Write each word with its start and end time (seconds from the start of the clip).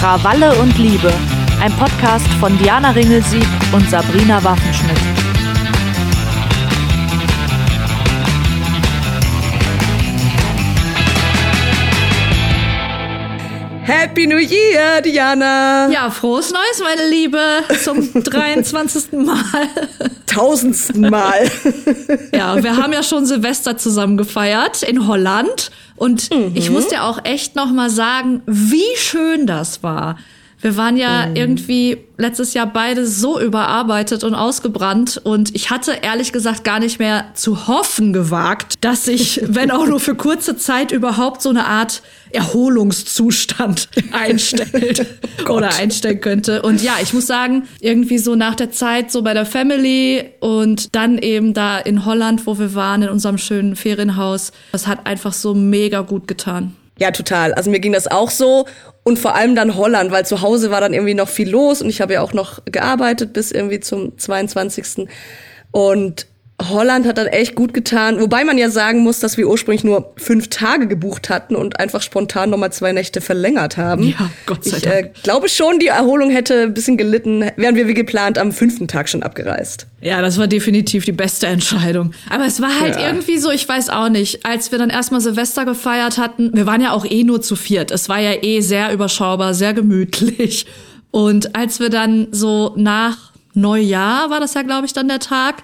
Krawalle 0.00 0.54
und 0.54 0.78
Liebe. 0.78 1.12
Ein 1.60 1.70
Podcast 1.76 2.26
von 2.40 2.56
Diana 2.56 2.92
Ringelsieg 2.92 3.46
und 3.70 3.90
Sabrina 3.90 4.42
Waffenschmidt. 4.42 5.29
Happy 13.90 14.28
New 14.28 14.38
Year, 14.38 15.02
Diana! 15.02 15.90
Ja, 15.90 16.10
frohes 16.10 16.52
Neues, 16.52 16.80
meine 16.80 17.10
Liebe, 17.10 17.40
zum 17.82 18.22
23. 18.22 19.10
Mal. 19.14 19.42
Tausendsten 20.26 21.10
Mal. 21.10 21.50
ja, 22.32 22.62
wir 22.62 22.76
haben 22.76 22.92
ja 22.92 23.02
schon 23.02 23.26
Silvester 23.26 23.76
zusammen 23.76 24.16
gefeiert 24.16 24.84
in 24.84 25.08
Holland. 25.08 25.72
Und 25.96 26.30
mhm. 26.32 26.52
ich 26.54 26.70
muss 26.70 26.86
dir 26.86 27.02
auch 27.02 27.24
echt 27.24 27.56
noch 27.56 27.72
mal 27.72 27.90
sagen, 27.90 28.42
wie 28.46 28.96
schön 28.96 29.48
das 29.48 29.82
war. 29.82 30.18
Wir 30.60 30.76
waren 30.76 30.96
ja 30.96 31.26
mhm. 31.26 31.36
irgendwie 31.36 31.98
letztes 32.18 32.52
Jahr 32.52 32.66
beide 32.66 33.06
so 33.06 33.40
überarbeitet 33.40 34.24
und 34.24 34.34
ausgebrannt 34.34 35.20
und 35.24 35.54
ich 35.54 35.70
hatte 35.70 35.92
ehrlich 36.02 36.32
gesagt 36.32 36.64
gar 36.64 36.78
nicht 36.78 36.98
mehr 36.98 37.26
zu 37.34 37.66
hoffen 37.66 38.12
gewagt, 38.12 38.74
dass 38.82 39.08
ich, 39.08 39.40
wenn 39.46 39.70
auch 39.70 39.86
nur 39.86 40.00
für 40.00 40.14
kurze 40.14 40.56
Zeit, 40.56 40.92
überhaupt 40.92 41.40
so 41.40 41.48
eine 41.48 41.66
Art 41.66 42.02
Erholungszustand 42.32 43.88
einstellt 44.12 45.06
oh 45.46 45.52
oder 45.52 45.74
einstellen 45.76 46.20
könnte. 46.20 46.62
Und 46.62 46.82
ja, 46.82 46.94
ich 47.02 47.14
muss 47.14 47.26
sagen, 47.26 47.66
irgendwie 47.80 48.18
so 48.18 48.34
nach 48.36 48.54
der 48.54 48.70
Zeit 48.70 49.10
so 49.10 49.22
bei 49.22 49.34
der 49.34 49.46
Family 49.46 50.26
und 50.40 50.94
dann 50.94 51.18
eben 51.18 51.54
da 51.54 51.78
in 51.78 52.04
Holland, 52.04 52.46
wo 52.46 52.58
wir 52.58 52.74
waren, 52.74 53.02
in 53.02 53.08
unserem 53.08 53.38
schönen 53.38 53.76
Ferienhaus, 53.76 54.52
das 54.72 54.86
hat 54.86 55.06
einfach 55.06 55.32
so 55.32 55.54
mega 55.54 56.02
gut 56.02 56.28
getan. 56.28 56.76
Ja, 57.00 57.10
total. 57.12 57.54
Also 57.54 57.70
mir 57.70 57.80
ging 57.80 57.92
das 57.92 58.06
auch 58.06 58.30
so 58.30 58.66
und 59.04 59.18
vor 59.18 59.34
allem 59.34 59.56
dann 59.56 59.74
Holland, 59.74 60.10
weil 60.10 60.26
zu 60.26 60.42
Hause 60.42 60.70
war 60.70 60.82
dann 60.82 60.92
irgendwie 60.92 61.14
noch 61.14 61.30
viel 61.30 61.48
los 61.48 61.80
und 61.80 61.88
ich 61.88 62.02
habe 62.02 62.12
ja 62.12 62.20
auch 62.20 62.34
noch 62.34 62.62
gearbeitet 62.66 63.32
bis 63.32 63.50
irgendwie 63.50 63.80
zum 63.80 64.18
22. 64.18 65.08
Und 65.72 66.26
Holland 66.68 67.06
hat 67.06 67.18
dann 67.18 67.26
echt 67.26 67.54
gut 67.54 67.72
getan, 67.72 68.20
wobei 68.20 68.44
man 68.44 68.58
ja 68.58 68.70
sagen 68.70 69.00
muss, 69.00 69.20
dass 69.20 69.36
wir 69.36 69.48
ursprünglich 69.48 69.84
nur 69.84 70.12
fünf 70.16 70.48
Tage 70.48 70.86
gebucht 70.86 71.30
hatten 71.30 71.56
und 71.56 71.80
einfach 71.80 72.02
spontan 72.02 72.50
nochmal 72.50 72.72
zwei 72.72 72.92
Nächte 72.92 73.20
verlängert 73.20 73.76
haben. 73.76 74.02
Ja, 74.02 74.30
Gott 74.46 74.64
sei 74.64 74.76
ich, 74.76 74.82
Dank. 74.82 75.10
Ich 75.14 75.20
äh, 75.20 75.22
glaube 75.22 75.48
schon, 75.48 75.78
die 75.78 75.86
Erholung 75.86 76.30
hätte 76.30 76.62
ein 76.62 76.74
bisschen 76.74 76.96
gelitten, 76.96 77.44
wären 77.56 77.74
wir 77.76 77.88
wie 77.88 77.94
geplant 77.94 78.38
am 78.38 78.52
fünften 78.52 78.88
Tag 78.88 79.08
schon 79.08 79.22
abgereist. 79.22 79.86
Ja, 80.00 80.22
das 80.22 80.38
war 80.38 80.46
definitiv 80.46 81.04
die 81.04 81.12
beste 81.12 81.46
Entscheidung. 81.46 82.12
Aber 82.30 82.46
es 82.46 82.60
war 82.60 82.80
halt 82.80 82.96
ja. 82.96 83.08
irgendwie 83.08 83.38
so, 83.38 83.50
ich 83.50 83.68
weiß 83.68 83.90
auch 83.90 84.08
nicht, 84.08 84.46
als 84.46 84.72
wir 84.72 84.78
dann 84.78 84.90
erstmal 84.90 85.20
Silvester 85.20 85.64
gefeiert 85.64 86.18
hatten, 86.18 86.50
wir 86.54 86.66
waren 86.66 86.80
ja 86.80 86.92
auch 86.92 87.04
eh 87.04 87.24
nur 87.24 87.42
zu 87.42 87.56
viert. 87.56 87.90
Es 87.90 88.08
war 88.08 88.18
ja 88.18 88.42
eh 88.42 88.60
sehr 88.60 88.92
überschaubar, 88.92 89.54
sehr 89.54 89.74
gemütlich. 89.74 90.66
Und 91.10 91.56
als 91.56 91.80
wir 91.80 91.90
dann 91.90 92.28
so 92.30 92.74
nach 92.76 93.30
Neujahr 93.54 94.30
war 94.30 94.40
das 94.40 94.54
ja, 94.54 94.62
glaube 94.62 94.86
ich, 94.86 94.92
dann 94.92 95.08
der 95.08 95.18
Tag, 95.18 95.62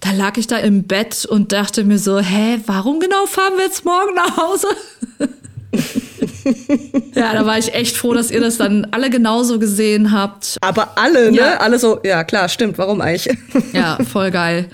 da 0.00 0.12
lag 0.12 0.36
ich 0.36 0.46
da 0.46 0.56
im 0.58 0.84
Bett 0.84 1.26
und 1.26 1.52
dachte 1.52 1.84
mir 1.84 1.98
so, 1.98 2.18
hä, 2.18 2.60
warum 2.66 3.00
genau 3.00 3.26
fahren 3.26 3.54
wir 3.56 3.64
jetzt 3.64 3.84
morgen 3.84 4.14
nach 4.14 4.36
Hause? 4.36 4.68
ja, 7.14 7.32
da 7.32 7.44
war 7.46 7.58
ich 7.58 7.74
echt 7.74 7.96
froh, 7.96 8.14
dass 8.14 8.30
ihr 8.30 8.40
das 8.40 8.58
dann 8.58 8.86
alle 8.90 9.10
genauso 9.10 9.58
gesehen 9.58 10.12
habt. 10.12 10.56
Aber 10.60 10.96
alle, 10.96 11.32
ne? 11.32 11.38
Ja. 11.38 11.56
Alle 11.58 11.78
so, 11.78 12.00
ja 12.04 12.24
klar, 12.24 12.48
stimmt, 12.48 12.78
warum 12.78 13.00
eigentlich? 13.00 13.36
ja, 13.72 13.98
voll 14.04 14.30
geil. 14.30 14.68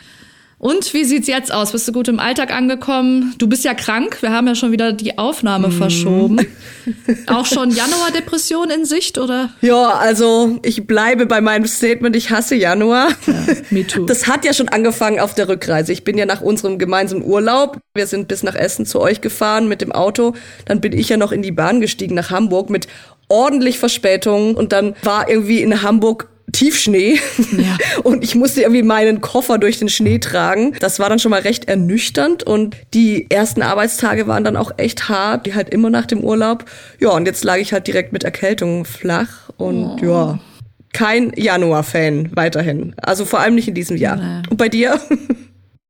Und 0.65 0.95
wie 0.95 1.05
sieht's 1.05 1.29
jetzt 1.29 1.53
aus? 1.53 1.73
Bist 1.73 1.87
du 1.89 1.93
gut 1.93 2.09
im 2.09 2.19
Alltag 2.19 2.51
angekommen? 2.51 3.35
Du 3.37 3.47
bist 3.47 3.67
ja 3.67 3.75
krank. 3.75 4.23
Wir 4.23 4.33
haben 4.33 4.47
ja 4.47 4.55
schon 4.55 4.73
wieder 4.73 4.95
die 4.95 5.19
Aufnahme 5.19 5.69
mm. 5.69 5.73
verschoben. 5.73 6.47
Auch 7.27 7.45
schon 7.45 7.71
Januar-Depression 7.71 8.71
in 8.71 8.87
Sicht, 8.87 9.19
oder? 9.19 9.51
Ja, 9.61 9.91
also 9.91 10.59
ich 10.63 10.87
bleibe 10.87 11.27
bei 11.27 11.43
meinem 11.43 11.67
Statement, 11.67 12.17
ich 12.17 12.31
hasse 12.31 12.55
Januar. 12.55 13.11
Ja, 13.27 13.35
me 13.69 13.87
too. 13.87 14.07
Das 14.07 14.27
hat 14.27 14.47
ja 14.47 14.55
schon 14.55 14.71
angefangen 14.71 15.21
auf 15.21 15.35
der 15.35 15.51
Rückreise. 15.51 15.93
Ich 15.93 16.03
bin 16.03 16.17
ja 16.17 16.25
nach 16.25 16.41
unserem 16.41 16.79
gemeinsamen 16.79 17.25
Urlaub. 17.25 17.77
Wir 17.95 18.07
sind 18.07 18.27
bis 18.29 18.43
nach 18.43 18.55
Essen 18.55 18.87
zu 18.87 19.03
euch 19.03 19.21
gefahren 19.21 19.69
mit 19.69 19.83
dem 19.83 19.93
Auto. 19.93 20.33
Dann 20.65 20.81
bin 20.81 20.95
ich 20.95 21.11
ja 21.11 21.19
noch 21.19 21.33
in 21.33 21.43
die 21.43 21.53
Bahn 21.53 21.83
gestiegen 21.83 22.15
nach 22.15 22.31
Hamburg 22.31 22.71
mit 22.71 22.89
ordentlich 23.29 23.79
Verspätung. 23.79 24.55
Und 24.55 24.73
dann 24.73 24.95
war 25.03 25.29
irgendwie 25.29 25.61
in 25.61 25.83
Hamburg 25.83 26.31
Tiefschnee 26.53 27.19
ja. 27.57 27.77
und 28.03 28.23
ich 28.23 28.35
musste 28.35 28.63
irgendwie 28.63 28.83
meinen 28.83 29.21
Koffer 29.21 29.59
durch 29.59 29.79
den 29.79 29.89
Schnee 29.89 30.19
tragen. 30.19 30.75
Das 30.81 30.99
war 30.99 31.09
dann 31.09 31.19
schon 31.19 31.31
mal 31.31 31.41
recht 31.41 31.67
ernüchternd 31.67 32.43
und 32.43 32.77
die 32.93 33.31
ersten 33.31 33.63
Arbeitstage 33.63 34.27
waren 34.27 34.45
dann 34.45 34.57
auch 34.57 34.73
echt 34.77 35.09
hart, 35.09 35.47
die 35.47 35.55
halt 35.55 35.71
immer 35.71 35.91
nach 35.91 36.07
dem 36.07 36.21
Urlaub. 36.21 36.65
Ja, 37.01 37.11
und 37.11 37.27
jetzt 37.27 37.45
lag 37.45 37.57
ich 37.57 37.73
halt 37.73 37.87
direkt 37.87 38.13
mit 38.13 38.25
Erkältung 38.25 38.85
flach 38.85 39.51
und 39.57 40.03
oh. 40.03 40.07
ja, 40.07 40.39
kein 40.93 41.33
Januar-Fan 41.35 42.31
weiterhin. 42.35 42.95
Also 43.03 43.25
vor 43.25 43.41
allem 43.41 43.57
nicht 43.57 43.69
in 43.69 43.75
diesem 43.75 43.97
Jahr. 43.97 44.17
Nee. 44.17 44.49
Und 44.49 44.57
bei 44.57 44.69
dir? 44.69 45.01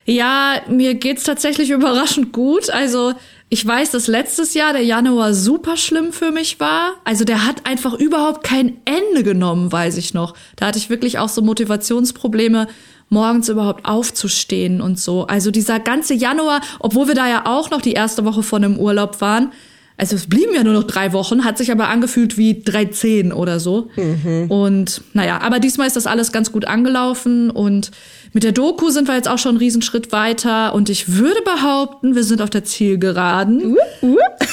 Ja, 0.07 0.61
mir 0.69 0.95
geht's 0.95 1.25
tatsächlich 1.25 1.71
überraschend 1.71 2.33
gut. 2.33 2.69
Also 2.69 3.15
ich 3.55 3.65
weiß, 3.65 3.93
dass 3.93 4.09
letztes 4.09 4.55
Jahr 4.55 4.73
der 4.73 4.83
Januar 4.83 5.33
super 5.33 5.77
schlimm 5.77 6.13
für 6.13 6.33
mich 6.33 6.59
war. 6.59 6.95
Also 7.05 7.25
der 7.25 7.47
hat 7.47 7.67
einfach 7.67 7.95
überhaupt 7.95 8.43
kein 8.43 8.79
Ende 8.85 9.23
genommen, 9.23 9.71
weiß 9.71 9.97
ich 9.97 10.13
noch. 10.13 10.35
Da 10.57 10.67
hatte 10.67 10.79
ich 10.79 10.91
wirklich 10.91 11.21
auch 11.21 11.29
so 11.29 11.41
Motivationsprobleme, 11.41 12.67
morgens 13.11 13.49
überhaupt 13.49 13.87
aufzustehen 13.87 14.81
und 14.81 14.99
so. 14.99 15.29
Also 15.29 15.53
dieser 15.53 15.79
ganze 15.79 16.15
Januar, 16.15 16.63
obwohl 16.81 17.07
wir 17.07 17.15
da 17.15 17.29
ja 17.29 17.47
auch 17.47 17.71
noch 17.71 17.81
die 17.81 17.93
erste 17.93 18.25
Woche 18.25 18.43
von 18.43 18.65
einem 18.65 18.77
Urlaub 18.77 19.21
waren, 19.21 19.53
also 19.97 20.17
es 20.17 20.27
blieben 20.27 20.55
ja 20.55 20.65
nur 20.65 20.73
noch 20.73 20.85
drei 20.85 21.13
Wochen, 21.13 21.45
hat 21.45 21.57
sich 21.57 21.71
aber 21.71 21.89
angefühlt 21.89 22.37
wie 22.37 22.63
13 22.63 23.33
oder 23.33 23.61
so. 23.61 23.91
Mhm. 23.97 24.51
Und 24.51 25.03
naja, 25.13 25.41
aber 25.41 25.61
diesmal 25.61 25.87
ist 25.87 25.97
das 25.97 26.07
alles 26.07 26.33
ganz 26.33 26.51
gut 26.51 26.65
angelaufen 26.65 27.51
und 27.51 27.93
mit 28.33 28.43
der 28.43 28.53
Doku 28.53 28.91
sind 28.91 29.07
wir 29.07 29.15
jetzt 29.15 29.29
auch 29.29 29.39
schon 29.39 29.51
einen 29.51 29.59
Riesenschritt 29.59 30.11
weiter 30.11 30.75
und 30.75 30.91
ich 30.91 31.17
würde 31.17 31.41
behaupten, 31.45 32.17
wir 32.17 32.25
sind 32.25 32.43
auf 32.43 32.51
der 32.51 32.65
Zielgeraden. 32.65 33.77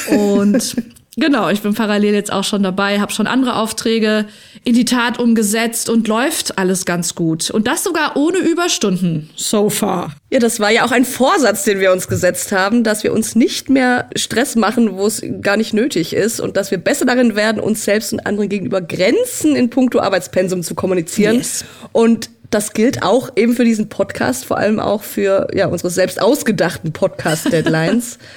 und 0.10 0.76
genau, 1.18 1.50
ich 1.50 1.62
bin 1.62 1.74
parallel 1.74 2.14
jetzt 2.14 2.32
auch 2.32 2.44
schon 2.44 2.64
dabei, 2.64 3.00
habe 3.00 3.12
schon 3.12 3.28
andere 3.28 3.56
Aufträge 3.56 4.26
in 4.64 4.74
die 4.74 4.86
Tat 4.86 5.20
umgesetzt 5.20 5.90
und 5.90 6.08
läuft 6.08 6.58
alles 6.58 6.86
ganz 6.86 7.16
gut. 7.16 7.50
Und 7.50 7.68
das 7.68 7.84
sogar 7.84 8.16
ohne 8.16 8.38
Überstunden 8.40 9.30
so 9.36 9.70
far. 9.70 10.16
Ja, 10.32 10.40
das 10.40 10.60
war 10.60 10.72
ja 10.72 10.86
auch 10.86 10.92
ein 10.92 11.06
Vorsatz, 11.06 11.64
den 11.64 11.80
wir 11.80 11.92
uns 11.92 12.08
gesetzt 12.08 12.52
haben, 12.52 12.84
dass 12.84 13.04
wir 13.04 13.14
uns 13.14 13.36
nicht 13.36 13.70
mehr 13.70 14.10
Stress 14.16 14.56
machen, 14.56 14.98
wo 14.98 15.06
es 15.06 15.22
gar 15.42 15.58
nicht 15.58 15.74
nötig 15.74 16.14
ist 16.14 16.40
und 16.40 16.58
dass 16.58 16.72
wir 16.72 16.78
besser 16.78 17.06
darin 17.06 17.36
werden, 17.36 17.62
uns 17.62 17.84
selbst 17.84 18.14
und 18.14 18.26
anderen 18.26 18.50
gegenüber 18.50 18.82
Grenzen 18.82 19.56
in 19.56 19.70
puncto 19.70 20.00
Arbeitspensum 20.00 20.64
zu 20.64 20.76
kommunizieren. 20.76 21.38
Yes. 21.38 21.66
Und 21.92 22.30
das 22.52 22.74
gilt 22.74 23.02
auch 23.02 23.30
eben 23.38 23.54
für 23.54 23.64
diesen 23.64 23.88
Podcast, 23.90 24.46
vor 24.46 24.58
allem 24.58 24.80
auch 24.80 25.04
für 25.04 25.48
ja, 25.54 25.68
unsere 25.68 25.90
selbst 25.90 26.22
ausgedachten 26.22 26.92
Podcast-Deadlines. 26.92 28.20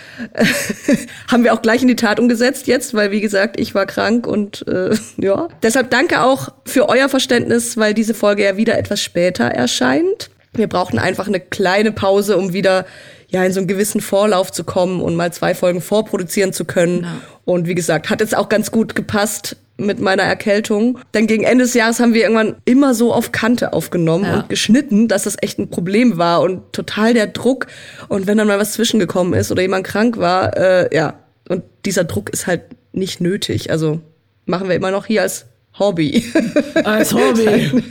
Haben 1.28 1.44
wir 1.44 1.52
auch 1.52 1.62
gleich 1.62 1.82
in 1.82 1.88
die 1.88 1.96
Tat 1.96 2.20
umgesetzt 2.20 2.68
jetzt, 2.68 2.94
weil 2.94 3.10
wie 3.10 3.20
gesagt, 3.20 3.58
ich 3.58 3.74
war 3.74 3.86
krank 3.86 4.26
und 4.26 4.66
äh, 4.68 4.94
ja. 5.16 5.48
Deshalb 5.62 5.90
danke 5.90 6.22
auch 6.22 6.48
für 6.64 6.88
euer 6.88 7.08
Verständnis, 7.08 7.76
weil 7.76 7.92
diese 7.92 8.14
Folge 8.14 8.44
ja 8.44 8.56
wieder 8.56 8.78
etwas 8.78 9.02
später 9.02 9.44
erscheint. 9.44 10.30
Wir 10.52 10.68
brauchten 10.68 11.00
einfach 11.00 11.26
eine 11.26 11.40
kleine 11.40 11.90
Pause, 11.90 12.36
um 12.36 12.52
wieder 12.52 12.86
ja 13.28 13.42
in 13.42 13.52
so 13.52 13.58
einen 13.58 13.66
gewissen 13.66 14.00
Vorlauf 14.00 14.52
zu 14.52 14.62
kommen 14.62 15.02
und 15.02 15.16
mal 15.16 15.32
zwei 15.32 15.56
Folgen 15.56 15.80
vorproduzieren 15.80 16.52
zu 16.52 16.64
können. 16.64 16.98
Genau. 16.98 17.08
Und 17.44 17.66
wie 17.66 17.74
gesagt, 17.74 18.08
hat 18.10 18.20
jetzt 18.20 18.36
auch 18.36 18.48
ganz 18.48 18.70
gut 18.70 18.94
gepasst 18.94 19.56
mit 19.76 20.00
meiner 20.00 20.22
Erkältung. 20.22 20.98
Denn 21.14 21.26
gegen 21.26 21.44
Ende 21.44 21.64
des 21.64 21.74
Jahres 21.74 22.00
haben 22.00 22.14
wir 22.14 22.22
irgendwann 22.22 22.56
immer 22.64 22.94
so 22.94 23.12
auf 23.12 23.32
Kante 23.32 23.72
aufgenommen 23.72 24.24
ja. 24.24 24.36
und 24.36 24.48
geschnitten, 24.48 25.08
dass 25.08 25.24
das 25.24 25.36
echt 25.40 25.58
ein 25.58 25.70
Problem 25.70 26.16
war 26.16 26.42
und 26.42 26.72
total 26.72 27.14
der 27.14 27.26
Druck. 27.26 27.66
Und 28.08 28.26
wenn 28.26 28.38
dann 28.38 28.46
mal 28.46 28.58
was 28.58 28.72
zwischengekommen 28.72 29.34
ist 29.34 29.50
oder 29.50 29.62
jemand 29.62 29.86
krank 29.86 30.18
war, 30.18 30.56
äh, 30.56 30.94
ja, 30.94 31.14
und 31.48 31.62
dieser 31.84 32.04
Druck 32.04 32.30
ist 32.30 32.46
halt 32.46 32.62
nicht 32.92 33.20
nötig. 33.20 33.70
Also 33.70 34.00
machen 34.46 34.68
wir 34.68 34.76
immer 34.76 34.90
noch 34.90 35.06
hier 35.06 35.22
als 35.22 35.46
Hobby. 35.78 36.24
Als 36.84 37.12
Hobby. 37.12 37.82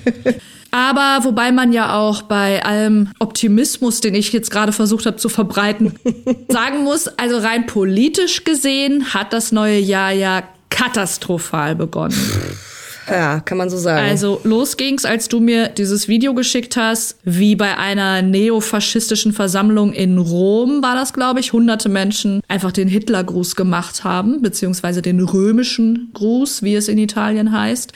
Aber 0.71 1.25
wobei 1.25 1.51
man 1.51 1.71
ja 1.73 1.97
auch 1.97 2.23
bei 2.23 2.63
allem 2.63 3.11
Optimismus, 3.19 3.99
den 4.01 4.15
ich 4.15 4.31
jetzt 4.33 4.49
gerade 4.49 4.71
versucht 4.71 5.05
habe 5.05 5.17
zu 5.17 5.29
verbreiten, 5.29 5.93
sagen 6.47 6.83
muss, 6.83 7.07
also 7.07 7.37
rein 7.37 7.67
politisch 7.67 8.43
gesehen 8.43 9.13
hat 9.13 9.33
das 9.33 9.51
neue 9.51 9.77
Jahr 9.77 10.11
ja 10.11 10.43
katastrophal 10.73 11.75
begonnen. 11.75 12.17
Ja, 13.09 13.41
kann 13.41 13.57
man 13.57 13.69
so 13.69 13.77
sagen. 13.77 14.07
Also 14.07 14.39
los 14.43 14.77
ging's, 14.77 15.05
als 15.05 15.27
du 15.27 15.39
mir 15.39 15.67
dieses 15.69 16.07
Video 16.07 16.33
geschickt 16.33 16.77
hast, 16.77 17.17
wie 17.23 17.55
bei 17.55 17.77
einer 17.77 18.21
neofaschistischen 18.21 19.33
Versammlung 19.33 19.93
in 19.93 20.17
Rom 20.17 20.81
war 20.81 20.95
das, 20.95 21.13
glaube 21.13 21.39
ich, 21.39 21.53
hunderte 21.53 21.89
Menschen 21.89 22.41
einfach 22.47 22.71
den 22.71 22.87
Hitlergruß 22.87 23.55
gemacht 23.55 24.03
haben, 24.03 24.41
beziehungsweise 24.41 25.01
den 25.01 25.19
römischen 25.19 26.11
Gruß, 26.13 26.63
wie 26.63 26.75
es 26.75 26.87
in 26.87 26.97
Italien 26.97 27.51
heißt. 27.51 27.91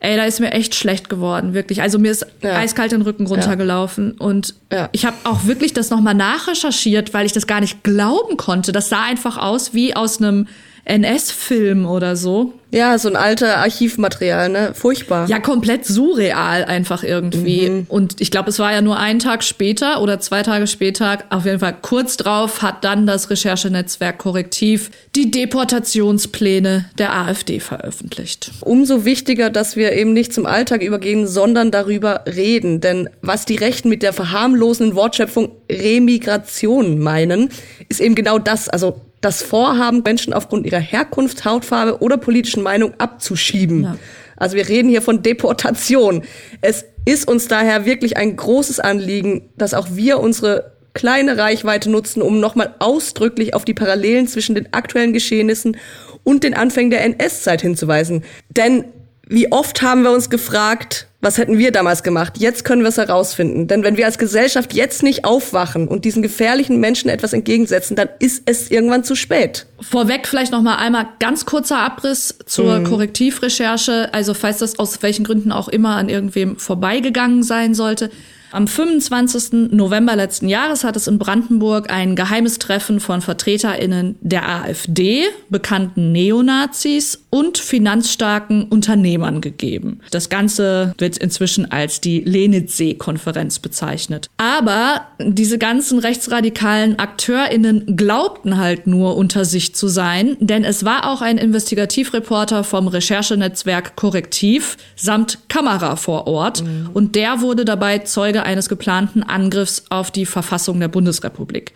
Ey, 0.00 0.16
da 0.16 0.24
ist 0.24 0.38
mir 0.38 0.52
echt 0.52 0.76
schlecht 0.76 1.08
geworden, 1.08 1.54
wirklich. 1.54 1.82
Also 1.82 1.98
mir 1.98 2.12
ist 2.12 2.24
ja. 2.40 2.56
eiskalt 2.56 2.92
den 2.92 3.02
Rücken 3.02 3.26
runtergelaufen 3.26 4.14
ja. 4.18 4.24
und 4.24 4.54
ja. 4.72 4.88
ich 4.92 5.04
habe 5.04 5.16
auch 5.24 5.46
wirklich 5.46 5.72
das 5.72 5.90
nochmal 5.90 6.14
nachrecherchiert, 6.14 7.12
weil 7.12 7.26
ich 7.26 7.32
das 7.32 7.48
gar 7.48 7.60
nicht 7.60 7.82
glauben 7.82 8.36
konnte. 8.36 8.70
Das 8.70 8.88
sah 8.88 9.02
einfach 9.02 9.36
aus 9.36 9.74
wie 9.74 9.96
aus 9.96 10.22
einem 10.22 10.46
NS-Film 10.84 11.86
oder 11.86 12.16
so. 12.16 12.54
Ja, 12.70 12.98
so 12.98 13.08
ein 13.08 13.16
alter 13.16 13.58
Archivmaterial, 13.58 14.50
ne? 14.50 14.72
Furchtbar. 14.74 15.26
Ja, 15.28 15.38
komplett 15.38 15.86
surreal 15.86 16.64
einfach 16.64 17.02
irgendwie. 17.02 17.70
Mhm. 17.70 17.86
Und 17.88 18.20
ich 18.20 18.30
glaube, 18.30 18.50
es 18.50 18.58
war 18.58 18.72
ja 18.72 18.82
nur 18.82 18.98
einen 18.98 19.20
Tag 19.20 19.42
später 19.42 20.02
oder 20.02 20.20
zwei 20.20 20.42
Tage 20.42 20.66
später, 20.66 21.18
auf 21.30 21.46
jeden 21.46 21.60
Fall 21.60 21.76
kurz 21.80 22.18
drauf, 22.18 22.60
hat 22.60 22.84
dann 22.84 23.06
das 23.06 23.30
Recherchenetzwerk 23.30 24.18
Korrektiv 24.18 24.90
die 25.16 25.30
Deportationspläne 25.30 26.90
der 26.98 27.14
AfD 27.14 27.58
veröffentlicht. 27.60 28.50
Umso 28.60 29.06
wichtiger, 29.06 29.48
dass 29.48 29.76
wir 29.76 29.92
eben 29.92 30.12
nicht 30.12 30.34
zum 30.34 30.44
Alltag 30.44 30.82
übergehen, 30.82 31.26
sondern 31.26 31.70
darüber 31.70 32.24
reden. 32.26 32.82
Denn 32.82 33.08
was 33.22 33.46
die 33.46 33.56
Rechten 33.56 33.88
mit 33.88 34.02
der 34.02 34.12
verharmlosenden 34.12 34.94
Wortschöpfung 34.94 35.52
Remigration 35.70 36.98
meinen, 36.98 37.48
ist 37.88 38.00
eben 38.00 38.14
genau 38.14 38.38
das. 38.38 38.68
Also 38.68 39.00
das 39.20 39.42
Vorhaben, 39.42 40.02
Menschen 40.04 40.32
aufgrund 40.32 40.66
ihrer 40.66 40.78
Herkunft, 40.78 41.44
Hautfarbe 41.44 42.00
oder 42.00 42.16
politischen 42.16 42.62
Meinung 42.62 42.94
abzuschieben. 42.98 43.82
Ja. 43.82 43.96
Also 44.36 44.56
wir 44.56 44.68
reden 44.68 44.88
hier 44.88 45.02
von 45.02 45.22
Deportation. 45.22 46.22
Es 46.60 46.84
ist 47.04 47.26
uns 47.26 47.48
daher 47.48 47.84
wirklich 47.84 48.16
ein 48.16 48.36
großes 48.36 48.78
Anliegen, 48.80 49.50
dass 49.56 49.74
auch 49.74 49.88
wir 49.90 50.20
unsere 50.20 50.72
kleine 50.94 51.36
Reichweite 51.38 51.90
nutzen, 51.90 52.22
um 52.22 52.40
nochmal 52.40 52.74
ausdrücklich 52.78 53.54
auf 53.54 53.64
die 53.64 53.74
Parallelen 53.74 54.28
zwischen 54.28 54.54
den 54.54 54.72
aktuellen 54.72 55.12
Geschehnissen 55.12 55.76
und 56.24 56.44
den 56.44 56.54
Anfängen 56.54 56.90
der 56.90 57.04
NS-Zeit 57.04 57.62
hinzuweisen. 57.62 58.24
Denn 58.50 58.84
wie 59.26 59.50
oft 59.52 59.82
haben 59.82 60.02
wir 60.02 60.12
uns 60.12 60.30
gefragt, 60.30 61.07
was 61.20 61.36
hätten 61.36 61.58
wir 61.58 61.72
damals 61.72 62.04
gemacht? 62.04 62.34
Jetzt 62.38 62.64
können 62.64 62.82
wir 62.82 62.90
es 62.90 62.96
herausfinden. 62.96 63.66
Denn 63.66 63.82
wenn 63.82 63.96
wir 63.96 64.06
als 64.06 64.18
Gesellschaft 64.18 64.72
jetzt 64.72 65.02
nicht 65.02 65.24
aufwachen 65.24 65.88
und 65.88 66.04
diesen 66.04 66.22
gefährlichen 66.22 66.78
Menschen 66.78 67.10
etwas 67.10 67.32
entgegensetzen, 67.32 67.96
dann 67.96 68.08
ist 68.20 68.44
es 68.46 68.70
irgendwann 68.70 69.02
zu 69.02 69.16
spät. 69.16 69.66
Vorweg 69.80 70.28
vielleicht 70.28 70.52
noch 70.52 70.62
mal 70.62 70.76
einmal 70.76 71.08
ganz 71.18 71.44
kurzer 71.44 71.78
Abriss 71.80 72.38
zur 72.46 72.78
mhm. 72.78 72.84
Korrektivrecherche. 72.84 74.14
Also 74.14 74.32
falls 74.32 74.58
das 74.58 74.78
aus 74.78 75.02
welchen 75.02 75.24
Gründen 75.24 75.50
auch 75.50 75.66
immer 75.66 75.96
an 75.96 76.08
irgendwem 76.08 76.56
vorbeigegangen 76.56 77.42
sein 77.42 77.74
sollte. 77.74 78.10
Am 78.50 78.66
25. 78.66 79.72
November 79.72 80.16
letzten 80.16 80.48
Jahres 80.48 80.82
hat 80.82 80.96
es 80.96 81.06
in 81.06 81.18
Brandenburg 81.18 81.90
ein 81.90 82.16
geheimes 82.16 82.58
Treffen 82.58 82.98
von 82.98 83.20
VertreterInnen 83.20 84.16
der 84.20 84.48
AfD, 84.48 85.24
bekannten 85.50 86.12
Neonazis 86.12 87.24
und 87.30 87.58
finanzstarken 87.58 88.64
Unternehmern 88.64 89.42
gegeben. 89.42 90.00
Das 90.10 90.30
Ganze 90.30 90.94
wird 90.96 91.18
inzwischen 91.18 91.70
als 91.70 92.00
die 92.00 92.20
Lenitzsee-Konferenz 92.20 93.58
bezeichnet. 93.58 94.30
Aber 94.38 95.02
diese 95.20 95.58
ganzen 95.58 95.98
rechtsradikalen 95.98 96.98
AkteurInnen 96.98 97.96
glaubten 97.96 98.56
halt 98.56 98.86
nur 98.86 99.16
unter 99.16 99.44
sich 99.44 99.74
zu 99.74 99.88
sein, 99.88 100.36
denn 100.40 100.64
es 100.64 100.84
war 100.84 101.10
auch 101.10 101.20
ein 101.20 101.36
Investigativreporter 101.36 102.64
vom 102.64 102.88
Recherchenetzwerk 102.88 103.96
Korrektiv 103.96 104.76
samt 104.96 105.38
Kamera 105.48 105.96
vor 105.96 106.26
Ort 106.26 106.62
mhm. 106.62 106.90
und 106.94 107.14
der 107.14 107.40
wurde 107.42 107.64
dabei 107.64 107.98
Zeuge 107.98 108.37
Folge 108.38 108.44
eines 108.44 108.68
geplanten 108.68 109.22
Angriffs 109.22 109.84
auf 109.90 110.10
die 110.10 110.26
Verfassung 110.26 110.78
der 110.78 110.88
Bundesrepublik. 110.88 111.72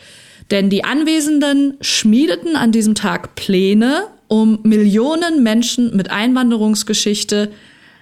Denn 0.50 0.70
die 0.70 0.85
Anwesenden 0.85 1.76
schmiedeten 1.81 2.56
an 2.56 2.73
diesem 2.73 2.94
Tag 2.94 3.35
Pläne, 3.35 4.05
um 4.29 4.61
Millionen 4.62 5.43
Menschen 5.43 5.97
mit 5.97 6.11
Einwanderungsgeschichte 6.11 7.50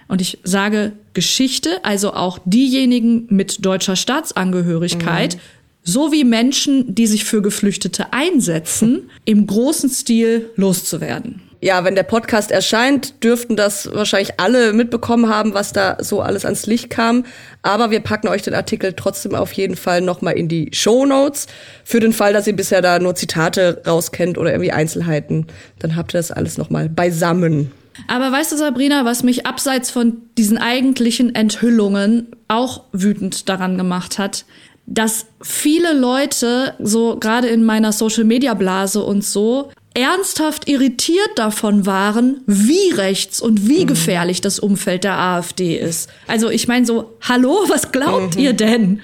und 0.07 0.21
ich 0.21 0.39
sage 0.43 0.91
Geschichte, 1.13 1.83
also 1.83 2.13
auch 2.13 2.39
diejenigen 2.45 3.25
mit 3.29 3.65
deutscher 3.65 3.95
Staatsangehörigkeit, 3.95 5.35
mhm. 5.35 5.39
sowie 5.83 6.23
Menschen, 6.23 6.93
die 6.93 7.07
sich 7.07 7.23
für 7.23 7.41
Geflüchtete 7.41 8.13
einsetzen, 8.13 9.09
im 9.25 9.47
großen 9.47 9.89
Stil 9.89 10.49
loszuwerden 10.55 11.41
ja, 11.61 11.83
wenn 11.83 11.93
der 11.93 12.03
Podcast 12.03 12.49
erscheint, 12.49 13.23
dürften 13.23 13.55
das 13.55 13.87
wahrscheinlich 13.93 14.39
alle 14.39 14.73
mitbekommen 14.73 15.29
haben, 15.29 15.53
was 15.53 15.73
da 15.73 15.97
so 15.99 16.19
alles 16.19 16.43
ans 16.43 16.65
Licht 16.65 16.89
kam. 16.89 17.23
Aber 17.61 17.91
wir 17.91 17.99
packen 17.99 18.27
euch 18.27 18.41
den 18.41 18.55
Artikel 18.55 18.93
trotzdem 18.93 19.35
auf 19.35 19.53
jeden 19.53 19.75
Fall 19.75 20.01
nochmal 20.01 20.33
in 20.33 20.47
die 20.47 20.71
Show 20.73 21.05
Notes. 21.05 21.45
Für 21.83 21.99
den 21.99 22.13
Fall, 22.13 22.33
dass 22.33 22.47
ihr 22.47 22.55
bisher 22.55 22.81
da 22.81 22.97
nur 22.97 23.13
Zitate 23.13 23.83
rauskennt 23.85 24.39
oder 24.39 24.51
irgendwie 24.51 24.71
Einzelheiten, 24.71 25.45
dann 25.77 25.95
habt 25.95 26.15
ihr 26.15 26.19
das 26.19 26.31
alles 26.31 26.57
nochmal 26.57 26.89
beisammen. 26.89 27.71
Aber 28.07 28.31
weißt 28.31 28.51
du, 28.53 28.57
Sabrina, 28.57 29.05
was 29.05 29.21
mich 29.21 29.45
abseits 29.45 29.91
von 29.91 30.17
diesen 30.39 30.57
eigentlichen 30.57 31.35
Enthüllungen 31.35 32.27
auch 32.47 32.85
wütend 32.91 33.47
daran 33.49 33.77
gemacht 33.77 34.17
hat? 34.17 34.45
dass 34.87 35.27
viele 35.41 35.93
Leute, 35.93 36.73
so 36.79 37.17
gerade 37.17 37.47
in 37.47 37.63
meiner 37.63 37.93
Social 37.93 38.25
Media 38.25 38.53
Blase 38.55 39.01
und 39.01 39.23
so, 39.23 39.71
ernsthaft 39.93 40.69
irritiert 40.69 41.31
davon 41.35 41.85
waren, 41.85 42.41
wie 42.45 42.91
rechts 42.93 43.41
und 43.41 43.67
wie 43.67 43.83
mhm. 43.83 43.87
gefährlich 43.87 44.41
das 44.41 44.59
Umfeld 44.59 45.03
der 45.03 45.17
AfD 45.17 45.77
ist. 45.77 46.09
Also 46.27 46.49
ich 46.49 46.67
meine 46.67 46.85
so, 46.85 47.17
hallo, 47.21 47.65
was 47.67 47.91
glaubt 47.91 48.35
mhm. 48.35 48.41
ihr 48.41 48.53
denn? 48.53 49.01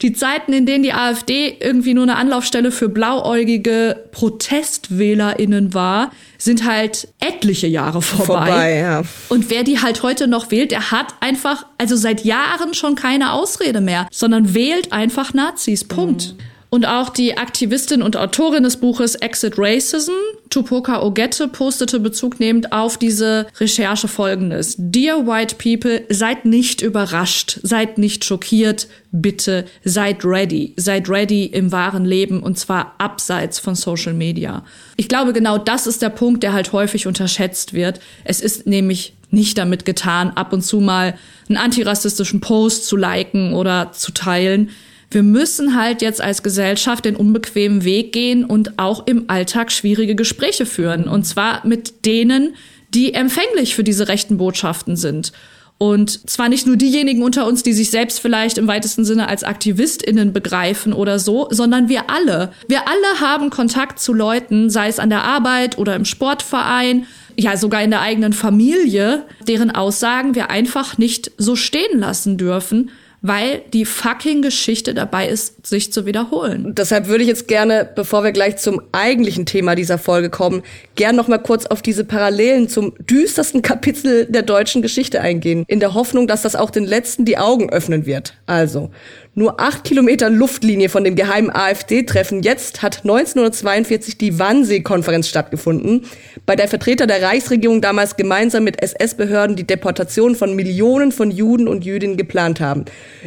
Die 0.00 0.12
Zeiten, 0.12 0.52
in 0.52 0.64
denen 0.64 0.84
die 0.84 0.92
AfD 0.92 1.56
irgendwie 1.58 1.92
nur 1.92 2.04
eine 2.04 2.14
Anlaufstelle 2.16 2.70
für 2.70 2.88
blauäugige 2.88 4.04
ProtestwählerInnen 4.12 5.74
war, 5.74 6.12
sind 6.38 6.64
halt 6.64 7.08
etliche 7.18 7.66
Jahre 7.66 8.00
vorbei. 8.00 8.24
vorbei 8.46 8.74
ja. 8.76 9.02
Und 9.28 9.50
wer 9.50 9.64
die 9.64 9.80
halt 9.80 10.04
heute 10.04 10.28
noch 10.28 10.52
wählt, 10.52 10.70
der 10.70 10.92
hat 10.92 11.14
einfach, 11.18 11.66
also 11.78 11.96
seit 11.96 12.24
Jahren 12.24 12.74
schon 12.74 12.94
keine 12.94 13.32
Ausrede 13.32 13.80
mehr, 13.80 14.06
sondern 14.12 14.54
wählt 14.54 14.92
einfach 14.92 15.34
Nazis. 15.34 15.82
Punkt. 15.82 16.34
Mhm. 16.38 16.42
Und 16.70 16.86
auch 16.86 17.08
die 17.08 17.38
Aktivistin 17.38 18.02
und 18.02 18.16
Autorin 18.16 18.62
des 18.62 18.76
Buches 18.76 19.14
Exit 19.14 19.54
Racism, 19.56 20.12
Tupoka 20.50 21.02
Ogette, 21.02 21.48
postete 21.48 21.98
bezugnehmend 21.98 22.72
auf 22.72 22.98
diese 22.98 23.46
Recherche 23.58 24.06
folgendes. 24.06 24.74
Dear 24.78 25.26
White 25.26 25.56
People, 25.56 26.02
seid 26.10 26.44
nicht 26.44 26.82
überrascht, 26.82 27.58
seid 27.62 27.96
nicht 27.96 28.24
schockiert, 28.24 28.86
bitte 29.12 29.64
seid 29.82 30.26
ready. 30.26 30.74
Seid 30.76 31.08
ready 31.08 31.46
im 31.46 31.72
wahren 31.72 32.04
Leben 32.04 32.42
und 32.42 32.58
zwar 32.58 32.94
abseits 32.98 33.58
von 33.58 33.74
Social 33.74 34.12
Media. 34.12 34.62
Ich 34.96 35.08
glaube, 35.08 35.32
genau 35.32 35.56
das 35.56 35.86
ist 35.86 36.02
der 36.02 36.10
Punkt, 36.10 36.42
der 36.42 36.52
halt 36.52 36.72
häufig 36.72 37.06
unterschätzt 37.06 37.72
wird. 37.72 38.00
Es 38.24 38.42
ist 38.42 38.66
nämlich 38.66 39.14
nicht 39.30 39.56
damit 39.56 39.86
getan, 39.86 40.32
ab 40.34 40.52
und 40.52 40.62
zu 40.62 40.80
mal 40.80 41.14
einen 41.48 41.56
antirassistischen 41.56 42.40
Post 42.40 42.86
zu 42.86 42.96
liken 42.96 43.54
oder 43.54 43.92
zu 43.92 44.12
teilen 44.12 44.70
wir 45.10 45.22
müssen 45.22 45.74
halt 45.74 46.02
jetzt 46.02 46.20
als 46.20 46.42
Gesellschaft 46.42 47.04
den 47.04 47.16
unbequemen 47.16 47.84
Weg 47.84 48.12
gehen 48.12 48.44
und 48.44 48.78
auch 48.78 49.06
im 49.06 49.24
Alltag 49.28 49.72
schwierige 49.72 50.14
Gespräche 50.14 50.66
führen. 50.66 51.08
Und 51.08 51.24
zwar 51.24 51.66
mit 51.66 52.04
denen, 52.04 52.54
die 52.94 53.14
empfänglich 53.14 53.74
für 53.74 53.84
diese 53.84 54.08
rechten 54.08 54.36
Botschaften 54.36 54.96
sind. 54.96 55.32
Und 55.78 56.28
zwar 56.28 56.48
nicht 56.48 56.66
nur 56.66 56.76
diejenigen 56.76 57.22
unter 57.22 57.46
uns, 57.46 57.62
die 57.62 57.72
sich 57.72 57.90
selbst 57.90 58.18
vielleicht 58.18 58.58
im 58.58 58.66
weitesten 58.66 59.04
Sinne 59.04 59.28
als 59.28 59.44
AktivistInnen 59.44 60.32
begreifen 60.32 60.92
oder 60.92 61.20
so, 61.20 61.46
sondern 61.50 61.88
wir 61.88 62.10
alle. 62.10 62.52
Wir 62.66 62.88
alle 62.88 63.20
haben 63.20 63.48
Kontakt 63.50 64.00
zu 64.00 64.12
Leuten, 64.12 64.70
sei 64.70 64.88
es 64.88 64.98
an 64.98 65.08
der 65.08 65.22
Arbeit 65.22 65.78
oder 65.78 65.94
im 65.94 66.04
Sportverein, 66.04 67.06
ja 67.36 67.56
sogar 67.56 67.82
in 67.82 67.90
der 67.90 68.00
eigenen 68.00 68.32
Familie, 68.32 69.24
deren 69.46 69.70
Aussagen 69.70 70.34
wir 70.34 70.50
einfach 70.50 70.98
nicht 70.98 71.30
so 71.38 71.54
stehen 71.54 72.00
lassen 72.00 72.36
dürfen 72.36 72.90
weil 73.20 73.62
die 73.72 73.84
fucking 73.84 74.42
Geschichte 74.42 74.94
dabei 74.94 75.28
ist, 75.28 75.66
sich 75.66 75.92
zu 75.92 76.06
wiederholen. 76.06 76.74
Deshalb 76.76 77.08
würde 77.08 77.22
ich 77.22 77.28
jetzt 77.28 77.48
gerne, 77.48 77.88
bevor 77.94 78.22
wir 78.22 78.32
gleich 78.32 78.56
zum 78.56 78.80
eigentlichen 78.92 79.46
Thema 79.46 79.74
dieser 79.74 79.98
Folge 79.98 80.30
kommen, 80.30 80.62
gern 80.94 81.16
noch 81.16 81.28
mal 81.28 81.38
kurz 81.38 81.66
auf 81.66 81.82
diese 81.82 82.04
Parallelen 82.04 82.68
zum 82.68 82.94
düstersten 82.98 83.62
Kapitel 83.68 84.26
der 84.26 84.42
deutschen 84.42 84.82
Geschichte 84.82 85.20
eingehen, 85.20 85.64
in 85.66 85.80
der 85.80 85.94
Hoffnung, 85.94 86.26
dass 86.26 86.42
das 86.42 86.56
auch 86.56 86.70
den 86.70 86.84
Letzten 86.84 87.24
die 87.24 87.38
Augen 87.38 87.70
öffnen 87.70 88.06
wird. 88.06 88.34
Also, 88.46 88.90
nur 89.34 89.60
acht 89.60 89.84
Kilometer 89.84 90.30
Luftlinie 90.30 90.88
von 90.88 91.04
dem 91.04 91.14
geheimen 91.14 91.50
AfD-Treffen 91.50 92.42
jetzt 92.42 92.82
hat 92.82 92.98
1942 92.98 94.18
die 94.18 94.38
Wannsee-Konferenz 94.38 95.28
stattgefunden, 95.28 96.04
bei 96.44 96.56
der 96.56 96.68
Vertreter 96.68 97.06
der 97.06 97.22
Reichsregierung 97.22 97.80
damals 97.80 98.16
gemeinsam 98.16 98.64
mit 98.64 98.82
SS-Behörden 98.82 99.56
die 99.56 99.66
Deportation 99.66 100.34
von 100.34 100.56
Millionen 100.56 101.12
von 101.12 101.30
Juden 101.30 101.68
und 101.68 101.84
Jüdinnen 101.84 102.16
geplant 102.16 102.60
haben. 102.60 102.84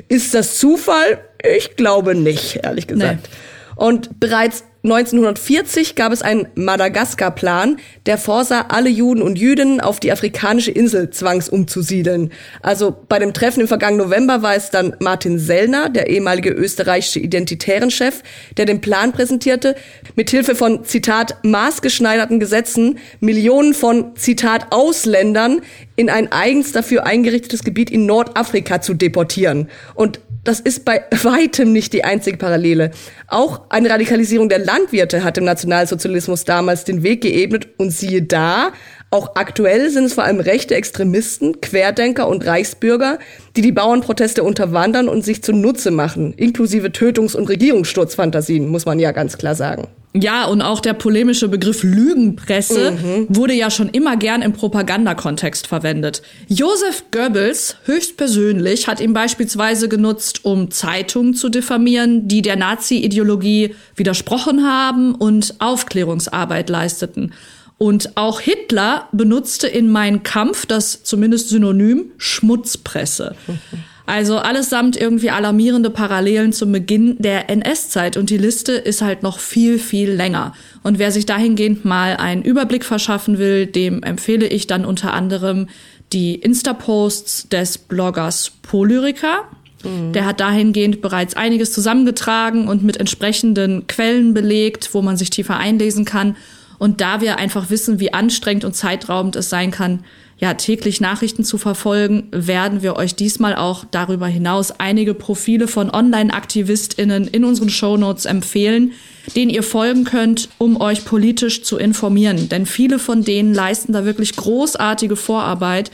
Ist 0.08 0.34
das 0.34 0.58
Zufall? 0.58 1.20
Ich 1.56 1.76
glaube 1.76 2.16
nicht, 2.16 2.60
ehrlich 2.64 2.88
gesagt. 2.88 3.22
Nee. 3.24 3.38
Und 3.82 4.20
bereits 4.20 4.64
1940 4.84 5.96
gab 5.96 6.12
es 6.12 6.22
einen 6.22 6.48
Madagaskar-Plan, 6.54 7.78
der 8.06 8.20
vorsah, 8.20 8.66
alle 8.70 8.90
Juden 8.92 9.24
und 9.24 9.40
Jüdinnen 9.40 9.82
auf 9.82 10.00
die 10.00 10.12
afrikanische 10.12 10.70
Insel 10.70 11.10
zwangsumzusiedeln. 11.10 12.32
Also 12.62 12.96
bei 13.10 13.18
dem 13.18 13.34
Treffen 13.34 13.62
im 13.62 13.68
vergangenen 13.68 14.06
November 14.06 14.44
war 14.44 14.54
es 14.54 14.70
dann 14.70 14.96
Martin 15.00 15.40
Sellner, 15.40 15.90
der 15.90 16.12
ehemalige 16.12 16.52
österreichische 16.52 17.22
Identitärenchef, 17.22 18.22
der 18.58 18.66
den 18.66 18.82
Plan 18.82 19.14
präsentierte, 19.14 19.76
mithilfe 20.16 20.54
von, 20.54 20.86
Zitat, 20.86 21.38
maßgeschneiderten 21.42 22.40
Gesetzen 22.40 23.00
Millionen 23.20 23.74
von, 23.74 24.16
Zitat, 24.16 24.68
Ausländern 24.70 25.62
in 25.96 26.12
ein 26.12 26.32
eigens 26.32 26.72
dafür 26.72 27.08
eingerichtetes 27.08 27.64
Gebiet 27.64 27.90
in 27.90 28.06
Nordafrika 28.06 28.80
zu 28.80 28.94
deportieren. 28.94 29.72
Und 29.96 30.20
das 30.44 30.60
ist 30.60 30.86
bei 30.86 31.04
weitem 31.24 31.72
nicht 31.72 31.94
die 31.94 32.04
einzige 32.04 32.38
Parallele. 32.38 32.92
Auch 33.28 33.62
eine 33.70 33.90
Radikalisierung 33.90 34.50
der 34.50 34.60
Landwirte 34.60 35.24
hat 35.24 35.38
dem 35.38 35.46
Nationalsozialismus 35.46 36.46
damals 36.46 36.84
den 36.84 37.04
Weg 37.04 37.22
geebnet 37.22 37.68
und 37.78 37.92
siehe 37.92 38.22
da, 38.24 38.72
auch 39.14 39.36
aktuell 39.36 39.90
sind 39.90 40.06
es 40.06 40.14
vor 40.14 40.24
allem 40.24 40.40
rechte 40.40 40.74
Extremisten, 40.74 41.60
Querdenker 41.60 42.30
und 42.30 42.46
Reichsbürger, 42.46 43.20
die 43.58 43.62
die 43.62 43.74
Bauernproteste 43.74 44.42
unterwandern 44.42 45.10
und 45.10 45.26
sich 45.26 45.44
zunutze 45.44 45.92
machen, 45.92 46.34
inklusive 46.34 46.94
Tötungs- 46.94 47.36
und 47.36 47.50
Regierungssturzfantasien, 47.50 48.70
muss 48.70 48.86
man 48.86 49.00
ja 49.00 49.12
ganz 49.12 49.38
klar 49.38 49.54
sagen. 49.54 49.90
Ja, 50.14 50.44
und 50.46 50.62
auch 50.62 50.82
der 50.82 50.94
polemische 50.94 51.48
Begriff 51.48 51.84
Lügenpresse 51.84 52.92
mhm. 52.92 53.28
wurde 53.30 53.54
ja 53.54 53.72
schon 53.72 53.88
immer 53.90 54.18
gern 54.18 54.42
im 54.42 54.52
Propagandakontext 54.52 55.68
verwendet. 55.68 56.22
Josef 56.50 57.06
Goebbels 57.12 57.78
höchstpersönlich 57.86 58.88
hat 58.88 59.00
ihn 59.00 59.14
beispielsweise 59.14 59.88
genutzt, 59.88 60.44
um 60.44 60.70
Zeitungen 60.70 61.34
zu 61.34 61.48
diffamieren, 61.48 62.28
die 62.28 62.42
der 62.42 62.58
Nazi-Ideologie 62.58 63.74
widersprochen 63.96 64.66
haben 64.66 65.16
und 65.16 65.56
Aufklärungsarbeit 65.60 66.70
leisteten. 66.70 67.34
Und 67.78 68.16
auch 68.16 68.42
Hitler 68.42 69.08
benutzte 69.14 69.68
in 69.68 69.90
Mein 69.90 70.24
Kampf 70.24 70.66
das 70.66 71.04
zumindest 71.04 71.50
Synonym 71.50 72.12
Schmutzpresse. 72.18 73.36
Also 74.06 74.38
allesamt 74.38 74.98
irgendwie 74.98 75.30
alarmierende 75.30 75.90
Parallelen 75.90 76.54
zum 76.54 76.72
Beginn 76.72 77.18
der 77.20 77.50
NS-Zeit 77.50 78.18
und 78.18 78.30
die 78.30 78.38
Liste 78.38 78.74
ist 78.74 79.02
halt 79.02 79.24
noch 79.24 79.40
viel, 79.40 79.80
viel 79.80 80.12
länger. 80.12 80.54
Und 80.84 81.00
wer 81.00 81.12
sich 81.12 81.26
dahingehend 81.26 81.86
mal 81.86 82.18
einen 82.18 82.42
Überblick 82.42 82.84
verschaffen 82.84 83.38
will, 83.38 83.68
dem 83.68 84.04
empfehle 84.04 84.48
ich 84.48 84.68
dann 84.68 84.86
unter 84.86 85.14
anderem 85.14 85.68
die 86.14 86.36
Insta-Posts 86.36 87.50
des 87.50 87.78
Bloggers 87.78 88.52
Polyrica. 88.62 89.44
Mhm. 89.84 90.14
Der 90.14 90.26
hat 90.26 90.40
dahingehend 90.40 91.02
bereits 91.02 91.36
einiges 91.36 91.72
zusammengetragen 91.72 92.68
und 92.68 92.84
mit 92.84 92.98
entsprechenden 92.98 93.88
Quellen 93.88 94.34
belegt, 94.34 94.94
wo 94.94 95.02
man 95.02 95.18
sich 95.18 95.30
tiefer 95.30 95.58
einlesen 95.58 96.06
kann. 96.06 96.36
Und 96.78 97.00
da 97.00 97.22
wir 97.22 97.38
einfach 97.38 97.70
wissen, 97.70 98.00
wie 98.00 98.14
anstrengend 98.14 98.66
und 98.66 98.76
zeitraubend 98.76 99.36
es 99.36 99.50
sein 99.50 99.72
kann, 99.72 100.04
ja, 100.42 100.56
täglich 100.56 101.00
Nachrichten 101.00 101.44
zu 101.44 101.60
verfolgen, 101.60 102.28
werden 102.32 102.82
wir 102.82 102.96
euch 102.96 103.14
diesmal 103.14 103.56
auch 103.56 103.86
darüber 103.92 104.26
hinaus 104.26 104.72
einige 104.72 105.14
Profile 105.14 105.68
von 105.68 105.92
Online-AktivistInnen 105.92 107.28
in 107.28 107.46
unseren 107.46 107.70
Shownotes 107.70 108.26
empfehlen, 108.26 108.94
denen 109.36 109.52
ihr 109.52 109.62
folgen 109.62 110.04
könnt, 110.04 110.50
um 110.58 110.82
euch 110.82 111.06
politisch 111.06 111.64
zu 111.64 111.78
informieren. 111.78 112.50
Denn 112.50 112.66
viele 112.66 112.98
von 112.98 113.24
denen 113.24 113.54
leisten 113.54 113.94
da 113.94 114.04
wirklich 114.04 114.36
großartige 114.36 115.16
Vorarbeit, 115.16 115.92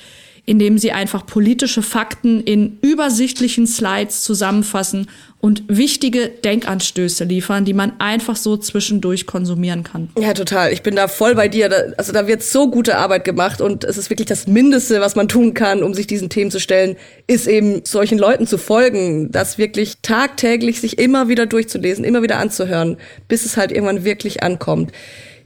indem 0.47 0.77
sie 0.77 0.93
einfach 0.93 1.25
politische 1.25 1.81
Fakten 1.81 2.41
in 2.41 2.79
übersichtlichen 2.81 3.67
Slides 3.67 4.21
zusammenfassen 4.21 5.07
und 5.41 5.63
wichtige 5.67 6.29
Denkanstöße 6.29 7.25
liefern, 7.25 7.65
die 7.65 7.73
man 7.73 7.99
einfach 7.99 8.37
so 8.37 8.55
zwischendurch 8.55 9.27
konsumieren 9.27 9.83
kann. 9.83 10.09
Ja, 10.17 10.33
total. 10.33 10.71
Ich 10.71 10.83
bin 10.83 10.95
da 10.95 11.09
voll 11.09 11.35
bei 11.35 11.49
dir. 11.49 11.93
Also 11.97 12.13
da 12.13 12.27
wird 12.27 12.43
so 12.43 12.71
gute 12.71 12.97
Arbeit 12.97 13.25
gemacht 13.25 13.59
und 13.59 13.83
es 13.83 13.97
ist 13.97 14.09
wirklich 14.09 14.27
das 14.27 14.47
Mindeste, 14.47 15.01
was 15.01 15.17
man 15.17 15.27
tun 15.27 15.53
kann, 15.53 15.83
um 15.83 15.93
sich 15.93 16.07
diesen 16.07 16.29
Themen 16.29 16.49
zu 16.49 16.61
stellen, 16.61 16.95
ist 17.27 17.45
eben 17.47 17.81
solchen 17.83 18.17
Leuten 18.17 18.47
zu 18.47 18.57
folgen, 18.57 19.29
das 19.33 19.57
wirklich 19.57 19.97
tagtäglich 20.01 20.79
sich 20.79 20.97
immer 20.97 21.27
wieder 21.27 21.45
durchzulesen, 21.45 22.05
immer 22.05 22.23
wieder 22.23 22.37
anzuhören, 22.37 22.95
bis 23.27 23.45
es 23.45 23.57
halt 23.57 23.73
irgendwann 23.73 24.05
wirklich 24.05 24.43
ankommt. 24.43 24.93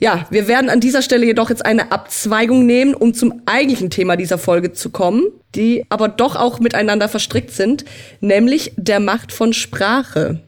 Ja, 0.03 0.25
wir 0.31 0.47
werden 0.47 0.71
an 0.71 0.79
dieser 0.79 1.03
Stelle 1.03 1.27
jedoch 1.27 1.51
jetzt 1.51 1.63
eine 1.63 1.91
Abzweigung 1.91 2.65
nehmen, 2.65 2.95
um 2.95 3.13
zum 3.13 3.43
eigentlichen 3.45 3.91
Thema 3.91 4.15
dieser 4.15 4.39
Folge 4.39 4.71
zu 4.71 4.89
kommen, 4.89 5.27
die 5.53 5.85
aber 5.89 6.07
doch 6.07 6.35
auch 6.35 6.59
miteinander 6.59 7.07
verstrickt 7.07 7.51
sind, 7.51 7.85
nämlich 8.19 8.73
der 8.77 8.99
Macht 8.99 9.31
von 9.31 9.53
Sprache. 9.53 10.41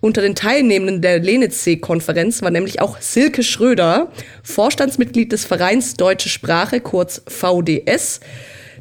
Unter 0.00 0.22
den 0.22 0.34
Teilnehmenden 0.34 1.02
der 1.02 1.18
Lenitzsee-Konferenz 1.18 2.40
war 2.40 2.50
nämlich 2.50 2.80
auch 2.80 2.98
Silke 2.98 3.42
Schröder, 3.42 4.10
Vorstandsmitglied 4.42 5.32
des 5.32 5.44
Vereins 5.44 5.96
Deutsche 5.98 6.30
Sprache, 6.30 6.80
kurz 6.80 7.20
VDS. 7.28 8.20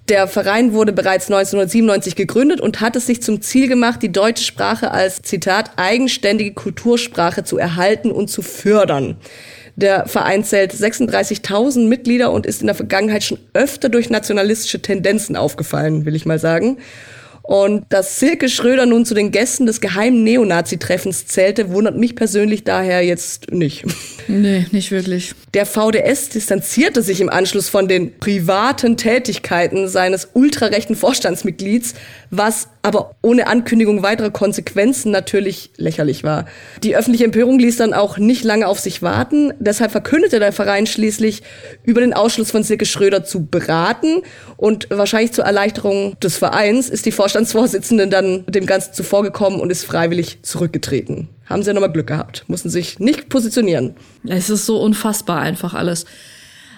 Der 0.07 0.27
Verein 0.27 0.71
wurde 0.71 0.93
bereits 0.93 1.25
1997 1.25 2.15
gegründet 2.15 2.61
und 2.61 2.79
hat 2.79 2.95
es 2.95 3.07
sich 3.07 3.21
zum 3.21 3.41
Ziel 3.41 3.67
gemacht, 3.67 4.01
die 4.01 4.11
deutsche 4.11 4.45
Sprache 4.45 4.91
als, 4.91 5.21
Zitat, 5.21 5.71
eigenständige 5.75 6.53
Kultursprache 6.53 7.43
zu 7.43 7.57
erhalten 7.57 8.09
und 8.09 8.29
zu 8.29 8.41
fördern. 8.41 9.17
Der 9.75 10.07
Verein 10.07 10.43
zählt 10.43 10.73
36.000 10.73 11.87
Mitglieder 11.87 12.31
und 12.31 12.45
ist 12.45 12.61
in 12.61 12.67
der 12.67 12.75
Vergangenheit 12.75 13.23
schon 13.23 13.39
öfter 13.53 13.89
durch 13.89 14.09
nationalistische 14.09 14.81
Tendenzen 14.81 15.35
aufgefallen, 15.35 16.05
will 16.05 16.15
ich 16.15 16.25
mal 16.25 16.39
sagen. 16.39 16.77
Und 17.43 17.83
dass 17.89 18.21
Silke 18.21 18.47
Schröder 18.47 18.85
nun 18.85 19.05
zu 19.05 19.13
den 19.13 19.31
Gästen 19.31 19.65
des 19.65 19.81
geheimen 19.81 20.23
Neonazi-Treffens 20.23 21.27
zählte, 21.27 21.71
wundert 21.71 21.97
mich 21.97 22.15
persönlich 22.15 22.63
daher 22.63 23.01
jetzt 23.01 23.51
nicht. 23.51 23.83
Nee, 24.29 24.65
nicht 24.71 24.91
wirklich. 24.91 25.33
Der 25.53 25.65
VDS 25.65 26.29
distanzierte 26.29 27.01
sich 27.01 27.19
im 27.19 27.29
Anschluss 27.29 27.67
von 27.67 27.89
den 27.89 28.17
privaten 28.17 28.95
Tätigkeiten 28.95 29.89
seines 29.89 30.29
ultrarechten 30.33 30.95
Vorstandsmitglieds, 30.95 31.95
was 32.29 32.69
aber 32.83 33.15
ohne 33.21 33.47
Ankündigung 33.47 34.03
weiterer 34.03 34.29
Konsequenzen 34.29 35.09
natürlich 35.09 35.71
lächerlich 35.77 36.25
war. 36.25 36.45
Die 36.83 36.97
öffentliche 36.97 37.23
Empörung 37.23 37.57
ließ 37.57 37.77
dann 37.77 37.93
auch 37.93 38.17
nicht 38.17 38.43
lange 38.43 38.67
auf 38.67 38.77
sich 38.77 39.01
warten. 39.01 39.53
Deshalb 39.59 39.91
verkündete 39.91 40.39
der 40.39 40.51
Verein 40.51 40.85
schließlich, 40.85 41.43
über 41.85 42.01
den 42.01 42.13
Ausschluss 42.13 42.51
von 42.51 42.63
Silke 42.63 42.85
Schröder 42.85 43.23
zu 43.23 43.45
beraten. 43.45 44.21
Und 44.57 44.87
wahrscheinlich 44.89 45.31
zur 45.31 45.45
Erleichterung 45.45 46.19
des 46.19 46.35
Vereins 46.35 46.89
ist 46.89 47.05
die 47.05 47.13
Vorstandsvorsitzende 47.13 48.09
dann 48.09 48.45
dem 48.47 48.65
Ganzen 48.65 48.93
zuvorgekommen 48.93 49.61
und 49.61 49.71
ist 49.71 49.85
freiwillig 49.85 50.39
zurückgetreten. 50.43 51.29
Haben 51.45 51.63
sie 51.63 51.69
ja 51.69 51.73
nochmal 51.73 51.91
Glück 51.91 52.07
gehabt, 52.07 52.43
mussten 52.47 52.69
sich 52.69 52.99
nicht 52.99 53.29
positionieren. 53.29 53.95
Es 54.27 54.49
ist 54.49 54.65
so 54.65 54.81
unfassbar 54.81 55.39
einfach 55.39 55.73
alles. 55.73 56.03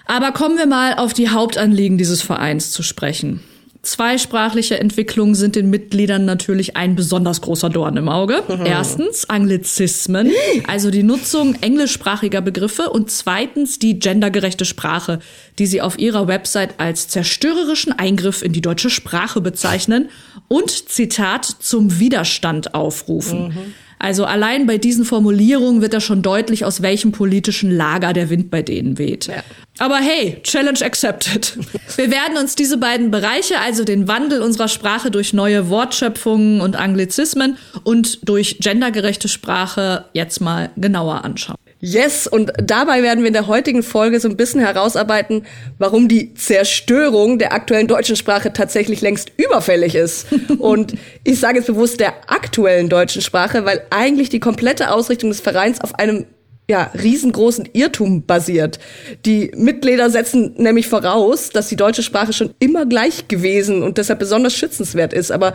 Aber 0.06 0.30
kommen 0.30 0.56
wir 0.56 0.66
mal 0.66 0.94
auf 0.94 1.14
die 1.14 1.30
Hauptanliegen 1.30 1.98
dieses 1.98 2.22
Vereins 2.22 2.70
zu 2.70 2.84
sprechen. 2.84 3.40
Zweisprachliche 3.86 4.80
Entwicklungen 4.80 5.36
sind 5.36 5.54
den 5.54 5.70
Mitgliedern 5.70 6.24
natürlich 6.24 6.76
ein 6.76 6.96
besonders 6.96 7.40
großer 7.40 7.70
Dorn 7.70 7.96
im 7.96 8.08
Auge. 8.08 8.42
Mhm. 8.48 8.66
Erstens 8.66 9.30
Anglizismen, 9.30 10.32
also 10.66 10.90
die 10.90 11.04
Nutzung 11.04 11.54
englischsprachiger 11.60 12.40
Begriffe 12.40 12.90
und 12.90 13.12
zweitens 13.12 13.78
die 13.78 14.00
gendergerechte 14.00 14.64
Sprache, 14.64 15.20
die 15.60 15.66
sie 15.66 15.82
auf 15.82 16.00
ihrer 16.00 16.26
Website 16.26 16.80
als 16.80 17.06
zerstörerischen 17.06 17.92
Eingriff 17.92 18.42
in 18.42 18.52
die 18.52 18.60
deutsche 18.60 18.90
Sprache 18.90 19.40
bezeichnen 19.40 20.08
und 20.48 20.88
Zitat 20.88 21.44
zum 21.44 22.00
Widerstand 22.00 22.74
aufrufen. 22.74 23.48
Mhm. 23.48 23.74
Also 24.06 24.24
allein 24.24 24.66
bei 24.66 24.78
diesen 24.78 25.04
Formulierungen 25.04 25.82
wird 25.82 25.92
da 25.92 26.00
schon 26.00 26.22
deutlich, 26.22 26.64
aus 26.64 26.80
welchem 26.80 27.10
politischen 27.10 27.72
Lager 27.72 28.12
der 28.12 28.30
Wind 28.30 28.52
bei 28.52 28.62
denen 28.62 28.98
weht. 28.98 29.26
Ja. 29.26 29.42
Aber 29.78 29.96
hey, 29.96 30.38
Challenge 30.44 30.80
accepted. 30.80 31.58
Wir 31.96 32.12
werden 32.12 32.38
uns 32.38 32.54
diese 32.54 32.78
beiden 32.78 33.10
Bereiche, 33.10 33.58
also 33.58 33.82
den 33.82 34.06
Wandel 34.06 34.42
unserer 34.42 34.68
Sprache 34.68 35.10
durch 35.10 35.32
neue 35.32 35.70
Wortschöpfungen 35.70 36.60
und 36.60 36.76
Anglizismen 36.76 37.58
und 37.82 38.28
durch 38.28 38.58
gendergerechte 38.60 39.26
Sprache 39.26 40.04
jetzt 40.12 40.40
mal 40.40 40.70
genauer 40.76 41.24
anschauen. 41.24 41.56
Yes, 41.78 42.26
und 42.26 42.52
dabei 42.56 43.02
werden 43.02 43.20
wir 43.20 43.28
in 43.28 43.34
der 43.34 43.46
heutigen 43.46 43.82
Folge 43.82 44.18
so 44.18 44.28
ein 44.28 44.36
bisschen 44.36 44.60
herausarbeiten, 44.60 45.44
warum 45.78 46.08
die 46.08 46.32
Zerstörung 46.34 47.38
der 47.38 47.52
aktuellen 47.52 47.86
deutschen 47.86 48.16
Sprache 48.16 48.52
tatsächlich 48.52 49.02
längst 49.02 49.32
überfällig 49.36 49.94
ist. 49.94 50.26
und 50.58 50.94
ich 51.22 51.38
sage 51.38 51.58
jetzt 51.58 51.66
bewusst 51.66 52.00
der 52.00 52.14
aktuellen 52.30 52.88
deutschen 52.88 53.20
Sprache, 53.20 53.66
weil 53.66 53.82
eigentlich 53.90 54.30
die 54.30 54.40
komplette 54.40 54.90
Ausrichtung 54.90 55.28
des 55.30 55.40
Vereins 55.40 55.80
auf 55.82 55.94
einem 55.98 56.24
ja, 56.68 56.90
riesengroßen 57.00 57.68
Irrtum 57.74 58.26
basiert. 58.26 58.80
Die 59.24 59.52
Mitglieder 59.54 60.10
setzen 60.10 60.54
nämlich 60.56 60.88
voraus, 60.88 61.50
dass 61.50 61.68
die 61.68 61.76
deutsche 61.76 62.02
Sprache 62.02 62.32
schon 62.32 62.54
immer 62.58 62.86
gleich 62.86 63.28
gewesen 63.28 63.82
und 63.82 63.98
deshalb 63.98 64.18
besonders 64.18 64.54
schützenswert 64.54 65.12
ist. 65.12 65.30
Aber 65.30 65.54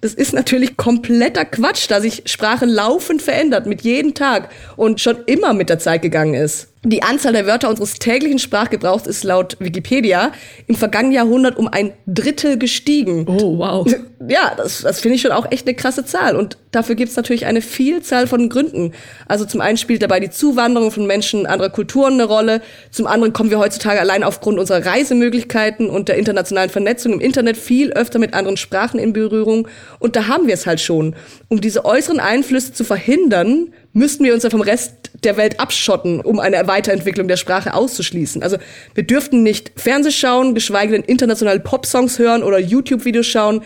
das 0.00 0.14
ist 0.14 0.32
natürlich 0.32 0.76
kompletter 0.76 1.44
Quatsch, 1.44 1.86
da 1.90 2.00
sich 2.00 2.22
Sprache 2.26 2.64
laufend 2.64 3.22
verändert 3.22 3.66
mit 3.66 3.82
jedem 3.82 4.14
Tag 4.14 4.50
und 4.76 5.00
schon 5.00 5.16
immer 5.26 5.52
mit 5.52 5.68
der 5.68 5.78
Zeit 5.78 6.02
gegangen 6.02 6.34
ist. 6.34 6.70
Die 6.82 7.02
Anzahl 7.02 7.34
der 7.34 7.46
Wörter 7.46 7.68
unseres 7.68 7.98
täglichen 7.98 8.38
Sprachgebrauchs 8.38 9.06
ist 9.06 9.22
laut 9.22 9.58
Wikipedia 9.60 10.32
im 10.66 10.76
vergangenen 10.76 11.12
Jahrhundert 11.12 11.58
um 11.58 11.68
ein 11.68 11.92
Drittel 12.06 12.58
gestiegen. 12.58 13.26
Oh, 13.28 13.58
wow. 13.58 13.86
Ja, 14.28 14.52
das, 14.54 14.82
das 14.82 15.00
finde 15.00 15.14
ich 15.14 15.22
schon 15.22 15.32
auch 15.32 15.50
echt 15.50 15.66
eine 15.66 15.74
krasse 15.74 16.04
Zahl. 16.04 16.36
Und 16.36 16.58
dafür 16.72 16.94
gibt 16.94 17.08
es 17.08 17.16
natürlich 17.16 17.46
eine 17.46 17.62
Vielzahl 17.62 18.26
von 18.26 18.50
Gründen. 18.50 18.92
Also 19.26 19.46
zum 19.46 19.62
einen 19.62 19.78
spielt 19.78 20.02
dabei 20.02 20.20
die 20.20 20.28
Zuwanderung 20.28 20.90
von 20.90 21.06
Menschen 21.06 21.46
anderer 21.46 21.70
Kulturen 21.70 22.14
eine 22.14 22.24
Rolle. 22.24 22.60
Zum 22.90 23.06
anderen 23.06 23.32
kommen 23.32 23.48
wir 23.48 23.58
heutzutage 23.58 23.98
allein 23.98 24.22
aufgrund 24.22 24.58
unserer 24.58 24.84
Reisemöglichkeiten 24.84 25.88
und 25.88 26.10
der 26.10 26.16
internationalen 26.18 26.68
Vernetzung 26.68 27.14
im 27.14 27.20
Internet 27.20 27.56
viel 27.56 27.92
öfter 27.92 28.18
mit 28.18 28.34
anderen 28.34 28.58
Sprachen 28.58 29.00
in 29.00 29.14
Berührung. 29.14 29.66
Und 29.98 30.16
da 30.16 30.26
haben 30.28 30.46
wir 30.46 30.54
es 30.54 30.66
halt 30.66 30.80
schon. 30.80 31.14
Um 31.48 31.60
diese 31.60 31.84
äußeren 31.84 32.20
Einflüsse 32.20 32.72
zu 32.72 32.84
verhindern, 32.84 33.72
müssten 33.92 34.24
wir 34.24 34.34
uns 34.34 34.44
ja 34.44 34.50
vom 34.50 34.60
Rest 34.60 35.10
der 35.24 35.36
Welt 35.36 35.60
abschotten, 35.60 36.20
um 36.20 36.38
eine 36.38 36.66
Weiterentwicklung 36.66 37.28
der 37.28 37.36
Sprache 37.36 37.74
auszuschließen. 37.74 38.42
Also 38.42 38.56
wir 38.94 39.04
dürften 39.04 39.42
nicht 39.42 39.72
Fernseh 39.76 40.12
schauen, 40.12 40.54
geschweige 40.54 40.92
denn 40.92 41.02
internationale 41.02 41.60
Popsongs 41.60 42.18
hören 42.18 42.42
oder 42.42 42.58
YouTube-Videos 42.58 43.26
schauen. 43.26 43.62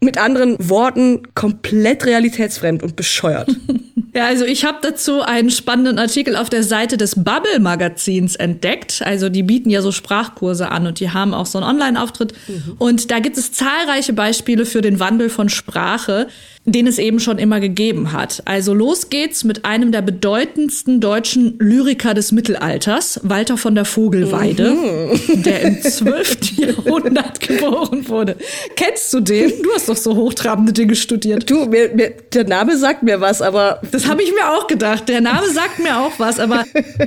Mit 0.00 0.18
anderen 0.18 0.56
Worten, 0.58 1.22
komplett 1.34 2.06
realitätsfremd 2.06 2.82
und 2.82 2.96
bescheuert. 2.96 3.50
Ja, 4.14 4.26
also 4.26 4.44
ich 4.44 4.64
habe 4.64 4.78
dazu 4.82 5.22
einen 5.22 5.50
spannenden 5.50 5.98
Artikel 5.98 6.34
auf 6.34 6.50
der 6.50 6.64
Seite 6.64 6.96
des 6.96 7.14
Bubble 7.14 7.60
Magazins 7.60 8.34
entdeckt. 8.34 9.02
Also 9.04 9.28
die 9.28 9.44
bieten 9.44 9.70
ja 9.70 9.82
so 9.82 9.92
Sprachkurse 9.92 10.68
an 10.70 10.86
und 10.86 10.98
die 10.98 11.10
haben 11.10 11.32
auch 11.32 11.46
so 11.46 11.58
einen 11.58 11.68
Online-Auftritt. 11.68 12.32
Mhm. 12.48 12.74
Und 12.78 13.10
da 13.10 13.20
gibt 13.20 13.36
es 13.36 13.52
zahlreiche 13.52 14.12
Beispiele 14.12 14.66
für 14.66 14.80
den 14.80 14.98
Wandel 14.98 15.30
von 15.30 15.48
Sprache 15.48 16.26
den 16.66 16.86
es 16.86 16.98
eben 16.98 17.20
schon 17.20 17.38
immer 17.38 17.58
gegeben 17.58 18.12
hat. 18.12 18.42
Also 18.44 18.74
los 18.74 19.08
geht's 19.08 19.44
mit 19.44 19.64
einem 19.64 19.92
der 19.92 20.02
bedeutendsten 20.02 21.00
deutschen 21.00 21.58
Lyriker 21.58 22.12
des 22.12 22.32
Mittelalters, 22.32 23.20
Walter 23.22 23.56
von 23.56 23.74
der 23.74 23.86
Vogelweide, 23.86 24.72
mhm. 24.72 25.42
der 25.42 25.62
im 25.62 25.80
12. 25.80 26.36
Jahrhundert 26.58 27.40
geboren 27.40 28.06
wurde. 28.08 28.36
Kennst 28.76 29.12
du 29.14 29.20
den? 29.20 29.62
Du 29.62 29.72
hast 29.74 29.88
doch 29.88 29.96
so 29.96 30.14
hochtrabende 30.14 30.72
Dinge 30.74 30.96
studiert. 30.96 31.48
Du, 31.48 31.64
mir, 31.64 31.94
mir, 31.94 32.12
der 32.32 32.44
Name 32.44 32.76
sagt 32.76 33.02
mir 33.02 33.20
was, 33.20 33.40
aber... 33.40 33.80
Das 33.90 34.06
habe 34.06 34.22
ich 34.22 34.32
mir 34.32 34.50
auch 34.50 34.66
gedacht. 34.66 35.08
Der 35.08 35.22
Name 35.22 35.48
sagt 35.48 35.78
mir 35.78 35.98
auch 35.98 36.12
was, 36.18 36.38
aber 36.38 36.64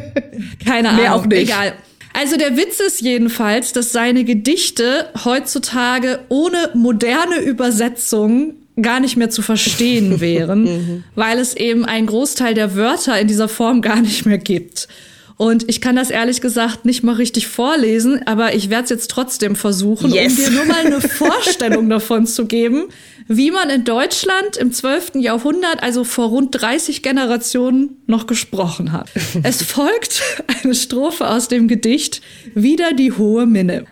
keine 0.66 0.90
Ahnung. 0.90 1.02
Mehr 1.02 1.16
auch 1.16 1.26
nicht. 1.28 1.44
Egal. 1.44 1.74
Also 2.14 2.38
der 2.38 2.58
Witz 2.58 2.80
ist 2.80 3.02
jedenfalls, 3.02 3.74
dass 3.74 3.92
seine 3.92 4.24
Gedichte 4.24 5.10
heutzutage 5.26 6.20
ohne 6.30 6.70
moderne 6.74 7.40
Übersetzung 7.40 8.56
gar 8.82 9.00
nicht 9.00 9.18
mehr 9.18 9.30
zu 9.30 9.42
verstehen 9.42 10.20
wären, 10.20 10.64
mhm. 10.64 11.04
weil 11.16 11.40
es 11.40 11.56
eben 11.56 11.86
einen 11.86 12.08
Großteil 12.08 12.54
der 12.54 12.76
Wörter 12.76 13.20
in 13.20 13.28
dieser 13.28 13.50
Form 13.50 13.82
gar 13.82 14.02
nicht 14.02 14.26
mehr 14.26 14.38
gibt. 14.38 14.88
Und 15.36 15.68
ich 15.68 15.82
kann 15.82 15.96
das 15.96 16.10
ehrlich 16.10 16.42
gesagt 16.42 16.86
nicht 16.86 17.04
mal 17.04 17.16
richtig 17.16 17.48
vorlesen, 17.48 18.26
aber 18.28 18.54
ich 18.54 18.70
werde 18.70 18.84
es 18.86 18.90
jetzt 18.92 19.12
trotzdem 19.12 19.56
versuchen, 19.56 20.14
yes. 20.14 20.32
um 20.32 20.36
dir 20.38 20.52
nur 20.52 20.66
mal 20.66 20.86
eine 20.86 21.02
Vorstellung 21.02 21.90
davon 21.90 22.28
zu 22.28 22.46
geben, 22.46 22.86
wie 23.28 23.52
man 23.52 23.70
in 23.70 23.84
Deutschland 23.84 24.58
im 24.58 24.72
12. 24.72 25.16
Jahrhundert, 25.16 25.82
also 25.82 26.04
vor 26.04 26.28
rund 26.28 26.62
30 26.62 27.02
Generationen, 27.02 27.98
noch 28.06 28.28
gesprochen 28.28 28.92
hat. 28.92 29.10
Es 29.44 29.64
folgt 29.64 30.22
eine 30.64 30.76
Strophe 30.76 31.28
aus 31.28 31.48
dem 31.48 31.68
Gedicht 31.68 32.22
Wieder 32.54 32.94
die 32.94 33.12
hohe 33.12 33.46
Minne. 33.46 33.86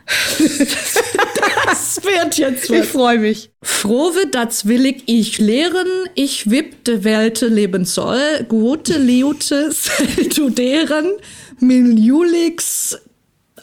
Das 1.93 2.05
wird 2.05 2.37
jetzt 2.37 2.69
was. 2.69 2.79
Ich 2.79 2.85
freue 2.85 3.19
mich. 3.19 3.49
Frohe, 3.61 4.25
das 4.31 4.65
will 4.65 4.85
ich 5.05 5.39
lehren, 5.39 5.87
ich 6.15 6.49
wippte 6.49 7.03
Welte 7.03 7.47
leben 7.47 7.83
soll, 7.83 8.45
gute 8.47 8.97
Liute 8.97 9.71
studieren, 10.31 11.11
Miljulix 11.59 12.97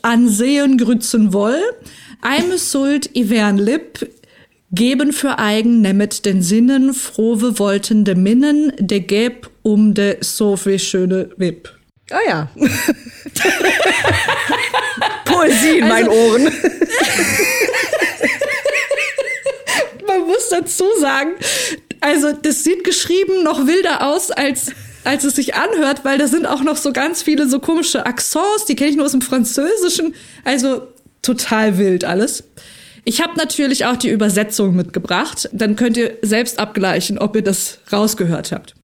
ansehen 0.03 0.77
grützen 0.77 1.33
woll, 1.33 1.59
Eime 2.21 2.59
Sult 2.59 3.17
ivern 3.17 3.57
lip, 3.57 4.07
geben 4.73 5.15
für 5.15 5.39
eigen 5.39 5.81
nemmet 5.81 6.27
den 6.27 6.43
Sinnen, 6.43 6.93
frohe 6.93 7.59
wollten 7.59 8.05
de 8.05 8.15
Minnen, 8.15 8.73
de 8.79 9.01
geb 9.01 9.49
um 9.63 9.95
de 9.95 10.19
so 10.21 10.57
viel 10.57 10.79
schöne 10.79 11.31
Wip. 11.39 11.73
Ah 12.11 12.21
ja. 12.27 12.49
Poesie 15.25 15.79
in 15.79 15.85
also, 15.85 15.95
meinen 15.95 16.09
Ohren. 16.09 16.53
Muss 20.39 20.49
dazu 20.51 20.85
sagen, 21.01 21.31
also 22.01 22.33
das 22.33 22.63
sieht 22.63 22.85
geschrieben 22.85 23.43
noch 23.43 23.67
wilder 23.67 24.07
aus 24.07 24.31
als 24.31 24.73
als 25.05 25.25
es 25.25 25.37
sich 25.37 25.55
anhört, 25.55 26.05
weil 26.05 26.19
da 26.19 26.29
sind 26.29 26.47
auch 26.47 26.63
noch 26.63 26.77
so 26.77 26.93
ganz 26.93 27.23
viele 27.23 27.49
so 27.49 27.61
komische 27.61 28.05
Accents, 28.05 28.67
die 28.69 28.77
kenne 28.77 28.91
ich 28.91 28.97
nur 28.97 29.07
aus 29.07 29.13
dem 29.13 29.23
Französischen, 29.23 30.15
also 30.45 30.83
total 31.23 31.79
wild 31.79 32.05
alles. 32.05 32.45
Ich 33.05 33.23
habe 33.23 33.37
natürlich 33.39 33.87
auch 33.87 33.97
die 33.97 34.11
Übersetzung 34.11 34.77
mitgebracht, 34.77 35.49
dann 35.53 35.77
könnt 35.77 35.97
ihr 35.97 36.19
selbst 36.21 36.59
abgleichen, 36.59 37.19
ob 37.19 37.35
ihr 37.37 37.43
das 37.43 37.79
rausgehört 37.91 38.53
habt. 38.53 38.75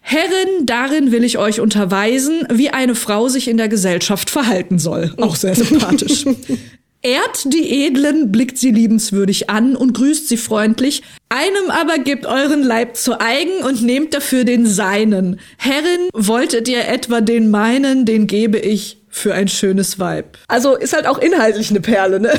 Herrin, 0.00 0.66
darin 0.66 1.12
will 1.12 1.24
ich 1.24 1.38
euch 1.38 1.60
unterweisen, 1.60 2.46
wie 2.52 2.70
eine 2.70 2.94
Frau 2.94 3.28
sich 3.28 3.48
in 3.48 3.56
der 3.56 3.68
Gesellschaft 3.68 4.28
verhalten 4.28 4.78
soll. 4.78 5.14
Auch 5.18 5.36
sehr 5.36 5.54
sympathisch. 5.54 6.24
Ehrt 7.02 7.52
die 7.52 7.86
Edlen, 7.86 8.32
blickt 8.32 8.58
sie 8.58 8.72
liebenswürdig 8.72 9.48
an 9.48 9.76
und 9.76 9.92
grüßt 9.94 10.28
sie 10.28 10.36
freundlich. 10.36 11.02
Einem 11.28 11.70
aber 11.70 11.98
gebt 11.98 12.26
euren 12.26 12.62
Leib 12.62 12.96
zu 12.96 13.20
eigen 13.20 13.62
und 13.64 13.82
nehmt 13.82 14.14
dafür 14.14 14.44
den 14.44 14.66
seinen. 14.66 15.38
Herrin, 15.58 16.08
wolltet 16.12 16.68
ihr 16.68 16.88
etwa 16.88 17.20
den 17.20 17.50
meinen, 17.50 18.04
den 18.04 18.26
gebe 18.26 18.58
ich 18.58 18.98
für 19.08 19.32
ein 19.32 19.46
schönes 19.46 20.00
Weib. 20.00 20.38
Also 20.48 20.74
ist 20.74 20.92
halt 20.92 21.06
auch 21.06 21.18
inhaltlich 21.18 21.70
eine 21.70 21.80
Perle, 21.80 22.18
ne? 22.20 22.32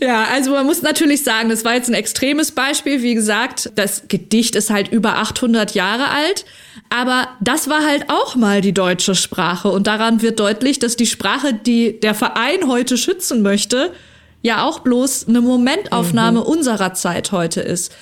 Ja, 0.00 0.28
also 0.32 0.52
man 0.52 0.64
muss 0.64 0.82
natürlich 0.82 1.24
sagen, 1.24 1.48
das 1.48 1.64
war 1.64 1.74
jetzt 1.74 1.88
ein 1.88 1.94
extremes 1.94 2.52
Beispiel. 2.52 3.02
Wie 3.02 3.14
gesagt, 3.14 3.70
das 3.74 4.04
Gedicht 4.06 4.54
ist 4.54 4.70
halt 4.70 4.92
über 4.92 5.16
800 5.16 5.74
Jahre 5.74 6.08
alt. 6.08 6.44
Aber 6.90 7.28
das 7.40 7.68
war 7.68 7.84
halt 7.84 8.08
auch 8.08 8.34
mal 8.34 8.60
die 8.60 8.72
deutsche 8.72 9.14
Sprache. 9.14 9.68
Und 9.68 9.86
daran 9.86 10.22
wird 10.22 10.40
deutlich, 10.40 10.78
dass 10.78 10.96
die 10.96 11.06
Sprache, 11.06 11.52
die 11.52 12.00
der 12.00 12.14
Verein 12.14 12.66
heute 12.66 12.96
schützen 12.96 13.42
möchte, 13.42 13.92
ja 14.42 14.64
auch 14.64 14.80
bloß 14.80 15.28
eine 15.28 15.40
Momentaufnahme 15.40 16.40
mhm. 16.40 16.46
unserer 16.46 16.94
Zeit 16.94 17.32
heute 17.32 17.60
ist. 17.60 17.94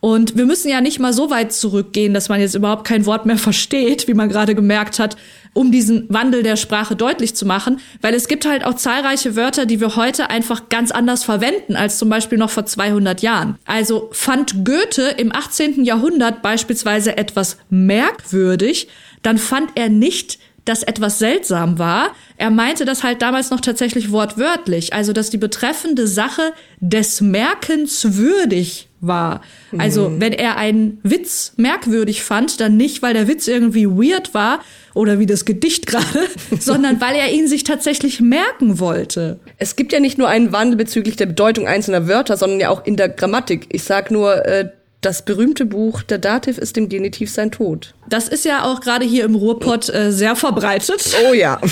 Und 0.00 0.36
wir 0.36 0.44
müssen 0.44 0.68
ja 0.68 0.80
nicht 0.80 1.00
mal 1.00 1.12
so 1.12 1.30
weit 1.30 1.52
zurückgehen, 1.52 2.12
dass 2.12 2.28
man 2.28 2.40
jetzt 2.40 2.54
überhaupt 2.54 2.86
kein 2.86 3.06
Wort 3.06 3.26
mehr 3.26 3.38
versteht, 3.38 4.06
wie 4.08 4.14
man 4.14 4.28
gerade 4.28 4.54
gemerkt 4.54 4.98
hat, 4.98 5.16
um 5.56 5.72
diesen 5.72 6.06
Wandel 6.10 6.42
der 6.42 6.56
Sprache 6.56 6.96
deutlich 6.96 7.34
zu 7.34 7.46
machen, 7.46 7.80
weil 8.02 8.14
es 8.14 8.28
gibt 8.28 8.46
halt 8.46 8.64
auch 8.64 8.74
zahlreiche 8.74 9.36
Wörter, 9.36 9.64
die 9.64 9.80
wir 9.80 9.96
heute 9.96 10.28
einfach 10.28 10.68
ganz 10.68 10.90
anders 10.90 11.24
verwenden 11.24 11.76
als 11.76 11.98
zum 11.98 12.10
Beispiel 12.10 12.36
noch 12.36 12.50
vor 12.50 12.66
200 12.66 13.22
Jahren. 13.22 13.56
Also 13.64 14.10
fand 14.12 14.66
Goethe 14.66 15.14
im 15.16 15.34
18. 15.34 15.82
Jahrhundert 15.84 16.42
beispielsweise 16.42 17.16
etwas 17.16 17.56
merkwürdig, 17.70 18.88
dann 19.22 19.38
fand 19.38 19.70
er 19.74 19.88
nicht 19.88 20.38
dass 20.66 20.82
etwas 20.82 21.20
seltsam 21.20 21.78
war. 21.78 22.08
Er 22.38 22.50
meinte 22.50 22.84
das 22.84 23.04
halt 23.04 23.22
damals 23.22 23.50
noch 23.50 23.60
tatsächlich 23.60 24.10
wortwörtlich, 24.10 24.92
also 24.92 25.12
dass 25.12 25.30
die 25.30 25.38
betreffende 25.38 26.08
Sache 26.08 26.52
des 26.80 27.20
Merkens 27.20 28.16
würdig 28.16 28.88
war. 29.00 29.42
Also 29.76 30.08
mhm. 30.08 30.20
wenn 30.20 30.32
er 30.32 30.56
einen 30.56 30.98
Witz 31.02 31.52
merkwürdig 31.56 32.22
fand, 32.22 32.60
dann 32.60 32.76
nicht, 32.76 33.02
weil 33.02 33.14
der 33.14 33.28
Witz 33.28 33.46
irgendwie 33.46 33.86
weird 33.86 34.34
war 34.34 34.60
oder 34.94 35.18
wie 35.18 35.26
das 35.26 35.44
Gedicht 35.44 35.86
gerade, 35.86 36.28
sondern 36.58 37.00
weil 37.00 37.16
er 37.16 37.32
ihn 37.32 37.48
sich 37.48 37.64
tatsächlich 37.64 38.20
merken 38.20 38.78
wollte. 38.78 39.38
Es 39.58 39.76
gibt 39.76 39.92
ja 39.92 40.00
nicht 40.00 40.18
nur 40.18 40.28
einen 40.28 40.52
Wandel 40.52 40.76
bezüglich 40.76 41.16
der 41.16 41.26
Bedeutung 41.26 41.66
einzelner 41.66 42.08
Wörter, 42.08 42.36
sondern 42.36 42.60
ja 42.60 42.70
auch 42.70 42.84
in 42.84 42.96
der 42.96 43.08
Grammatik. 43.08 43.66
Ich 43.70 43.84
sag 43.84 44.10
nur 44.10 44.44
äh, 44.46 44.70
das 45.00 45.24
berühmte 45.24 45.66
Buch 45.66 46.02
Der 46.02 46.18
Dativ 46.18 46.58
ist 46.58 46.76
dem 46.76 46.88
Genitiv 46.88 47.30
sein 47.30 47.50
Tod. 47.50 47.94
Das 48.08 48.28
ist 48.28 48.44
ja 48.44 48.64
auch 48.64 48.80
gerade 48.80 49.04
hier 49.04 49.24
im 49.24 49.34
Ruhrpott 49.34 49.88
äh, 49.88 50.10
sehr 50.10 50.36
verbreitet. 50.36 51.16
Oh 51.28 51.32
ja. 51.32 51.60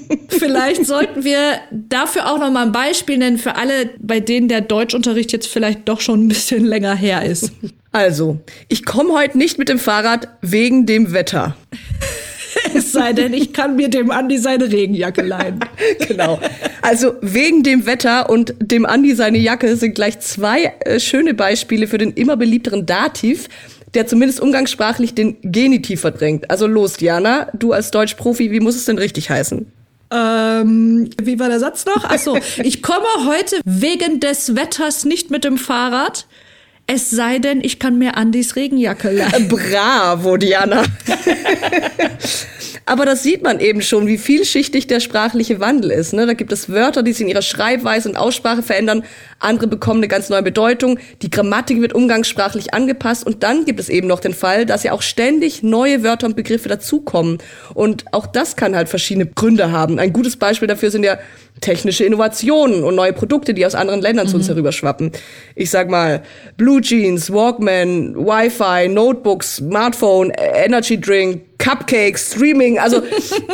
vielleicht 0.28 0.86
sollten 0.86 1.24
wir 1.24 1.60
dafür 1.70 2.30
auch 2.30 2.38
noch 2.38 2.50
mal 2.50 2.66
ein 2.66 2.72
Beispiel 2.72 3.18
nennen 3.18 3.38
für 3.38 3.56
alle, 3.56 3.90
bei 3.98 4.20
denen 4.20 4.48
der 4.48 4.60
Deutschunterricht 4.60 5.32
jetzt 5.32 5.46
vielleicht 5.46 5.88
doch 5.88 6.00
schon 6.00 6.24
ein 6.24 6.28
bisschen 6.28 6.64
länger 6.64 6.94
her 6.94 7.24
ist. 7.24 7.52
Also, 7.92 8.38
ich 8.68 8.84
komme 8.84 9.12
heute 9.14 9.36
nicht 9.36 9.58
mit 9.58 9.68
dem 9.68 9.78
Fahrrad 9.78 10.28
wegen 10.42 10.86
dem 10.86 11.12
Wetter. 11.12 11.56
Es 12.90 13.00
sei 13.00 13.12
denn, 13.12 13.32
ich 13.32 13.52
kann 13.52 13.76
mir 13.76 13.88
dem 13.88 14.10
Andi 14.10 14.38
seine 14.38 14.70
Regenjacke 14.70 15.22
leihen. 15.22 15.60
genau. 16.08 16.40
Also 16.82 17.14
wegen 17.20 17.62
dem 17.62 17.86
Wetter 17.86 18.28
und 18.28 18.54
dem 18.58 18.84
Andi 18.84 19.14
seine 19.14 19.38
Jacke 19.38 19.76
sind 19.76 19.94
gleich 19.94 20.18
zwei 20.20 20.74
äh, 20.80 20.98
schöne 20.98 21.34
Beispiele 21.34 21.86
für 21.86 21.98
den 21.98 22.12
immer 22.12 22.36
beliebteren 22.36 22.86
Dativ, 22.86 23.48
der 23.94 24.06
zumindest 24.06 24.40
umgangssprachlich 24.40 25.14
den 25.14 25.36
Genitiv 25.42 26.00
verdrängt. 26.00 26.50
Also 26.50 26.66
los, 26.66 26.94
Diana, 26.94 27.48
du 27.54 27.72
als 27.72 27.90
Deutschprofi, 27.90 28.50
wie 28.50 28.60
muss 28.60 28.76
es 28.76 28.84
denn 28.84 28.98
richtig 28.98 29.30
heißen? 29.30 29.70
Ähm, 30.12 31.10
wie 31.22 31.38
war 31.38 31.48
der 31.48 31.60
Satz 31.60 31.86
noch? 31.86 32.04
Ach 32.04 32.18
so, 32.18 32.36
ich 32.64 32.82
komme 32.82 33.06
heute 33.26 33.60
wegen 33.64 34.18
des 34.18 34.56
Wetters 34.56 35.04
nicht 35.04 35.30
mit 35.30 35.44
dem 35.44 35.56
Fahrrad. 35.56 36.26
Es 36.92 37.08
sei 37.08 37.38
denn, 37.38 37.60
ich 37.62 37.78
kann 37.78 37.98
mir 37.98 38.16
Andys 38.16 38.56
Regenjacke 38.56 39.12
leihen. 39.12 39.46
Bravo, 39.46 40.36
Diana. 40.36 40.82
Aber 42.84 43.04
das 43.04 43.22
sieht 43.22 43.44
man 43.44 43.60
eben 43.60 43.80
schon, 43.80 44.08
wie 44.08 44.18
vielschichtig 44.18 44.88
der 44.88 44.98
sprachliche 44.98 45.60
Wandel 45.60 45.92
ist. 45.92 46.12
Ne? 46.12 46.26
Da 46.26 46.32
gibt 46.32 46.50
es 46.50 46.68
Wörter, 46.68 47.04
die 47.04 47.12
sich 47.12 47.20
in 47.20 47.28
ihrer 47.28 47.42
Schreibweise 47.42 48.08
und 48.08 48.16
Aussprache 48.16 48.64
verändern. 48.64 49.04
Andere 49.38 49.68
bekommen 49.68 50.00
eine 50.00 50.08
ganz 50.08 50.30
neue 50.30 50.42
Bedeutung. 50.42 50.98
Die 51.22 51.30
Grammatik 51.30 51.80
wird 51.80 51.92
umgangssprachlich 51.92 52.74
angepasst. 52.74 53.24
Und 53.24 53.44
dann 53.44 53.64
gibt 53.64 53.78
es 53.78 53.88
eben 53.88 54.08
noch 54.08 54.18
den 54.18 54.34
Fall, 54.34 54.66
dass 54.66 54.82
ja 54.82 54.90
auch 54.90 55.02
ständig 55.02 55.62
neue 55.62 56.02
Wörter 56.02 56.26
und 56.26 56.34
Begriffe 56.34 56.68
dazukommen. 56.68 57.38
Und 57.72 58.12
auch 58.12 58.26
das 58.26 58.56
kann 58.56 58.74
halt 58.74 58.88
verschiedene 58.88 59.26
Gründe 59.26 59.70
haben. 59.70 60.00
Ein 60.00 60.12
gutes 60.12 60.34
Beispiel 60.34 60.66
dafür 60.66 60.90
sind 60.90 61.04
ja 61.04 61.18
technische 61.60 62.04
Innovationen 62.04 62.84
und 62.84 62.94
neue 62.94 63.12
Produkte, 63.12 63.54
die 63.54 63.66
aus 63.66 63.74
anderen 63.74 64.00
Ländern 64.00 64.26
mhm. 64.26 64.30
zu 64.30 64.36
uns 64.36 64.46
mhm. 64.46 64.52
herüberschwappen. 64.52 65.12
Ich 65.54 65.70
sag 65.70 65.90
mal, 65.90 66.22
Blue 66.56 66.80
Jeans, 66.80 67.32
Walkman, 67.32 68.16
Wi-Fi, 68.16 68.88
Notebooks, 68.88 69.56
Smartphone, 69.56 70.32
Energy 70.36 70.98
Drink, 70.98 71.42
Cupcakes, 71.58 72.32
Streaming. 72.32 72.78
Also 72.78 73.02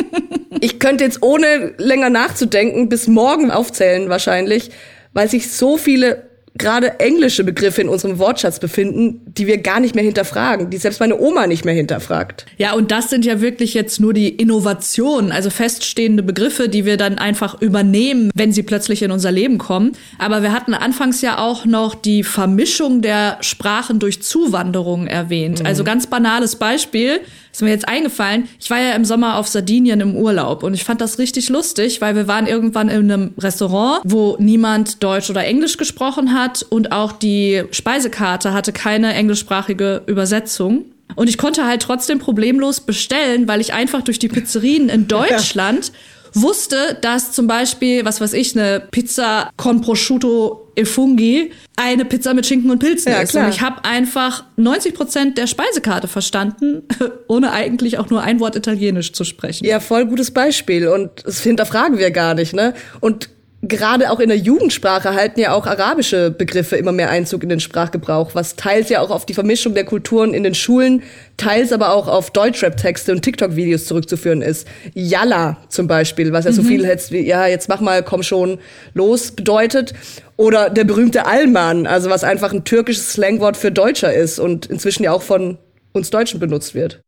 ich 0.61 0.79
könnte 0.79 1.05
jetzt 1.05 1.23
ohne 1.23 1.75
länger 1.79 2.11
nachzudenken 2.11 2.89
bis 2.89 3.09
morgen 3.09 3.51
aufzählen 3.51 4.09
wahrscheinlich, 4.09 4.71
weil 5.13 5.29
sich 5.29 5.51
so 5.51 5.77
viele 5.77 6.36
gerade 6.59 7.01
englische 7.01 7.45
Begriffe 7.45 7.83
in 7.83 7.89
unserem 7.89 8.19
Wortschatz 8.19 8.59
befinden, 8.59 9.21
die 9.27 9.47
wir 9.47 9.59
gar 9.59 9.81
nicht 9.81 9.95
mehr 9.95 10.05
hinterfragen, 10.05 10.71
die 10.71 10.77
selbst 10.77 11.01
meine 11.01 11.19
Oma 11.19 11.47
nicht 11.47 11.65
mehr 11.65 11.75
hinterfragt. 11.75 12.47
Ja, 12.57 12.75
und 12.75 12.91
das 12.91 13.11
sind 13.11 13.25
ja 13.25 13.41
wirklich 13.41 13.75
jetzt 13.75 14.01
nur 14.01 14.15
die 14.15 14.29
Innovationen, 14.29 15.33
also 15.33 15.51
feststehende 15.51 16.23
Begriffe, 16.23 16.69
die 16.69 16.85
wir 16.85 16.97
dann 16.97 17.19
einfach 17.19 17.61
übernehmen, 17.61 18.31
wenn 18.35 18.53
sie 18.53 18.63
plötzlich 18.63 19.03
in 19.03 19.11
unser 19.11 19.33
Leben 19.33 19.59
kommen. 19.59 19.93
Aber 20.19 20.43
wir 20.43 20.53
hatten 20.53 20.75
anfangs 20.75 21.21
ja 21.23 21.39
auch 21.39 21.65
noch 21.65 21.95
die 21.95 22.23
Vermischung 22.23 23.03
der 23.03 23.39
Sprachen 23.41 23.99
durch 23.99 24.23
Zuwanderung 24.23 25.07
erwähnt. 25.07 25.61
Mhm. 25.61 25.67
Also 25.67 25.85
ganz 25.85 26.07
banales 26.07 26.57
Beispiel 26.57 27.21
ist 27.57 27.63
mir 27.63 27.71
jetzt 27.71 27.89
eingefallen. 27.89 28.49
Ich 28.61 28.69
war 28.69 28.79
ja 28.79 28.93
im 28.93 29.07
Sommer 29.07 29.39
auf 29.39 29.49
Sardinien 29.49 30.01
im 30.03 30.15
Urlaub 30.15 30.63
und 30.63 30.75
ich 30.75 30.85
fand 30.85 31.01
das 31.01 31.19
richtig 31.19 31.49
lustig, 31.49 32.03
weil 32.03 32.15
wir 32.15 32.29
waren 32.29 32.47
irgendwann 32.47 32.91
in 32.91 33.11
einem 33.11 33.33
Restaurant, 33.39 34.03
wo 34.05 34.37
niemand 34.39 35.03
Deutsch 35.03 35.31
oder 35.31 35.43
Englisch 35.43 35.79
gesprochen 35.79 36.35
hat 36.35 36.67
und 36.69 36.93
auch 36.93 37.13
die 37.13 37.65
Speisekarte 37.71 38.53
hatte 38.53 38.73
keine 38.73 39.15
englischsprachige 39.15 40.03
Übersetzung. 40.07 40.85
Und 41.15 41.31
ich 41.31 41.39
konnte 41.39 41.65
halt 41.65 41.81
trotzdem 41.81 42.19
problemlos 42.19 42.81
bestellen, 42.81 43.49
weil 43.49 43.63
ich 43.63 43.73
einfach 43.73 44.03
durch 44.03 44.19
die 44.19 44.29
Pizzerien 44.29 44.91
in 44.91 45.09
Deutschland 45.09 45.93
wusste, 46.37 46.99
dass 47.01 47.33
zum 47.33 47.47
Beispiel, 47.47 48.05
was 48.05 48.21
weiß 48.21 48.33
ich, 48.35 48.57
eine 48.57 48.81
Pizza 48.91 49.51
con 49.57 49.81
prosciutto 49.81 50.67
e 50.77 50.85
funghi 50.85 51.53
eine 51.77 52.05
Pizza 52.05 52.35
mit 52.35 52.47
Schinken 52.47 52.71
und 52.71 52.79
Pilzen 52.79 53.13
ja, 53.13 53.21
ist. 53.21 53.31
Klar. 53.31 53.47
Und 53.47 53.55
ich 53.55 53.61
habe 53.61 53.85
einfach 53.85 54.45
90 54.57 54.95
Prozent 54.95 55.39
der 55.39 55.47
Speisekarte 55.47 56.09
verstanden, 56.09 56.83
ohne 57.29 57.53
eigentlich 57.53 57.99
auch 57.99 58.11
nur 58.11 58.23
ein 58.23 58.41
Wort 58.41 58.57
Italienisch 58.57 59.13
zu 59.13 59.25
sprechen. 59.25 59.65
Ja, 59.65 59.81
voll 59.81 60.07
gutes 60.07 60.31
Beispiel. 60.31 60.89
Und 60.89 61.11
das 61.25 61.43
hinterfragen 61.43 61.99
wir 61.99 62.11
gar 62.11 62.35
nicht, 62.35 62.55
ne? 62.55 62.75
Und 63.01 63.31
gerade 63.63 64.11
auch 64.11 64.21
in 64.21 64.29
der 64.29 64.39
Jugendsprache 64.39 65.15
halten 65.15 65.41
ja 65.41 65.53
auch 65.53 65.67
arabische 65.67 66.31
Begriffe 66.31 66.77
immer 66.77 66.93
mehr 66.93 67.11
Einzug 67.11 67.43
in 67.43 67.49
den 67.49 67.61
Sprachgebrauch, 67.61 68.35
was 68.35 68.57
teils 68.57 68.89
ja 68.89 69.01
auch 69.01 69.11
auf 69.11 69.27
die 69.27 69.35
Vermischung 69.35 69.75
der 69.75 69.85
Kulturen 69.85 70.35
in 70.35 70.43
den 70.43 70.55
Schulen, 70.55 71.03
teils 71.37 71.73
aber 71.73 71.93
auch 71.93 72.07
auf 72.07 72.31
Deutschrap-Texte 72.31 73.13
und 73.13 73.23
TikTok-Videos 73.23 73.87
zurückzuführen 73.87 74.43
ist. 74.43 74.69
Yalla 74.95 75.57
zum 75.69 75.87
Beispiel, 75.87 76.33
was 76.33 76.45
ja 76.45 76.53
so 76.53 76.63
mhm. 76.63 76.67
viel 76.67 76.85
jetzt 76.85 77.13
wie, 77.13 77.27
ja, 77.27 77.47
jetzt 77.47 77.69
mach 77.69 77.81
mal, 77.81 78.03
komm 78.03 78.23
schon 78.23 78.59
los 78.95 79.33
bedeutet. 79.33 79.95
Oder 80.37 80.69
der 80.69 80.85
berühmte 80.85 81.27
Alman, 81.27 81.87
also 81.87 82.11
was 82.11 82.23
einfach 82.23 82.53
ein 82.53 82.65
türkisches 82.65 83.15
Slangwort 83.15 83.57
für 83.57 83.73
Deutscher 83.73 84.13
ist 84.13 84.39
und 84.39 84.67
inzwischen 84.67 85.03
ja 85.03 85.13
auch 85.13 85.23
von 85.23 85.57
uns 85.93 86.11
Deutschen 86.11 86.41
benutzt 86.41 86.75
wird. 86.75 87.01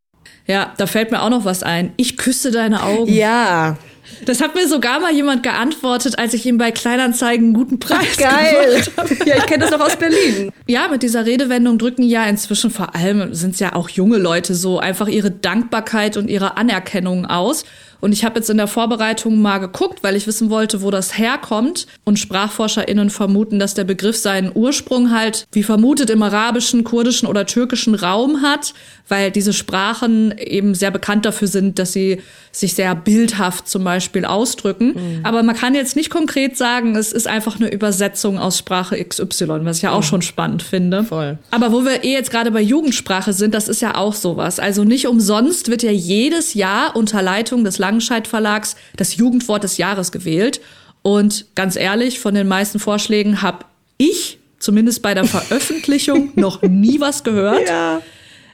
Ja, 0.46 0.72
da 0.78 0.86
fällt 0.86 1.10
mir 1.10 1.22
auch 1.22 1.28
noch 1.28 1.44
was 1.44 1.62
ein. 1.62 1.92
Ich 1.98 2.16
küsse 2.16 2.50
deine 2.50 2.82
Augen. 2.82 3.12
Ja, 3.12 3.76
das 4.24 4.40
hat 4.40 4.54
mir 4.54 4.68
sogar 4.68 5.00
mal 5.00 5.12
jemand 5.12 5.42
geantwortet, 5.42 6.18
als 6.18 6.34
ich 6.34 6.44
ihm 6.46 6.58
bei 6.58 6.70
Kleinanzeigen 6.70 7.46
einen 7.46 7.54
guten 7.54 7.78
Preis 7.78 8.16
Geil. 8.16 8.82
Ja, 9.26 9.36
ich 9.36 9.46
kenne 9.46 9.64
das 9.64 9.70
noch 9.70 9.80
aus 9.80 9.96
Berlin. 9.96 10.50
Ja, 10.66 10.88
mit 10.88 11.02
dieser 11.02 11.26
Redewendung 11.26 11.78
drücken 11.78 12.02
ja 12.02 12.24
inzwischen 12.24 12.70
vor 12.70 12.94
allem 12.94 13.34
sind 13.34 13.54
es 13.54 13.60
ja 13.60 13.74
auch 13.74 13.88
junge 13.88 14.18
Leute 14.18 14.54
so 14.54 14.78
einfach 14.78 15.08
ihre 15.08 15.30
Dankbarkeit 15.30 16.16
und 16.16 16.28
ihre 16.28 16.56
Anerkennung 16.56 17.26
aus. 17.26 17.64
Und 18.00 18.12
ich 18.12 18.24
habe 18.24 18.36
jetzt 18.38 18.50
in 18.50 18.56
der 18.56 18.66
Vorbereitung 18.66 19.40
mal 19.40 19.58
geguckt, 19.58 20.02
weil 20.02 20.16
ich 20.16 20.26
wissen 20.26 20.50
wollte, 20.50 20.82
wo 20.82 20.90
das 20.90 21.18
herkommt. 21.18 21.86
Und 22.04 22.18
SprachforscherInnen 22.18 23.10
vermuten, 23.10 23.58
dass 23.58 23.74
der 23.74 23.84
Begriff 23.84 24.16
seinen 24.16 24.52
Ursprung 24.54 25.12
halt, 25.12 25.46
wie 25.52 25.62
vermutet, 25.62 26.10
im 26.10 26.22
arabischen, 26.22 26.84
kurdischen 26.84 27.28
oder 27.28 27.46
türkischen 27.46 27.94
Raum 27.94 28.42
hat, 28.42 28.74
weil 29.08 29.30
diese 29.30 29.52
Sprachen 29.52 30.36
eben 30.38 30.74
sehr 30.74 30.90
bekannt 30.90 31.24
dafür 31.24 31.48
sind, 31.48 31.78
dass 31.78 31.92
sie 31.92 32.20
sich 32.52 32.74
sehr 32.74 32.94
bildhaft 32.94 33.68
zum 33.68 33.84
Beispiel 33.84 34.24
ausdrücken. 34.24 34.94
Mhm. 34.94 35.20
Aber 35.22 35.42
man 35.42 35.56
kann 35.56 35.74
jetzt 35.74 35.96
nicht 35.96 36.10
konkret 36.10 36.56
sagen, 36.56 36.96
es 36.96 37.12
ist 37.12 37.26
einfach 37.26 37.56
eine 37.56 37.72
Übersetzung 37.72 38.38
aus 38.38 38.58
Sprache 38.58 39.02
XY, 39.02 39.64
was 39.64 39.78
ich 39.78 39.82
ja 39.82 39.92
auch 39.92 39.98
mhm. 39.98 40.04
schon 40.04 40.22
spannend 40.22 40.62
finde. 40.62 41.04
Voll. 41.04 41.38
Aber 41.50 41.72
wo 41.72 41.84
wir 41.84 42.04
eh 42.04 42.12
jetzt 42.12 42.30
gerade 42.30 42.50
bei 42.50 42.60
Jugendsprache 42.60 43.32
sind, 43.32 43.54
das 43.54 43.68
ist 43.68 43.80
ja 43.80 43.96
auch 43.96 44.14
sowas. 44.14 44.58
Also 44.58 44.84
nicht 44.84 45.06
umsonst 45.06 45.70
wird 45.70 45.82
ja 45.82 45.90
jedes 45.90 46.54
Jahr 46.54 46.96
unter 46.96 47.22
Leitung 47.22 47.64
des 47.64 47.78
Langenscheidt 47.88 48.28
Verlags 48.28 48.76
das 48.96 49.16
Jugendwort 49.16 49.64
des 49.64 49.78
Jahres 49.78 50.12
gewählt. 50.12 50.60
Und 51.02 51.46
ganz 51.54 51.76
ehrlich, 51.76 52.20
von 52.20 52.34
den 52.34 52.46
meisten 52.46 52.78
Vorschlägen 52.78 53.40
habe 53.40 53.64
ich 53.96 54.38
zumindest 54.58 55.02
bei 55.02 55.14
der 55.14 55.24
Veröffentlichung 55.24 56.32
noch 56.34 56.62
nie 56.62 57.00
was 57.00 57.24
gehört. 57.24 57.68
Ja. 57.68 58.02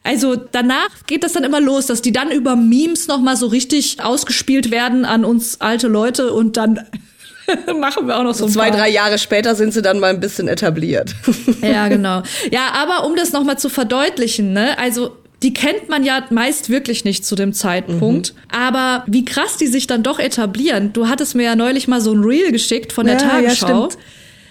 Also 0.05 0.37
danach 0.37 0.91
geht 1.07 1.25
das 1.25 1.33
dann 1.33 1.45
immer 1.45 1.61
los, 1.61 1.87
dass 1.87 2.03
die 2.03 2.13
dann 2.13 2.31
über 2.31 2.57
Memes 2.57 3.09
noch 3.09 3.21
mal 3.21 3.37
so 3.37 3.47
richtig 3.47 4.03
ausgespielt 4.03 4.71
werden 4.71 5.05
an 5.05 5.25
uns 5.25 5.61
alte 5.63 5.89
Leute 5.89 6.33
und 6.33 6.59
dann 6.59 6.87
machen 7.81 8.07
wir 8.07 8.19
auch 8.19 8.23
noch 8.23 8.35
so, 8.35 8.47
so 8.47 8.53
zwei, 8.53 8.71
drei 8.71 8.91
Jahre 8.91 9.19
später 9.19 9.55
sind 9.55 9.73
sie 9.73 9.81
dann 9.81 9.99
mal 9.99 10.11
ein 10.11 10.21
bisschen 10.21 10.47
etabliert. 10.47 11.15
ja, 11.63 11.89
genau. 11.89 12.23
Ja, 12.53 12.73
aber 12.75 13.07
um 13.07 13.17
das 13.17 13.33
noch 13.33 13.45
mal 13.45 13.57
zu 13.57 13.71
verdeutlichen, 13.71 14.53
ne, 14.53 14.79
also 14.79 15.17
die 15.45 15.53
kennt 15.53 15.91
man 15.91 16.05
ja 16.05 16.25
meist 16.31 16.71
wirklich 16.71 17.05
nicht 17.05 17.27
zu 17.27 17.35
dem 17.35 17.53
Zeitpunkt. 17.53 18.33
Mhm. 18.35 18.41
Aber 18.51 19.05
wie 19.07 19.27
krass 19.27 19.59
die 19.59 19.67
sich 19.67 19.87
dann 19.87 20.03
doch 20.03 20.19
etablieren. 20.19 20.95
Du 20.95 21.07
hattest 21.07 21.35
mir 21.35 21.43
ja 21.43 21.55
neulich 21.55 21.87
mal 21.87 22.01
so 22.01 22.13
ein 22.13 22.25
Reel 22.25 22.51
geschickt 22.51 22.95
von 22.95 23.07
der 23.07 23.17
ja, 23.17 23.29
Tagesschau. 23.29 23.89
Ja, 23.89 23.97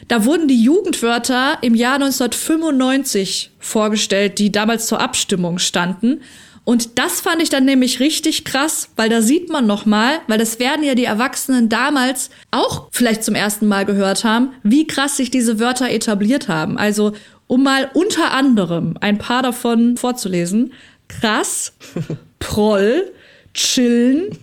da 0.08 0.25
wurden 0.25 0.47
die 0.47 0.62
Jugendwörter 0.62 1.58
im 1.62 1.73
Jahr 1.73 1.95
1995 1.95 3.51
vorgestellt, 3.58 4.38
die 4.38 4.51
damals 4.51 4.86
zur 4.86 5.01
Abstimmung 5.01 5.58
standen. 5.58 6.21
Und 6.65 6.97
das 6.97 7.19
fand 7.19 7.41
ich 7.41 7.49
dann 7.49 7.65
nämlich 7.65 7.99
richtig 7.99 8.45
krass, 8.45 8.89
weil 8.95 9.10
da 9.10 9.21
sieht 9.21 9.49
man 9.49 9.67
noch 9.67 9.86
mal, 9.86 10.19
weil 10.27 10.38
das 10.38 10.60
werden 10.60 10.86
ja 10.86 10.95
die 10.95 11.03
Erwachsenen 11.03 11.67
damals 11.67 12.29
auch 12.51 12.88
vielleicht 12.91 13.23
zum 13.23 13.36
ersten 13.36 13.67
Mal 13.67 13.86
gehört 13.86 14.23
haben, 14.23 14.53
wie 14.63 14.88
krass 14.88 15.17
sich 15.17 15.29
diese 15.29 15.60
Wörter 15.60 15.89
etabliert 15.89 16.47
haben. 16.47 16.77
Also, 16.77 17.13
um 17.47 17.63
mal 17.63 17.89
unter 17.93 18.32
anderem 18.32 18.95
ein 19.01 19.17
paar 19.17 19.43
davon 19.43 19.97
vorzulesen. 19.97 20.73
Krass, 21.08 21.73
Proll, 22.39 23.12
Chillen, 23.53 24.38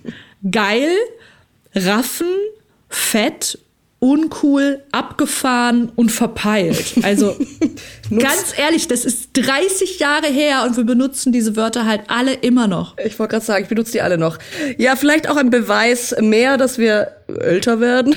Geil, 0.50 0.90
Raffen, 1.74 2.28
Fett 2.88 3.58
uncool, 4.00 4.82
abgefahren 4.92 5.92
und 5.94 6.10
verpeilt. 6.10 6.94
Also 7.02 7.36
ganz 8.10 8.54
ehrlich, 8.56 8.88
das 8.88 9.04
ist 9.04 9.30
30 9.34 9.98
Jahre 9.98 10.26
her 10.26 10.64
und 10.66 10.76
wir 10.78 10.84
benutzen 10.84 11.32
diese 11.32 11.54
Wörter 11.54 11.84
halt 11.84 12.02
alle 12.08 12.32
immer 12.32 12.66
noch. 12.66 12.96
Ich 12.98 13.18
wollte 13.18 13.32
gerade 13.32 13.44
sagen, 13.44 13.62
ich 13.62 13.68
benutze 13.68 13.92
die 13.92 14.00
alle 14.00 14.16
noch. 14.16 14.38
Ja, 14.78 14.96
vielleicht 14.96 15.28
auch 15.28 15.36
ein 15.36 15.50
Beweis 15.50 16.16
mehr, 16.18 16.56
dass 16.56 16.78
wir 16.78 17.12
älter 17.28 17.78
werden. 17.80 18.16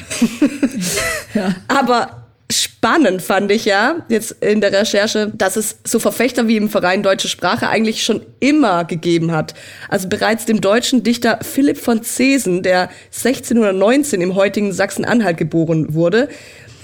ja. 1.33 1.53
Aber 1.67 2.22
spannend 2.53 3.21
fand 3.21 3.51
ich 3.51 3.65
ja 3.65 4.05
jetzt 4.09 4.31
in 4.41 4.61
der 4.61 4.71
Recherche, 4.71 5.31
dass 5.35 5.55
es 5.55 5.79
so 5.83 5.99
Verfechter 5.99 6.47
wie 6.47 6.57
im 6.57 6.69
Verein 6.69 7.03
Deutsche 7.03 7.27
Sprache 7.27 7.67
eigentlich 7.69 8.03
schon 8.03 8.21
immer 8.39 8.85
gegeben 8.85 9.31
hat. 9.31 9.53
Also 9.89 10.09
bereits 10.09 10.45
dem 10.45 10.61
deutschen 10.61 11.03
Dichter 11.03 11.39
Philipp 11.41 11.77
von 11.77 12.03
Zesen, 12.03 12.63
der 12.63 12.89
1619 13.07 14.21
im 14.21 14.35
heutigen 14.35 14.73
Sachsen-Anhalt 14.73 15.37
geboren 15.37 15.93
wurde, 15.93 16.29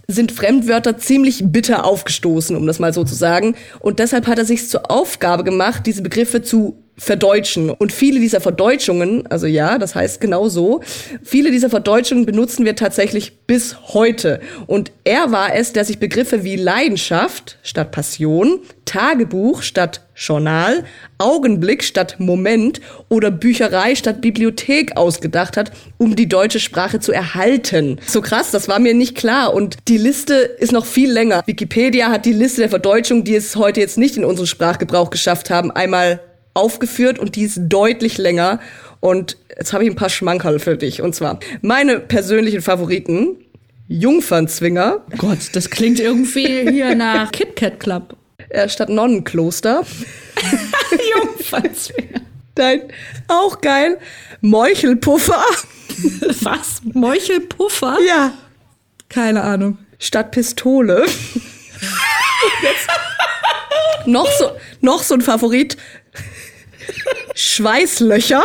sind 0.08 0.32
Fremdwörter 0.32 0.98
ziemlich 0.98 1.44
bitter 1.46 1.86
aufgestoßen, 1.86 2.56
um 2.56 2.66
das 2.66 2.80
mal 2.80 2.94
so 2.94 3.04
zu 3.04 3.14
sagen. 3.14 3.56
Und 3.80 4.00
deshalb 4.00 4.26
hat 4.26 4.40
er 4.40 4.46
sich 4.46 4.68
zur 4.68 4.90
Aufgabe 4.90 5.44
gemacht, 5.44 5.86
diese 5.86 6.02
Begriffe 6.02 6.42
zu 6.42 6.84
verdeutschen. 7.00 7.70
Und 7.70 7.92
viele 7.92 8.20
dieser 8.20 8.42
Verdeutschungen, 8.42 9.26
also 9.28 9.48
ja, 9.48 9.78
das 9.78 9.96
heißt 9.96 10.22
genau 10.22 10.50
so, 10.50 10.82
viele 11.24 11.50
dieser 11.50 11.70
Verdeutschungen 11.70 12.26
benutzen 12.26 12.66
wir 12.66 12.76
tatsächlich 12.76 13.38
bis 13.48 13.76
heute. 13.94 14.42
Und 14.68 14.92
er 15.06 15.32
war 15.32 15.56
es, 15.56 15.74
der 15.74 15.86
sich 15.86 16.00
Begriffe 16.00 16.44
wie 16.44 16.58
Leidenschaft 16.58 17.58
statt 17.64 17.92
Passion, 17.92 18.60
Tagebuch 18.86 19.62
statt 19.62 20.02
Journal, 20.16 20.84
Augenblick 21.18 21.84
statt 21.84 22.16
Moment 22.20 22.82
oder 23.08 23.32
Bücherei 23.32 23.96
statt 23.96 24.20
Bibliothek 24.20 24.98
ausgedacht 24.98 25.56
hat, 25.56 25.72
um 25.98 26.16
die 26.16 26.28
deutsche 26.28 26.60
Sprache 26.60 27.00
zu 27.00 27.14
erhalten. 27.14 28.00
So 28.06 28.22
krass, 28.22 28.52
das 28.52 28.68
war 28.68 28.80
mir 28.80 28.94
nicht 28.94 29.16
klar. 29.16 29.54
Und 29.54 29.78
die 29.88 29.98
Liste 29.98 30.34
ist 30.34 30.74
noch 30.74 30.86
viel 30.86 31.12
länger. 31.12 31.44
Wikipedia 31.46 32.10
hat 32.10 32.26
die 32.26 32.34
Liste 32.34 32.62
der 32.62 32.70
Verdeutschungen, 32.70 33.24
die 33.24 33.36
es 33.36 33.56
heute 33.56 33.80
jetzt 33.80 33.98
nicht 33.98 34.18
in 34.18 34.26
unseren 34.26 34.48
Sprachgebrauch 34.48 35.12
geschafft 35.12 35.50
haben, 35.50 35.72
einmal 35.72 36.20
aufgeführt 36.54 37.20
und 37.20 37.36
die 37.36 37.44
ist 37.44 37.60
deutlich 37.62 38.18
länger. 38.18 38.60
Und 39.00 39.38
jetzt 39.58 39.74
habe 39.74 39.84
ich 39.84 39.90
ein 39.90 39.96
paar 39.96 40.10
Schmankerl 40.10 40.60
für 40.60 40.78
dich. 40.78 41.02
Und 41.02 41.16
zwar 41.16 41.40
meine 41.62 42.00
persönlichen 42.00 42.62
Favoriten. 42.62 43.38
Jungfernzwinger. 43.92 45.04
Gott, 45.18 45.40
das 45.54 45.72
klingt 45.72 46.00
irgendwie 46.00 46.70
hier 46.72 46.94
nach 46.96 47.32
KitKat 47.32 47.80
Club. 47.80 48.16
Äh, 48.50 48.70
statt 48.70 48.90
Nonnenkloster. 48.90 49.84
Jungfernzwinger. 51.16 52.22
Nein, 52.60 52.82
auch 53.30 53.62
geil. 53.62 53.98
Meuchelpuffer. 54.42 55.42
Was? 56.42 56.82
Meuchelpuffer? 56.94 57.98
Ja. 58.06 58.34
Keine 59.08 59.44
Ahnung. 59.44 59.78
Statt 59.98 60.32
Pistole. 60.32 61.06
noch 64.06 64.30
so, 64.38 64.52
noch 64.82 65.04
so 65.04 65.14
ein 65.16 65.22
Favorit. 65.22 65.78
Schweißlöcher. 67.36 68.42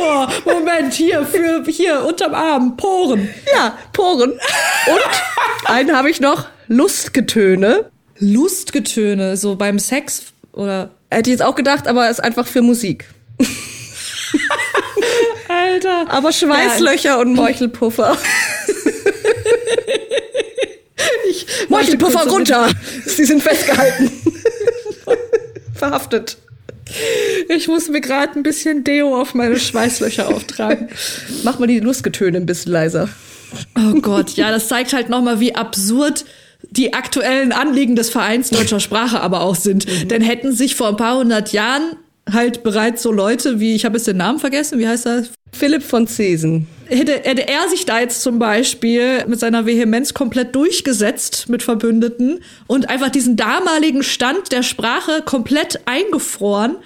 oh, 0.00 0.26
Moment, 0.44 0.94
hier, 0.94 1.26
für, 1.26 1.64
hier, 1.66 2.04
unterm 2.04 2.34
Arm, 2.34 2.76
Poren. 2.76 3.28
Ja, 3.52 3.76
Poren. 3.92 4.32
Und 4.32 5.66
einen 5.66 5.94
habe 5.94 6.10
ich 6.10 6.20
noch, 6.20 6.46
Lustgetöne. 6.68 7.90
Lustgetöne, 8.18 9.36
so 9.36 9.56
beim 9.56 9.78
Sex 9.78 10.32
oder? 10.58 10.90
Hätte 11.10 11.30
ich 11.30 11.38
jetzt 11.38 11.42
auch 11.42 11.54
gedacht, 11.54 11.86
aber 11.86 12.10
ist 12.10 12.20
einfach 12.20 12.46
für 12.46 12.60
Musik. 12.62 13.06
Alter. 15.48 16.10
Aber 16.10 16.32
Schweißlöcher 16.32 17.10
ja. 17.10 17.16
und 17.16 17.34
Meuchelpuffer. 17.34 18.18
Meuchelpuffer 21.68 22.28
runter. 22.28 22.68
Sie 23.06 23.24
sind 23.24 23.42
festgehalten. 23.42 24.10
Verhaftet. 25.78 26.38
Ich 27.48 27.68
muss 27.68 27.88
mir 27.88 28.00
gerade 28.00 28.38
ein 28.38 28.42
bisschen 28.42 28.84
Deo 28.84 29.20
auf 29.20 29.34
meine 29.34 29.58
Schweißlöcher 29.58 30.28
auftragen. 30.28 30.88
Mach 31.44 31.58
mal 31.58 31.66
die 31.66 31.80
Lustgetöne 31.80 32.38
ein 32.38 32.46
bisschen 32.46 32.72
leiser. 32.72 33.08
Oh 33.76 34.00
Gott, 34.00 34.32
ja, 34.32 34.50
das 34.50 34.68
zeigt 34.68 34.92
halt 34.92 35.08
nochmal, 35.08 35.40
wie 35.40 35.54
absurd 35.54 36.24
die 36.62 36.92
aktuellen 36.92 37.52
Anliegen 37.52 37.94
des 37.94 38.10
Vereins 38.10 38.50
deutscher 38.50 38.80
Sprache 38.80 39.20
aber 39.20 39.40
auch 39.42 39.54
sind. 39.54 39.86
Mhm. 39.86 40.08
Denn 40.08 40.22
hätten 40.22 40.52
sich 40.52 40.74
vor 40.74 40.88
ein 40.88 40.96
paar 40.96 41.18
hundert 41.18 41.52
Jahren 41.52 41.96
halt 42.32 42.62
bereits 42.62 43.02
so 43.02 43.12
Leute 43.12 43.60
wie, 43.60 43.74
ich 43.74 43.84
habe 43.84 43.96
jetzt 43.96 44.06
den 44.06 44.16
Namen 44.16 44.38
vergessen, 44.38 44.78
wie 44.78 44.88
heißt 44.88 45.06
er? 45.06 45.24
Philipp 45.52 45.82
von 45.82 46.06
Zesen. 46.06 46.66
Hätte, 46.86 47.12
hätte 47.12 47.48
er 47.48 47.68
sich 47.68 47.86
da 47.86 48.00
jetzt 48.00 48.22
zum 48.22 48.38
Beispiel 48.38 49.24
mit 49.26 49.40
seiner 49.40 49.66
Vehemenz 49.66 50.14
komplett 50.14 50.54
durchgesetzt 50.54 51.48
mit 51.48 51.62
Verbündeten 51.62 52.40
und 52.66 52.88
einfach 52.88 53.10
diesen 53.10 53.36
damaligen 53.36 54.02
Stand 54.02 54.52
der 54.52 54.62
Sprache 54.62 55.22
komplett 55.24 55.80
eingefroren, 55.86 56.76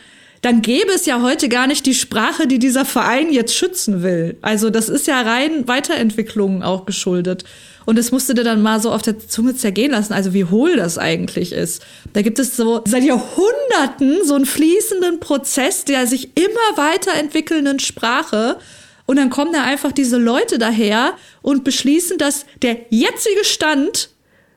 dann 0.42 0.60
gäbe 0.60 0.90
es 0.92 1.06
ja 1.06 1.22
heute 1.22 1.48
gar 1.48 1.68
nicht 1.68 1.86
die 1.86 1.94
Sprache, 1.94 2.48
die 2.48 2.58
dieser 2.58 2.84
Verein 2.84 3.32
jetzt 3.32 3.54
schützen 3.54 4.02
will. 4.02 4.36
Also 4.42 4.70
das 4.70 4.88
ist 4.88 5.06
ja 5.06 5.20
rein 5.20 5.68
Weiterentwicklungen 5.68 6.64
auch 6.64 6.84
geschuldet. 6.84 7.44
Und 7.86 7.98
das 7.98 8.12
musst 8.12 8.28
du 8.28 8.34
dir 8.34 8.44
dann 8.44 8.62
mal 8.62 8.80
so 8.80 8.90
auf 8.90 9.02
der 9.02 9.18
Zunge 9.18 9.56
zergehen 9.56 9.92
lassen, 9.92 10.12
also 10.12 10.34
wie 10.34 10.44
hohl 10.44 10.76
das 10.76 10.98
eigentlich 10.98 11.52
ist. 11.52 11.82
Da 12.12 12.22
gibt 12.22 12.38
es 12.38 12.56
so 12.56 12.82
seit 12.86 13.04
Jahrhunderten 13.04 14.24
so 14.24 14.34
einen 14.34 14.46
fließenden 14.46 15.20
Prozess 15.20 15.84
der 15.84 16.06
sich 16.06 16.36
immer 16.36 16.76
weiterentwickelnden 16.76 17.78
Sprache. 17.78 18.58
Und 19.06 19.16
dann 19.16 19.30
kommen 19.30 19.52
da 19.52 19.64
einfach 19.64 19.92
diese 19.92 20.16
Leute 20.16 20.58
daher 20.58 21.14
und 21.42 21.64
beschließen, 21.64 22.18
dass 22.18 22.46
der 22.62 22.76
jetzige 22.90 23.44
Stand, 23.44 24.10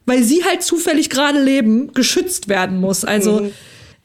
weil 0.05 0.23
sie 0.23 0.43
halt 0.45 0.61
zufällig 0.61 1.09
gerade 1.09 1.41
leben, 1.41 1.93
geschützt 1.93 2.47
werden 2.47 2.79
muss. 2.79 3.03
Also 3.03 3.41
mhm 3.41 3.51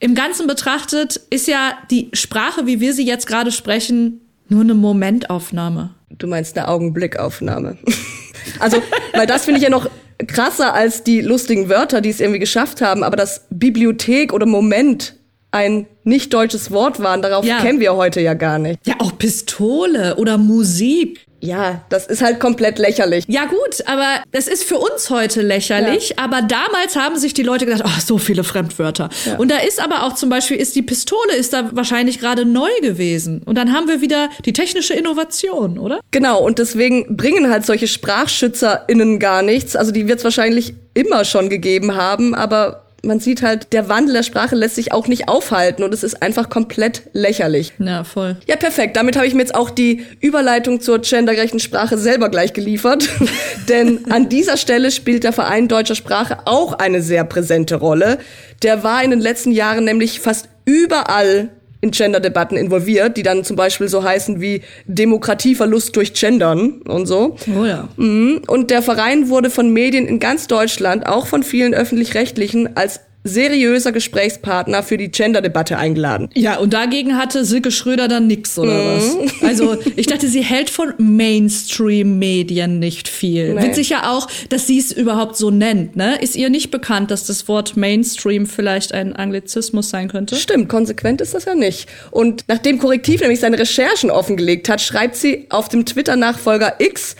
im 0.01 0.15
Ganzen 0.15 0.47
betrachtet 0.47 1.21
ist 1.29 1.47
ja 1.47 1.77
die 1.91 2.09
Sprache, 2.13 2.65
wie 2.65 2.79
wir 2.79 2.93
sie 2.93 3.05
jetzt 3.05 3.27
gerade 3.27 3.51
sprechen, 3.51 4.19
nur 4.49 4.61
eine 4.61 4.73
Momentaufnahme. 4.73 5.91
Du 6.09 6.25
meinst 6.25 6.57
eine 6.57 6.67
Augenblickaufnahme. 6.67 7.77
also, 8.59 8.81
weil 9.21 9.27
das 9.27 9.45
finde 9.45 9.59
ich 9.59 9.63
ja 9.63 9.69
noch 9.69 9.87
krasser 10.25 10.73
als 10.73 11.03
die 11.03 11.21
lustigen 11.21 11.69
Wörter, 11.69 12.01
die 12.01 12.09
es 12.09 12.19
irgendwie 12.19 12.39
geschafft 12.39 12.81
haben, 12.81 13.03
aber 13.03 13.15
dass 13.15 13.45
Bibliothek 13.51 14.33
oder 14.33 14.47
Moment 14.47 15.13
ein 15.51 15.85
nicht 16.03 16.33
deutsches 16.33 16.71
Wort 16.71 16.99
waren, 17.03 17.21
darauf 17.21 17.45
ja. 17.45 17.59
kennen 17.59 17.79
wir 17.79 17.95
heute 17.95 18.19
ja 18.19 18.33
gar 18.33 18.57
nicht. 18.57 18.79
Ja, 18.87 18.95
auch 18.97 19.15
Pistole 19.19 20.15
oder 20.15 20.39
Musik. 20.39 21.23
Ja, 21.41 21.83
das 21.89 22.05
ist 22.05 22.21
halt 22.21 22.39
komplett 22.39 22.77
lächerlich. 22.77 23.25
Ja 23.27 23.45
gut, 23.45 23.87
aber 23.87 24.21
das 24.31 24.47
ist 24.47 24.63
für 24.63 24.77
uns 24.77 25.09
heute 25.09 25.41
lächerlich. 25.41 26.09
Ja. 26.09 26.15
Aber 26.17 26.41
damals 26.43 26.95
haben 26.95 27.17
sich 27.17 27.33
die 27.33 27.43
Leute 27.43 27.65
gedacht, 27.65 27.83
oh, 27.85 27.99
so 27.99 28.19
viele 28.19 28.43
Fremdwörter. 28.43 29.09
Ja. 29.25 29.37
Und 29.37 29.49
da 29.49 29.57
ist 29.57 29.81
aber 29.81 30.03
auch 30.03 30.13
zum 30.13 30.29
Beispiel, 30.29 30.57
ist 30.57 30.75
die 30.75 30.83
Pistole 30.83 31.35
ist 31.35 31.53
da 31.53 31.69
wahrscheinlich 31.73 32.19
gerade 32.19 32.45
neu 32.45 32.69
gewesen. 32.81 33.41
Und 33.43 33.57
dann 33.57 33.73
haben 33.73 33.87
wir 33.87 34.01
wieder 34.01 34.29
die 34.45 34.53
technische 34.53 34.93
Innovation, 34.93 35.79
oder? 35.79 35.99
Genau, 36.11 36.41
und 36.43 36.59
deswegen 36.59 37.17
bringen 37.17 37.49
halt 37.49 37.65
solche 37.65 37.87
SprachschützerInnen 37.87 39.17
gar 39.17 39.41
nichts. 39.41 39.75
Also 39.75 39.91
die 39.91 40.07
wird 40.07 40.19
es 40.19 40.23
wahrscheinlich 40.23 40.75
immer 40.93 41.25
schon 41.25 41.49
gegeben 41.49 41.95
haben, 41.95 42.35
aber 42.35 42.80
man 43.03 43.19
sieht 43.19 43.41
halt, 43.41 43.73
der 43.73 43.89
Wandel 43.89 44.13
der 44.13 44.23
Sprache 44.23 44.55
lässt 44.55 44.75
sich 44.75 44.91
auch 44.91 45.07
nicht 45.07 45.27
aufhalten 45.27 45.83
und 45.83 45.93
es 45.93 46.03
ist 46.03 46.21
einfach 46.21 46.49
komplett 46.49 47.03
lächerlich. 47.13 47.73
Ja, 47.79 48.03
voll. 48.03 48.37
Ja, 48.47 48.55
perfekt. 48.55 48.95
Damit 48.95 49.15
habe 49.15 49.25
ich 49.25 49.33
mir 49.33 49.41
jetzt 49.41 49.55
auch 49.55 49.69
die 49.69 50.05
Überleitung 50.19 50.81
zur 50.81 50.99
gendergerechten 50.99 51.59
Sprache 51.59 51.97
selber 51.97 52.29
gleich 52.29 52.53
geliefert. 52.53 53.09
Denn 53.69 54.11
an 54.11 54.29
dieser 54.29 54.57
Stelle 54.57 54.91
spielt 54.91 55.23
der 55.23 55.33
Verein 55.33 55.67
deutscher 55.67 55.95
Sprache 55.95 56.39
auch 56.45 56.73
eine 56.73 57.01
sehr 57.01 57.23
präsente 57.23 57.75
Rolle. 57.75 58.19
Der 58.61 58.83
war 58.83 59.03
in 59.03 59.09
den 59.09 59.19
letzten 59.21 59.51
Jahren 59.51 59.85
nämlich 59.85 60.19
fast 60.19 60.47
überall 60.65 61.49
in 61.81 61.91
Gender-Debatten 61.91 62.55
involviert, 62.55 63.17
die 63.17 63.23
dann 63.23 63.43
zum 63.43 63.55
Beispiel 63.55 63.87
so 63.87 64.03
heißen 64.03 64.39
wie 64.39 64.61
Demokratieverlust 64.85 65.95
durch 65.95 66.13
Gendern 66.13 66.81
und 66.83 67.07
so. 67.07 67.37
Oh 67.55 67.65
ja. 67.65 67.89
Mhm. 67.97 68.41
Und 68.47 68.69
der 68.69 68.81
Verein 68.81 69.29
wurde 69.29 69.49
von 69.49 69.73
Medien 69.73 70.07
in 70.07 70.19
ganz 70.19 70.47
Deutschland, 70.47 71.07
auch 71.07 71.25
von 71.25 71.43
vielen 71.43 71.73
öffentlich-rechtlichen, 71.73 72.77
als 72.77 73.01
seriöser 73.23 73.91
Gesprächspartner 73.91 74.83
für 74.83 74.97
die 74.97 75.11
Gender-Debatte 75.11 75.77
eingeladen. 75.77 76.29
Ja, 76.33 76.57
und 76.57 76.73
dagegen 76.73 77.17
hatte 77.17 77.45
Silke 77.45 77.71
Schröder 77.71 78.07
dann 78.07 78.27
nix, 78.27 78.57
oder 78.57 78.73
mhm. 78.73 78.87
was? 78.87 79.43
Also, 79.43 79.77
ich 79.95 80.07
dachte, 80.07 80.27
sie 80.27 80.41
hält 80.41 80.69
von 80.69 80.93
Mainstream-Medien 80.97 82.79
nicht 82.79 83.07
viel. 83.07 83.53
Nee. 83.53 83.63
Witzig 83.63 83.89
ja 83.89 84.11
auch, 84.11 84.27
dass 84.49 84.67
sie 84.67 84.79
es 84.79 84.91
überhaupt 84.91 85.37
so 85.37 85.51
nennt, 85.51 85.95
ne? 85.95 86.19
Ist 86.21 86.35
ihr 86.35 86.49
nicht 86.49 86.71
bekannt, 86.71 87.11
dass 87.11 87.25
das 87.25 87.47
Wort 87.47 87.77
Mainstream 87.77 88.45
vielleicht 88.45 88.93
ein 88.93 89.13
Anglizismus 89.13 89.89
sein 89.89 90.07
könnte? 90.07 90.35
Stimmt, 90.35 90.69
konsequent 90.69 91.21
ist 91.21 91.33
das 91.33 91.45
ja 91.45 91.55
nicht. 91.55 91.87
Und 92.09 92.45
nachdem 92.47 92.79
Korrektiv 92.79 93.21
nämlich 93.21 93.39
seine 93.39 93.59
Recherchen 93.59 94.09
offengelegt 94.09 94.69
hat, 94.69 94.81
schreibt 94.81 95.15
sie 95.15 95.45
auf 95.49 95.69
dem 95.69 95.85
Twitter-Nachfolger 95.85 96.75
X, 96.79 97.15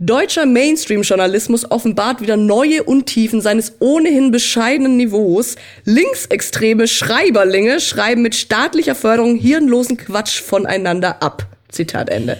Deutscher 0.00 0.46
Mainstream-Journalismus 0.46 1.68
offenbart 1.72 2.20
wieder 2.20 2.36
neue 2.36 2.84
Untiefen 2.84 3.40
seines 3.40 3.72
ohnehin 3.80 4.30
bescheidenen 4.30 4.96
Niveaus. 4.96 5.56
Linksextreme 5.86 6.86
Schreiberlinge 6.86 7.80
schreiben 7.80 8.22
mit 8.22 8.36
staatlicher 8.36 8.94
Förderung 8.94 9.34
hirnlosen 9.34 9.96
Quatsch 9.96 10.40
voneinander 10.40 11.20
ab. 11.20 11.48
Zitat 11.68 12.10
Ende. 12.10 12.38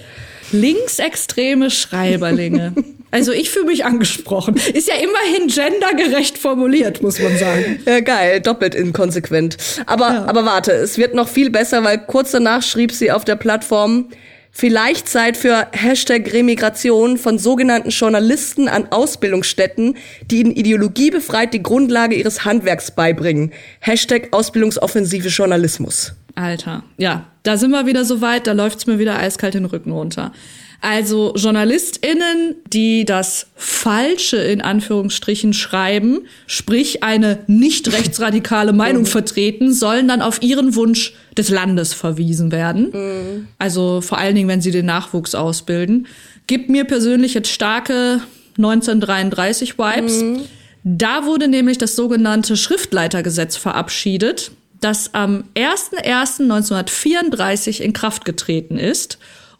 Linksextreme 0.53 1.71
Schreiberlinge. 1.71 2.75
Also 3.11 3.33
ich 3.33 3.49
fühle 3.49 3.64
mich 3.64 3.87
angesprochen. 3.87 4.57
Ist 4.75 4.87
ja 4.87 4.97
immerhin 4.97 5.49
gendergerecht 5.49 6.37
formuliert, 6.37 7.01
muss 7.01 7.18
man 7.18 7.38
sagen. 7.38 7.81
Ja, 7.87 8.01
geil, 8.01 8.42
doppelt 8.42 8.75
inkonsequent. 8.75 9.57
Aber, 9.87 10.09
ja. 10.09 10.25
aber 10.27 10.44
warte, 10.44 10.73
es 10.73 10.99
wird 10.99 11.14
noch 11.14 11.27
viel 11.27 11.49
besser, 11.49 11.83
weil 11.85 11.97
kurz 12.05 12.33
danach 12.33 12.62
schrieb 12.62 12.92
sie 12.92 13.11
auf 13.11 13.25
der 13.25 13.37
Plattform, 13.37 14.11
Vielleicht 14.50 15.08
Zeit 15.08 15.37
für 15.37 15.68
Hashtag 15.72 16.32
Remigration 16.32 17.16
von 17.16 17.38
sogenannten 17.38 17.90
Journalisten 17.90 18.68
an 18.68 18.88
Ausbildungsstätten, 18.90 19.96
die 20.30 20.40
ihnen 20.40 20.50
ideologiebefreit 20.50 21.54
die 21.54 21.62
Grundlage 21.62 22.16
ihres 22.16 22.44
Handwerks 22.44 22.90
beibringen. 22.90 23.52
Hashtag 23.80 24.28
Ausbildungsoffensive 24.32 25.28
Journalismus. 25.28 26.14
Alter, 26.34 26.84
ja, 26.96 27.26
da 27.42 27.56
sind 27.56 27.70
wir 27.70 27.87
wieder 27.87 28.04
so 28.04 28.20
weit, 28.20 28.46
da 28.46 28.52
läuft's 28.52 28.87
mir 28.87 28.98
wieder 28.98 29.18
eiskalt 29.18 29.54
den 29.54 29.64
Rücken 29.64 29.90
runter. 29.90 30.32
Also 30.80 31.34
JournalistInnen, 31.34 32.54
die 32.72 33.04
das 33.04 33.48
Falsche 33.56 34.36
in 34.36 34.60
Anführungsstrichen 34.60 35.52
schreiben, 35.52 36.20
sprich 36.46 37.02
eine 37.02 37.40
nicht 37.48 37.92
rechtsradikale 37.92 38.72
Meinung 38.72 39.04
vertreten, 39.04 39.72
sollen 39.72 40.06
dann 40.06 40.22
auf 40.22 40.40
ihren 40.40 40.76
Wunsch 40.76 41.14
des 41.36 41.50
Landes 41.50 41.94
verwiesen 41.94 42.52
werden. 42.52 42.90
Mhm. 42.92 43.48
Also 43.58 44.00
vor 44.00 44.18
allen 44.18 44.36
Dingen, 44.36 44.48
wenn 44.48 44.60
sie 44.60 44.70
den 44.70 44.86
Nachwuchs 44.86 45.34
ausbilden. 45.34 46.06
Gibt 46.46 46.70
mir 46.70 46.84
persönlich 46.84 47.34
jetzt 47.34 47.50
starke 47.50 48.20
1933 48.56 49.78
Vibes. 49.78 50.22
Mhm. 50.22 50.42
Da 50.84 51.26
wurde 51.26 51.48
nämlich 51.48 51.78
das 51.78 51.96
sogenannte 51.96 52.56
Schriftleitergesetz 52.56 53.56
verabschiedet, 53.56 54.52
das 54.80 55.12
am 55.12 55.42
01.01.1934 55.56 57.80
in 57.80 57.92
Kraft 57.92 58.24
getreten 58.24 58.78
ist 58.78 59.18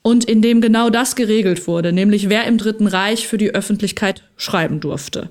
und 0.09 0.25
in 0.25 0.41
dem 0.41 0.63
genau 0.63 0.89
das 0.89 1.17
geregelt 1.17 1.67
wurde, 1.67 1.93
nämlich 1.93 2.31
wer 2.31 2.45
im 2.45 2.57
Dritten 2.57 2.87
Reich 2.87 3.29
für 3.29 3.37
die 3.37 3.55
Öffentlichkeit 3.55 4.23
schreiben 4.39 4.81
durfte. 4.81 5.29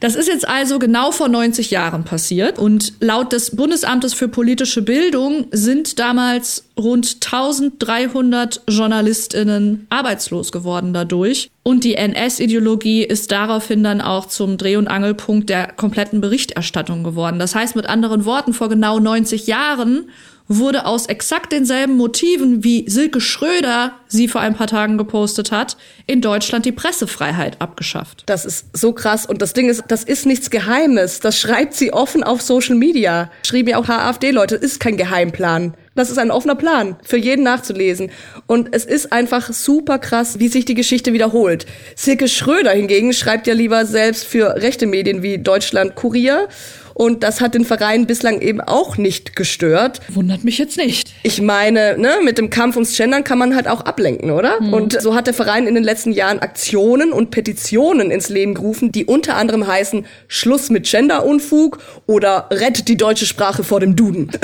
Das 0.00 0.16
ist 0.16 0.28
jetzt 0.28 0.46
also 0.46 0.78
genau 0.78 1.12
vor 1.12 1.28
90 1.28 1.70
Jahren 1.70 2.04
passiert 2.04 2.58
und 2.58 2.92
laut 3.00 3.32
des 3.32 3.56
Bundesamtes 3.56 4.12
für 4.12 4.28
politische 4.28 4.82
Bildung 4.82 5.46
sind 5.50 5.98
damals 5.98 6.68
rund 6.78 7.14
1300 7.24 8.60
Journalistinnen 8.68 9.86
arbeitslos 9.88 10.52
geworden 10.52 10.92
dadurch 10.92 11.50
und 11.62 11.82
die 11.82 11.94
NS-Ideologie 11.94 13.02
ist 13.02 13.32
daraufhin 13.32 13.82
dann 13.82 14.02
auch 14.02 14.26
zum 14.26 14.58
Dreh- 14.58 14.76
und 14.76 14.88
Angelpunkt 14.88 15.48
der 15.48 15.72
kompletten 15.72 16.20
Berichterstattung 16.20 17.02
geworden. 17.02 17.38
Das 17.38 17.54
heißt 17.54 17.76
mit 17.76 17.86
anderen 17.86 18.26
Worten, 18.26 18.52
vor 18.52 18.68
genau 18.68 18.98
90 18.98 19.46
Jahren 19.46 20.10
wurde 20.48 20.86
aus 20.86 21.06
exakt 21.06 21.52
denselben 21.52 21.96
Motiven, 21.96 22.62
wie 22.62 22.88
Silke 22.88 23.20
Schröder 23.20 23.92
sie 24.06 24.28
vor 24.28 24.40
ein 24.40 24.54
paar 24.54 24.68
Tagen 24.68 24.98
gepostet 24.98 25.50
hat, 25.50 25.76
in 26.06 26.20
Deutschland 26.20 26.64
die 26.64 26.72
Pressefreiheit 26.72 27.60
abgeschafft. 27.60 28.22
Das 28.26 28.44
ist 28.44 28.66
so 28.72 28.92
krass. 28.92 29.26
Und 29.26 29.42
das 29.42 29.52
Ding 29.52 29.68
ist, 29.68 29.84
das 29.88 30.04
ist 30.04 30.26
nichts 30.26 30.50
Geheimes. 30.50 31.20
Das 31.20 31.40
schreibt 31.40 31.74
sie 31.74 31.92
offen 31.92 32.22
auf 32.22 32.42
Social 32.42 32.76
Media. 32.76 33.30
Schrieben 33.44 33.70
ja 33.70 33.78
auch 33.78 33.88
AfD-Leute, 33.88 34.54
ist 34.54 34.78
kein 34.78 34.96
Geheimplan. 34.96 35.74
Das 35.96 36.10
ist 36.10 36.18
ein 36.18 36.30
offener 36.30 36.54
Plan 36.54 36.96
für 37.02 37.16
jeden 37.16 37.42
nachzulesen. 37.42 38.10
Und 38.46 38.68
es 38.72 38.84
ist 38.84 39.12
einfach 39.12 39.52
super 39.52 39.98
krass, 39.98 40.38
wie 40.38 40.48
sich 40.48 40.66
die 40.66 40.74
Geschichte 40.74 41.12
wiederholt. 41.14 41.66
Silke 41.96 42.28
Schröder 42.28 42.72
hingegen 42.72 43.12
schreibt 43.14 43.46
ja 43.46 43.54
lieber 43.54 43.86
selbst 43.86 44.24
für 44.24 44.56
rechte 44.56 44.86
Medien 44.86 45.22
wie 45.22 45.38
Deutschland 45.38 45.96
Kurier 45.96 46.48
und 46.96 47.22
das 47.22 47.42
hat 47.42 47.54
den 47.54 47.66
Verein 47.66 48.06
bislang 48.06 48.40
eben 48.40 48.62
auch 48.62 48.96
nicht 48.96 49.36
gestört. 49.36 50.00
Wundert 50.08 50.44
mich 50.44 50.56
jetzt 50.56 50.78
nicht. 50.78 51.12
Ich 51.24 51.42
meine, 51.42 51.98
ne, 51.98 52.20
mit 52.24 52.38
dem 52.38 52.48
Kampf 52.48 52.76
ums 52.76 52.96
Gendern 52.96 53.22
kann 53.22 53.36
man 53.36 53.54
halt 53.54 53.68
auch 53.68 53.82
ablenken, 53.82 54.30
oder? 54.30 54.62
Mhm. 54.62 54.72
Und 54.72 55.02
so 55.02 55.14
hat 55.14 55.26
der 55.26 55.34
Verein 55.34 55.66
in 55.66 55.74
den 55.74 55.84
letzten 55.84 56.10
Jahren 56.10 56.38
Aktionen 56.38 57.12
und 57.12 57.30
Petitionen 57.30 58.10
ins 58.10 58.30
Leben 58.30 58.54
gerufen, 58.54 58.92
die 58.92 59.04
unter 59.04 59.36
anderem 59.36 59.66
heißen 59.66 60.06
Schluss 60.26 60.70
mit 60.70 60.90
Genderunfug 60.90 61.80
oder 62.06 62.48
Rettet 62.50 62.88
die 62.88 62.96
deutsche 62.96 63.26
Sprache 63.26 63.62
vor 63.62 63.78
dem 63.80 63.94
Duden. 63.94 64.30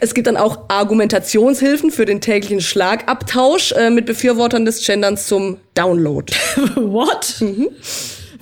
Es 0.00 0.12
gibt 0.12 0.26
dann 0.26 0.36
auch 0.36 0.64
Argumentationshilfen 0.66 1.92
für 1.92 2.04
den 2.04 2.20
täglichen 2.20 2.60
Schlagabtausch 2.60 3.70
äh, 3.70 3.90
mit 3.90 4.06
Befürwortern 4.06 4.64
des 4.64 4.84
Genderns 4.84 5.28
zum 5.28 5.58
Download. 5.74 6.34
What? 6.74 7.36
Mhm. 7.38 7.68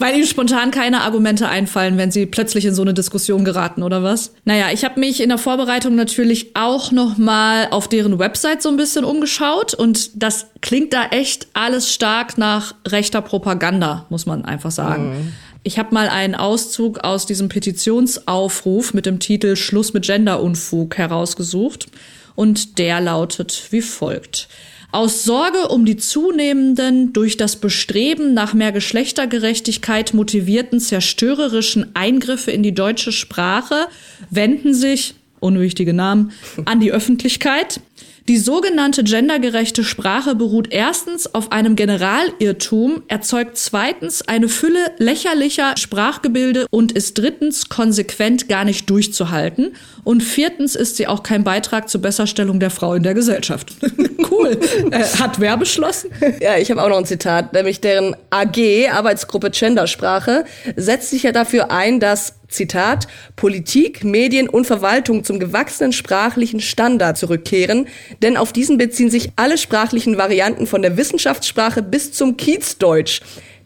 Weil 0.00 0.16
ihnen 0.16 0.26
spontan 0.26 0.70
keine 0.70 1.02
Argumente 1.02 1.46
einfallen, 1.46 1.98
wenn 1.98 2.10
sie 2.10 2.24
plötzlich 2.24 2.64
in 2.64 2.74
so 2.74 2.80
eine 2.80 2.94
Diskussion 2.94 3.44
geraten 3.44 3.82
oder 3.82 4.02
was? 4.02 4.32
Naja, 4.46 4.68
ich 4.72 4.82
habe 4.82 4.98
mich 4.98 5.22
in 5.22 5.28
der 5.28 5.36
Vorbereitung 5.36 5.94
natürlich 5.94 6.56
auch 6.56 6.90
noch 6.90 7.18
mal 7.18 7.68
auf 7.70 7.86
deren 7.86 8.18
Website 8.18 8.62
so 8.62 8.70
ein 8.70 8.78
bisschen 8.78 9.04
umgeschaut 9.04 9.74
und 9.74 10.22
das 10.22 10.46
klingt 10.62 10.94
da 10.94 11.08
echt 11.10 11.48
alles 11.52 11.92
stark 11.92 12.38
nach 12.38 12.74
rechter 12.88 13.20
Propaganda, 13.20 14.06
muss 14.08 14.24
man 14.24 14.46
einfach 14.46 14.70
sagen. 14.70 15.10
Mhm. 15.10 15.32
Ich 15.64 15.78
habe 15.78 15.92
mal 15.92 16.08
einen 16.08 16.34
Auszug 16.34 17.00
aus 17.00 17.26
diesem 17.26 17.50
Petitionsaufruf 17.50 18.94
mit 18.94 19.04
dem 19.04 19.18
Titel 19.18 19.54
Schluss 19.54 19.92
mit 19.92 20.06
Genderunfug 20.06 20.96
herausgesucht 20.96 21.88
und 22.34 22.78
der 22.78 23.02
lautet 23.02 23.66
wie 23.68 23.82
folgt. 23.82 24.48
Aus 24.92 25.22
Sorge 25.22 25.68
um 25.68 25.84
die 25.84 25.96
zunehmenden, 25.96 27.12
durch 27.12 27.36
das 27.36 27.56
Bestreben 27.56 28.34
nach 28.34 28.54
mehr 28.54 28.72
Geschlechtergerechtigkeit 28.72 30.14
motivierten 30.14 30.80
zerstörerischen 30.80 31.94
Eingriffe 31.94 32.50
in 32.50 32.64
die 32.64 32.74
deutsche 32.74 33.12
Sprache 33.12 33.86
wenden 34.30 34.74
sich, 34.74 35.14
unwichtige 35.38 35.94
Namen, 35.94 36.32
an 36.64 36.80
die 36.80 36.92
Öffentlichkeit. 36.92 37.80
Die 38.28 38.38
sogenannte 38.38 39.02
gendergerechte 39.04 39.84
Sprache 39.84 40.34
beruht 40.34 40.72
erstens 40.72 41.34
auf 41.34 41.52
einem 41.52 41.76
Generalirrtum, 41.76 43.02
erzeugt 43.08 43.56
zweitens 43.56 44.22
eine 44.22 44.48
Fülle 44.48 44.92
lächerlicher 44.98 45.76
Sprachgebilde 45.76 46.66
und 46.70 46.92
ist 46.92 47.18
drittens 47.18 47.68
konsequent 47.68 48.48
gar 48.48 48.64
nicht 48.64 48.88
durchzuhalten. 48.90 49.74
Und 50.04 50.22
viertens 50.22 50.74
ist 50.74 50.96
sie 50.96 51.06
auch 51.06 51.22
kein 51.22 51.44
Beitrag 51.44 51.88
zur 51.88 52.02
Besserstellung 52.02 52.60
der 52.60 52.70
Frau 52.70 52.94
in 52.94 53.02
der 53.02 53.14
Gesellschaft. 53.14 53.72
cool. 54.30 54.58
Äh, 54.90 55.04
hat 55.04 55.40
wer 55.40 55.56
beschlossen? 55.56 56.10
Ja, 56.40 56.56
ich 56.56 56.70
habe 56.70 56.82
auch 56.82 56.88
noch 56.88 56.98
ein 56.98 57.06
Zitat, 57.06 57.52
nämlich 57.52 57.80
deren 57.80 58.16
AG, 58.30 58.88
Arbeitsgruppe 58.92 59.50
Gendersprache, 59.50 60.44
setzt 60.76 61.10
sich 61.10 61.22
ja 61.22 61.32
dafür 61.32 61.70
ein, 61.70 62.00
dass 62.00 62.39
Zitat, 62.50 63.06
Politik, 63.36 64.04
Medien 64.04 64.48
und 64.48 64.66
Verwaltung 64.66 65.24
zum 65.24 65.40
gewachsenen 65.40 65.92
sprachlichen 65.92 66.60
Standard 66.60 67.16
zurückkehren, 67.16 67.86
denn 68.22 68.36
auf 68.36 68.52
diesen 68.52 68.76
beziehen 68.76 69.10
sich 69.10 69.30
alle 69.36 69.56
sprachlichen 69.56 70.18
Varianten 70.18 70.66
von 70.66 70.82
der 70.82 70.96
Wissenschaftssprache 70.96 71.82
bis 71.82 72.12
zum 72.12 72.36
Kiezdeutsch. 72.36 73.20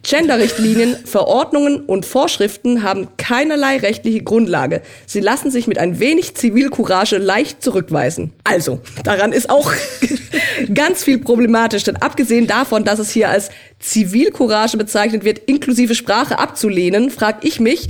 Genderrichtlinien, 0.04 0.96
Verordnungen 1.04 1.80
und 1.80 2.06
Vorschriften 2.06 2.82
haben 2.82 3.08
keinerlei 3.16 3.78
rechtliche 3.78 4.22
Grundlage. 4.22 4.82
Sie 5.06 5.20
lassen 5.20 5.50
sich 5.50 5.66
mit 5.66 5.78
ein 5.78 5.98
wenig 5.98 6.34
Zivilcourage 6.34 7.16
leicht 7.16 7.62
zurückweisen. 7.62 8.32
Also, 8.44 8.80
daran 9.02 9.32
ist 9.32 9.50
auch 9.50 9.72
ganz 10.74 11.02
viel 11.02 11.18
problematisch, 11.18 11.84
denn 11.84 11.96
abgesehen 11.96 12.46
davon, 12.46 12.84
dass 12.84 12.98
es 12.98 13.10
hier 13.10 13.30
als 13.30 13.50
Zivilcourage 13.80 14.76
bezeichnet 14.76 15.24
wird, 15.24 15.38
inklusive 15.38 15.94
Sprache 15.94 16.38
abzulehnen, 16.38 17.10
frage 17.10 17.38
ich 17.42 17.58
mich, 17.58 17.88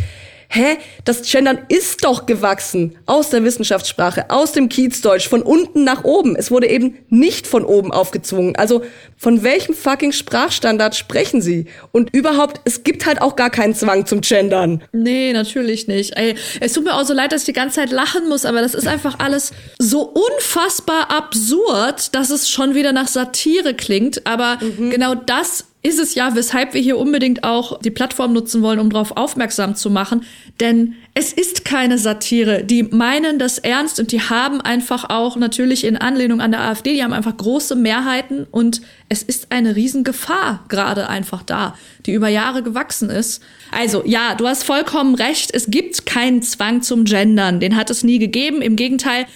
hä, 0.55 0.79
das 1.05 1.23
Gendern 1.23 1.59
ist 1.69 2.05
doch 2.05 2.27
gewachsen 2.27 2.97
aus 3.07 3.31
der 3.31 3.45
Wissenschaftssprache, 3.45 4.31
aus 4.31 4.53
dem 4.53 4.69
Kiezdeutsch, 4.69 5.29
von 5.29 5.43
unten 5.43 5.85
nach 5.85 6.05
oben. 6.05 6.37
Es 6.37 6.51
wurde 6.51 6.69
eben 6.69 6.97
nicht 7.09 7.47
von 7.47 7.64
oben 7.64 7.93
aufgezwungen. 7.93 8.57
Also 8.57 8.83
von 9.17 9.43
welchem 9.43 9.75
fucking 9.75 10.12
Sprachstandard 10.12 10.95
sprechen 10.95 11.43
Sie? 11.43 11.67
Und 11.93 12.14
überhaupt, 12.14 12.61
es 12.64 12.85
gibt 12.85 13.07
halt 13.07 13.21
auch 13.21 13.37
gar 13.37 13.51
keinen 13.51 13.75
Zwang 13.75 14.07
zum 14.07 14.21
Gendern. 14.21 14.85
Nee, 14.93 15.33
natürlich 15.33 15.88
nicht. 15.88 16.17
Ey, 16.17 16.37
es 16.61 16.73
tut 16.73 16.85
mir 16.85 16.95
auch 16.95 17.05
so 17.05 17.14
leid, 17.14 17.33
dass 17.33 17.43
ich 17.43 17.47
die 17.47 17.53
ganze 17.53 17.77
Zeit 17.77 17.90
lachen 17.90 18.29
muss, 18.29 18.45
aber 18.45 18.61
das 18.61 18.75
ist 18.75 18.87
einfach 18.87 19.19
alles 19.19 19.53
so 19.79 20.03
unfassbar 20.03 21.11
absurd, 21.11 22.14
dass 22.14 22.31
es 22.31 22.49
schon 22.49 22.75
wieder 22.75 22.93
nach 22.93 23.09
Satire 23.09 23.75
klingt. 23.75 24.27
Aber 24.27 24.59
mhm. 24.61 24.90
genau 24.90 25.14
das 25.14 25.64
ist 25.85 26.01
es 26.01 26.14
ja, 26.14 26.35
weshalb 26.35 26.73
wir 26.73 26.81
hier 26.81 26.97
unbedingt 26.97 27.44
auch 27.44 27.79
die 27.79 27.90
Plattform 27.90 28.33
nutzen 28.33 28.62
wollen, 28.62 28.79
um 28.79 28.88
darauf 28.88 29.18
aufmerksam 29.18 29.77
zu 29.77 29.90
machen. 29.90 30.25
Denn 30.59 30.94
es 31.12 31.35
ist 31.35 31.66
keine 31.66 31.99
Satire. 31.99 32.64
Die 32.64 32.85
meinen 32.85 33.38
das 33.38 33.59
ernst 33.59 34.01
und 34.01 34.11
die 34.11 34.23
haben 34.23 34.62
einfach 34.62 35.11
auch 35.11 35.37
natürlich 35.37 35.85
in 35.85 35.99
Anlehnung 35.99 36.40
an 36.40 36.53
der 36.53 36.62
AfD, 36.62 36.94
die 36.94 37.05
haben 37.05 37.12
einfach 37.12 37.37
große 37.37 37.77
Mehrheiten 37.77 38.47
und 38.51 38.81
es 39.11 39.23
ist 39.23 39.53
eine 39.53 39.77
Riesengefahr 39.77 40.64
gerade 40.68 41.11
einfach 41.11 41.42
da, 41.42 41.77
die 42.07 42.14
über 42.14 42.29
Jahre 42.29 42.62
gewachsen 42.62 43.11
ist. 43.11 43.42
Also 43.70 44.03
ja, 44.07 44.35
du 44.37 44.49
hast 44.49 44.64
vollkommen 44.64 45.14
recht. 45.14 45.51
Es 45.53 45.66
gibt 45.70 46.07
keinen 46.07 46.40
Zwang 46.40 46.81
zum 46.81 47.05
Gendern. 47.05 47.61
Den 47.61 47.77
hat 47.77 47.90
es 47.90 48.03
nie 48.03 48.18
gegeben. 48.18 48.62
Im 48.62 48.77
Gegenteil, 48.77 49.27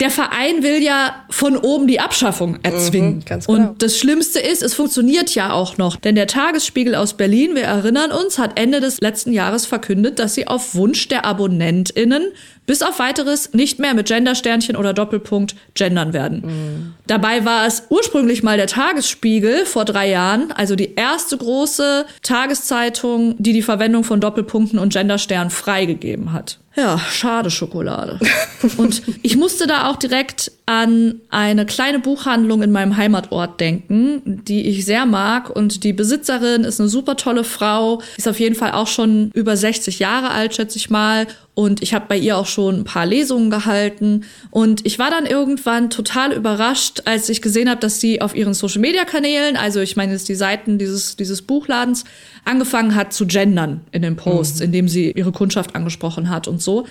der 0.00 0.10
Verein 0.10 0.62
will 0.62 0.82
ja 0.82 1.24
von 1.30 1.56
oben 1.56 1.86
die 1.86 2.00
Abschaffung 2.00 2.58
erzwingen. 2.62 3.16
Mhm, 3.16 3.24
genau. 3.24 3.44
Und 3.46 3.82
das 3.82 3.98
Schlimmste 3.98 4.40
ist, 4.40 4.62
es 4.62 4.74
funktioniert 4.74 5.34
ja 5.34 5.52
auch 5.52 5.78
noch. 5.78 5.96
Denn 5.96 6.14
der 6.14 6.26
Tagesspiegel 6.26 6.94
aus 6.94 7.14
Berlin, 7.14 7.54
wir 7.54 7.64
erinnern 7.64 8.12
uns, 8.12 8.38
hat 8.38 8.58
Ende 8.58 8.80
des 8.80 9.00
letzten 9.00 9.32
Jahres 9.32 9.64
verkündet, 9.64 10.18
dass 10.18 10.34
sie 10.34 10.46
auf 10.46 10.74
Wunsch 10.74 11.08
der 11.08 11.24
AbonnentInnen 11.24 12.32
bis 12.66 12.82
auf 12.82 12.98
weiteres 12.98 13.52
nicht 13.54 13.78
mehr 13.78 13.94
mit 13.94 14.08
Gendersternchen 14.08 14.76
oder 14.76 14.92
Doppelpunkt 14.92 15.54
gendern 15.74 16.12
werden. 16.12 16.42
Mhm. 16.44 16.94
Dabei 17.06 17.44
war 17.44 17.66
es 17.66 17.84
ursprünglich 17.88 18.42
mal 18.42 18.56
der 18.56 18.66
Tagesspiegel 18.66 19.64
vor 19.64 19.84
drei 19.84 20.10
Jahren, 20.10 20.52
also 20.52 20.76
die 20.76 20.94
erste 20.94 21.36
große 21.36 22.06
Tageszeitung, 22.22 23.36
die 23.38 23.52
die 23.52 23.62
Verwendung 23.62 24.04
von 24.04 24.20
Doppelpunkten 24.20 24.78
und 24.78 24.92
Gendersternen 24.92 25.50
freigegeben 25.50 26.32
hat. 26.32 26.58
Ja, 26.76 26.98
schade 26.98 27.50
Schokolade. 27.50 28.20
Und 28.76 29.02
ich 29.22 29.36
musste 29.36 29.66
da 29.66 29.88
auch 29.88 29.96
direkt 29.96 30.52
an 30.66 31.22
eine 31.30 31.64
kleine 31.64 32.00
Buchhandlung 32.00 32.62
in 32.62 32.70
meinem 32.70 32.98
Heimatort 32.98 33.60
denken, 33.60 34.42
die 34.44 34.66
ich 34.66 34.84
sehr 34.84 35.06
mag. 35.06 35.48
Und 35.48 35.84
die 35.84 35.94
Besitzerin 35.94 36.64
ist 36.64 36.78
eine 36.78 36.90
super 36.90 37.16
tolle 37.16 37.44
Frau, 37.44 38.02
ist 38.18 38.28
auf 38.28 38.38
jeden 38.38 38.54
Fall 38.54 38.72
auch 38.72 38.88
schon 38.88 39.30
über 39.32 39.56
60 39.56 40.00
Jahre 40.00 40.30
alt, 40.30 40.54
schätze 40.54 40.76
ich 40.76 40.90
mal. 40.90 41.26
Und 41.56 41.82
ich 41.82 41.94
habe 41.94 42.04
bei 42.06 42.18
ihr 42.18 42.36
auch 42.36 42.44
schon 42.44 42.80
ein 42.80 42.84
paar 42.84 43.06
Lesungen 43.06 43.48
gehalten. 43.48 44.24
Und 44.50 44.84
ich 44.84 44.98
war 44.98 45.10
dann 45.10 45.24
irgendwann 45.24 45.88
total 45.88 46.34
überrascht, 46.34 47.00
als 47.06 47.30
ich 47.30 47.40
gesehen 47.40 47.70
habe, 47.70 47.80
dass 47.80 47.98
sie 47.98 48.20
auf 48.20 48.36
ihren 48.36 48.52
Social-Media-Kanälen, 48.52 49.56
also 49.56 49.80
ich 49.80 49.96
meine 49.96 50.12
jetzt 50.12 50.28
die 50.28 50.34
Seiten 50.34 50.76
dieses, 50.76 51.16
dieses 51.16 51.40
Buchladens, 51.40 52.04
angefangen 52.44 52.94
hat 52.94 53.14
zu 53.14 53.26
gendern 53.26 53.80
in 53.90 54.02
den 54.02 54.16
Posts, 54.16 54.60
mhm. 54.60 54.66
indem 54.66 54.88
sie 54.88 55.12
ihre 55.12 55.32
Kundschaft 55.32 55.74
angesprochen 55.74 56.28
hat 56.28 56.46
und 56.46 56.60
so. 56.60 56.86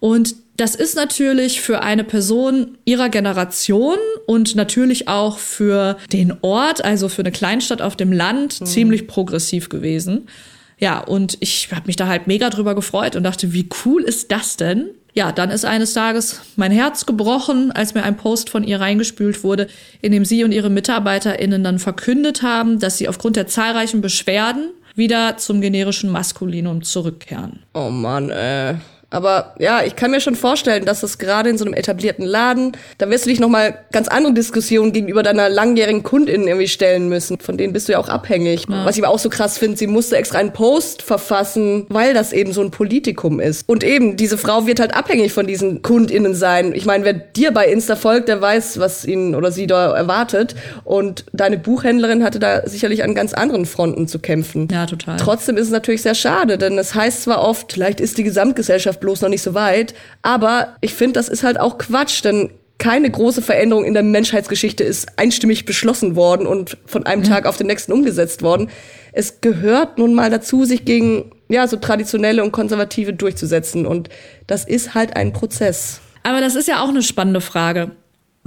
Und 0.00 0.34
das 0.56 0.74
ist 0.74 0.96
natürlich 0.96 1.60
für 1.60 1.82
eine 1.82 2.02
Person 2.02 2.76
ihrer 2.84 3.10
Generation 3.10 3.98
und 4.26 4.56
natürlich 4.56 5.06
auch 5.06 5.38
für 5.38 5.96
den 6.12 6.32
Ort, 6.40 6.84
also 6.84 7.08
für 7.08 7.22
eine 7.22 7.30
Kleinstadt 7.30 7.82
auf 7.82 7.94
dem 7.94 8.10
Land, 8.10 8.60
mhm. 8.60 8.66
ziemlich 8.66 9.06
progressiv 9.06 9.68
gewesen. 9.68 10.26
Ja, 10.78 11.00
und 11.00 11.36
ich 11.40 11.70
habe 11.72 11.86
mich 11.86 11.96
da 11.96 12.06
halt 12.06 12.26
mega 12.26 12.50
drüber 12.50 12.74
gefreut 12.74 13.16
und 13.16 13.24
dachte, 13.24 13.52
wie 13.52 13.68
cool 13.84 14.02
ist 14.02 14.30
das 14.30 14.56
denn? 14.56 14.90
Ja, 15.14 15.32
dann 15.32 15.50
ist 15.50 15.64
eines 15.64 15.94
Tages 15.94 16.42
mein 16.56 16.70
Herz 16.70 17.04
gebrochen, 17.04 17.72
als 17.72 17.94
mir 17.94 18.04
ein 18.04 18.16
Post 18.16 18.50
von 18.50 18.62
ihr 18.62 18.80
reingespült 18.80 19.42
wurde, 19.42 19.66
in 20.00 20.12
dem 20.12 20.24
sie 20.24 20.44
und 20.44 20.52
ihre 20.52 20.70
MitarbeiterInnen 20.70 21.64
dann 21.64 21.80
verkündet 21.80 22.42
haben, 22.42 22.78
dass 22.78 22.98
sie 22.98 23.08
aufgrund 23.08 23.34
der 23.34 23.48
zahlreichen 23.48 24.00
Beschwerden 24.00 24.70
wieder 24.94 25.36
zum 25.36 25.60
generischen 25.60 26.10
Maskulinum 26.10 26.82
zurückkehren. 26.82 27.60
Oh 27.74 27.90
Mann, 27.90 28.30
äh. 28.30 28.74
Aber 29.10 29.54
ja, 29.58 29.82
ich 29.84 29.96
kann 29.96 30.10
mir 30.10 30.20
schon 30.20 30.34
vorstellen, 30.34 30.84
dass 30.84 31.00
das 31.00 31.16
gerade 31.18 31.48
in 31.48 31.56
so 31.56 31.64
einem 31.64 31.72
etablierten 31.72 32.26
Laden, 32.26 32.72
da 32.98 33.08
wirst 33.08 33.24
du 33.24 33.30
dich 33.30 33.40
nochmal 33.40 33.78
ganz 33.90 34.08
andere 34.08 34.34
Diskussionen 34.34 34.92
gegenüber 34.92 35.22
deiner 35.22 35.48
langjährigen 35.48 36.02
Kundin 36.02 36.46
irgendwie 36.46 36.68
stellen 36.68 37.08
müssen. 37.08 37.38
Von 37.40 37.56
denen 37.56 37.72
bist 37.72 37.88
du 37.88 37.92
ja 37.92 37.98
auch 37.98 38.10
abhängig. 38.10 38.66
Ja. 38.68 38.84
Was 38.84 38.98
ich 38.98 39.04
aber 39.04 39.12
auch 39.12 39.18
so 39.18 39.30
krass 39.30 39.56
finde, 39.56 39.78
sie 39.78 39.86
musste 39.86 40.16
extra 40.16 40.38
einen 40.38 40.52
Post 40.52 41.00
verfassen, 41.00 41.86
weil 41.88 42.12
das 42.12 42.34
eben 42.34 42.52
so 42.52 42.60
ein 42.60 42.70
Politikum 42.70 43.40
ist. 43.40 43.66
Und 43.66 43.82
eben, 43.82 44.16
diese 44.16 44.36
Frau 44.36 44.66
wird 44.66 44.78
halt 44.78 44.94
abhängig 44.94 45.32
von 45.32 45.46
diesen 45.46 45.80
KundInnen 45.80 46.34
sein. 46.34 46.74
Ich 46.74 46.84
meine, 46.84 47.04
wer 47.04 47.14
dir 47.14 47.52
bei 47.52 47.66
Insta 47.66 47.96
folgt, 47.96 48.28
der 48.28 48.42
weiß, 48.42 48.78
was 48.78 49.06
ihn 49.06 49.34
oder 49.34 49.50
sie 49.50 49.66
da 49.66 49.94
erwartet. 49.96 50.54
Und 50.84 51.24
deine 51.32 51.56
Buchhändlerin 51.56 52.22
hatte 52.22 52.38
da 52.38 52.66
sicherlich 52.68 53.04
an 53.04 53.14
ganz 53.14 53.32
anderen 53.32 53.64
Fronten 53.64 54.06
zu 54.06 54.18
kämpfen. 54.18 54.68
Ja, 54.70 54.84
total. 54.84 55.16
Trotzdem 55.16 55.56
ist 55.56 55.66
es 55.66 55.72
natürlich 55.72 56.02
sehr 56.02 56.14
schade, 56.14 56.58
denn 56.58 56.76
es 56.76 56.94
heißt 56.94 57.22
zwar 57.22 57.42
oft, 57.42 57.72
vielleicht 57.72 58.00
ist 58.00 58.18
die 58.18 58.24
Gesamtgesellschaft 58.24 58.97
bloß 59.00 59.22
noch 59.22 59.28
nicht 59.28 59.42
so 59.42 59.54
weit. 59.54 59.94
Aber 60.22 60.76
ich 60.80 60.94
finde, 60.94 61.14
das 61.14 61.28
ist 61.28 61.42
halt 61.42 61.58
auch 61.58 61.78
Quatsch, 61.78 62.24
denn 62.24 62.50
keine 62.78 63.10
große 63.10 63.42
Veränderung 63.42 63.84
in 63.84 63.94
der 63.94 64.04
Menschheitsgeschichte 64.04 64.84
ist 64.84 65.18
einstimmig 65.18 65.64
beschlossen 65.64 66.14
worden 66.14 66.46
und 66.46 66.78
von 66.86 67.06
einem 67.06 67.24
Tag 67.24 67.44
auf 67.46 67.56
den 67.56 67.66
nächsten 67.66 67.92
umgesetzt 67.92 68.42
worden. 68.42 68.70
Es 69.12 69.40
gehört 69.40 69.98
nun 69.98 70.14
mal 70.14 70.30
dazu, 70.30 70.64
sich 70.64 70.84
gegen 70.84 71.32
ja 71.48 71.66
so 71.66 71.76
traditionelle 71.76 72.42
und 72.42 72.52
konservative 72.52 73.12
durchzusetzen 73.12 73.84
und 73.84 74.10
das 74.46 74.64
ist 74.64 74.94
halt 74.94 75.16
ein 75.16 75.32
Prozess. 75.32 76.00
Aber 76.22 76.40
das 76.40 76.54
ist 76.54 76.68
ja 76.68 76.82
auch 76.82 76.88
eine 76.88 77.02
spannende 77.02 77.40
Frage. 77.40 77.90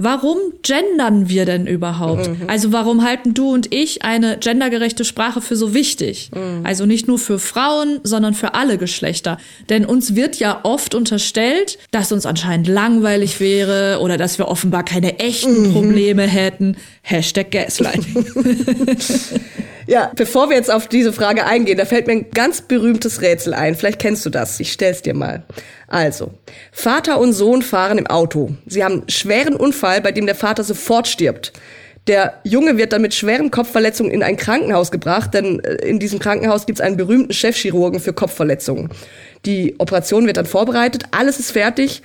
Warum 0.02 0.36
gendern 0.62 1.28
wir 1.28 1.44
denn 1.44 1.68
überhaupt? 1.68 2.28
Mhm. 2.28 2.48
Also 2.48 2.72
warum 2.72 3.04
halten 3.04 3.34
du 3.34 3.52
und 3.52 3.72
ich 3.72 4.02
eine 4.04 4.36
gendergerechte 4.36 5.04
Sprache 5.04 5.40
für 5.40 5.54
so 5.54 5.74
wichtig? 5.74 6.32
Mhm. 6.34 6.66
Also 6.66 6.86
nicht 6.86 7.06
nur 7.06 7.20
für 7.20 7.38
Frauen, 7.38 8.00
sondern 8.02 8.34
für 8.34 8.54
alle 8.54 8.78
Geschlechter. 8.78 9.38
Denn 9.68 9.84
uns 9.84 10.16
wird 10.16 10.40
ja 10.40 10.58
oft 10.64 10.96
unterstellt, 10.96 11.78
dass 11.92 12.10
uns 12.10 12.26
anscheinend 12.26 12.66
langweilig 12.66 13.38
wäre 13.38 14.00
oder 14.00 14.16
dass 14.16 14.38
wir 14.38 14.48
offenbar 14.48 14.84
keine 14.84 15.20
echten 15.20 15.68
mhm. 15.68 15.72
Probleme 15.72 16.22
hätten. 16.22 16.76
Hashtag 17.02 17.52
Gaslighting. 17.52 18.26
Ja, 19.86 20.12
bevor 20.14 20.48
wir 20.48 20.56
jetzt 20.56 20.70
auf 20.70 20.86
diese 20.86 21.12
Frage 21.12 21.44
eingehen, 21.46 21.78
da 21.78 21.84
fällt 21.84 22.06
mir 22.06 22.14
ein 22.14 22.30
ganz 22.30 22.60
berühmtes 22.62 23.20
Rätsel 23.20 23.54
ein. 23.54 23.74
Vielleicht 23.74 24.00
kennst 24.00 24.24
du 24.24 24.30
das. 24.30 24.60
Ich 24.60 24.72
stell's 24.72 25.02
dir 25.02 25.14
mal. 25.14 25.44
Also, 25.88 26.32
Vater 26.70 27.20
und 27.20 27.32
Sohn 27.32 27.62
fahren 27.62 27.98
im 27.98 28.06
Auto. 28.06 28.50
Sie 28.66 28.84
haben 28.84 29.00
einen 29.00 29.08
schweren 29.08 29.56
Unfall, 29.56 30.00
bei 30.00 30.12
dem 30.12 30.26
der 30.26 30.34
Vater 30.34 30.64
sofort 30.64 31.08
stirbt. 31.08 31.52
Der 32.08 32.40
Junge 32.42 32.78
wird 32.78 32.92
dann 32.92 33.02
mit 33.02 33.14
schweren 33.14 33.50
Kopfverletzungen 33.52 34.10
in 34.10 34.24
ein 34.24 34.36
Krankenhaus 34.36 34.90
gebracht, 34.90 35.34
denn 35.34 35.60
äh, 35.60 35.74
in 35.86 36.00
diesem 36.00 36.18
Krankenhaus 36.18 36.66
gibt 36.66 36.80
es 36.80 36.84
einen 36.84 36.96
berühmten 36.96 37.32
Chefchirurgen 37.32 38.00
für 38.00 38.12
Kopfverletzungen. 38.12 38.90
Die 39.46 39.76
Operation 39.78 40.26
wird 40.26 40.36
dann 40.36 40.46
vorbereitet, 40.46 41.04
alles 41.12 41.38
ist 41.38 41.52
fertig. 41.52 42.02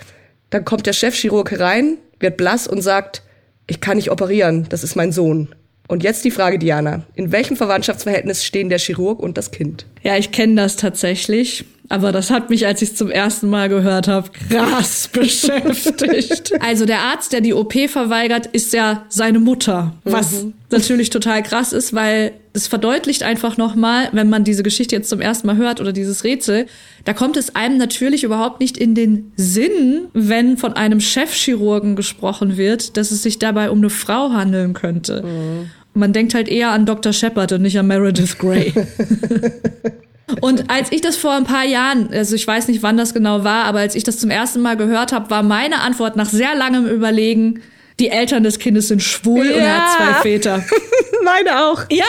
Dann 0.49 0.65
kommt 0.65 0.85
der 0.85 0.93
Chefchirurg 0.93 1.49
herein, 1.51 1.97
wird 2.19 2.37
blass 2.37 2.67
und 2.67 2.81
sagt, 2.81 3.23
ich 3.65 3.81
kann 3.81 3.97
nicht 3.97 4.11
operieren, 4.11 4.67
das 4.69 4.83
ist 4.83 4.95
mein 4.95 5.11
Sohn. 5.11 5.53
Und 5.87 6.03
jetzt 6.03 6.25
die 6.25 6.31
Frage, 6.31 6.59
Diana. 6.59 7.03
In 7.15 7.31
welchem 7.31 7.55
Verwandtschaftsverhältnis 7.55 8.43
stehen 8.43 8.69
der 8.69 8.79
Chirurg 8.79 9.19
und 9.19 9.37
das 9.37 9.51
Kind? 9.51 9.85
Ja, 10.03 10.17
ich 10.17 10.31
kenne 10.31 10.55
das 10.55 10.75
tatsächlich. 10.75 11.65
Aber 11.89 12.11
das 12.11 12.29
hat 12.31 12.49
mich, 12.49 12.67
als 12.67 12.81
ich 12.81 12.89
es 12.89 12.95
zum 12.95 13.09
ersten 13.09 13.49
Mal 13.49 13.69
gehört 13.69 14.07
habe, 14.07 14.29
krass 14.49 15.07
beschäftigt. 15.13 16.53
Also 16.59 16.85
der 16.85 16.99
Arzt, 16.99 17.31
der 17.31 17.41
die 17.41 17.53
OP 17.53 17.73
verweigert, 17.89 18.47
ist 18.47 18.73
ja 18.73 19.05
seine 19.09 19.39
Mutter. 19.39 19.93
Was 20.03 20.43
mhm. 20.43 20.53
natürlich 20.69 21.09
total 21.09 21.43
krass 21.43 21.71
ist, 21.71 21.93
weil 21.93 22.33
es 22.53 22.67
verdeutlicht 22.67 23.23
einfach 23.23 23.55
nochmal, 23.55 24.09
wenn 24.11 24.29
man 24.29 24.43
diese 24.43 24.63
Geschichte 24.63 24.95
jetzt 24.95 25.09
zum 25.09 25.21
ersten 25.21 25.47
Mal 25.47 25.57
hört 25.57 25.79
oder 25.79 25.93
dieses 25.93 26.23
Rätsel, 26.23 26.65
da 27.05 27.13
kommt 27.13 27.37
es 27.37 27.55
einem 27.55 27.77
natürlich 27.77 28.23
überhaupt 28.23 28.59
nicht 28.59 28.77
in 28.77 28.93
den 28.95 29.31
Sinn, 29.37 30.07
wenn 30.13 30.57
von 30.57 30.73
einem 30.73 30.99
Chefchirurgen 30.99 31.95
gesprochen 31.95 32.57
wird, 32.57 32.97
dass 32.97 33.11
es 33.11 33.23
sich 33.23 33.39
dabei 33.39 33.69
um 33.69 33.77
eine 33.77 33.89
Frau 33.89 34.31
handeln 34.31 34.73
könnte. 34.73 35.23
Mhm. 35.23 35.69
Man 35.93 36.13
denkt 36.13 36.35
halt 36.35 36.47
eher 36.47 36.71
an 36.71 36.85
Dr. 36.85 37.13
Shepard 37.13 37.53
und 37.53 37.61
nicht 37.61 37.79
an 37.79 37.87
Meredith 37.87 38.37
Grey. 38.37 38.73
Und 40.47 40.71
als 40.71 40.93
ich 40.93 41.01
das 41.01 41.17
vor 41.17 41.33
ein 41.33 41.43
paar 41.43 41.65
Jahren, 41.65 42.07
also 42.13 42.33
ich 42.33 42.47
weiß 42.47 42.69
nicht, 42.69 42.81
wann 42.81 42.95
das 42.95 43.13
genau 43.13 43.43
war, 43.43 43.65
aber 43.65 43.79
als 43.79 43.95
ich 43.95 44.05
das 44.05 44.17
zum 44.17 44.29
ersten 44.29 44.61
Mal 44.61 44.77
gehört 44.77 45.11
habe, 45.11 45.29
war 45.29 45.43
meine 45.43 45.81
Antwort 45.81 46.15
nach 46.15 46.29
sehr 46.29 46.55
langem 46.55 46.85
Überlegen, 46.85 47.61
die 47.99 48.09
Eltern 48.09 48.43
des 48.43 48.59
Kindes 48.59 48.89
sind 48.89 49.01
schwul 49.01 49.45
ja. 49.45 49.55
und 49.55 49.61
er 49.61 49.77
hat 49.77 49.97
zwei 49.97 50.21
Väter. 50.21 50.63
Meine 51.23 51.65
auch. 51.65 51.83
Ja, 51.89 52.05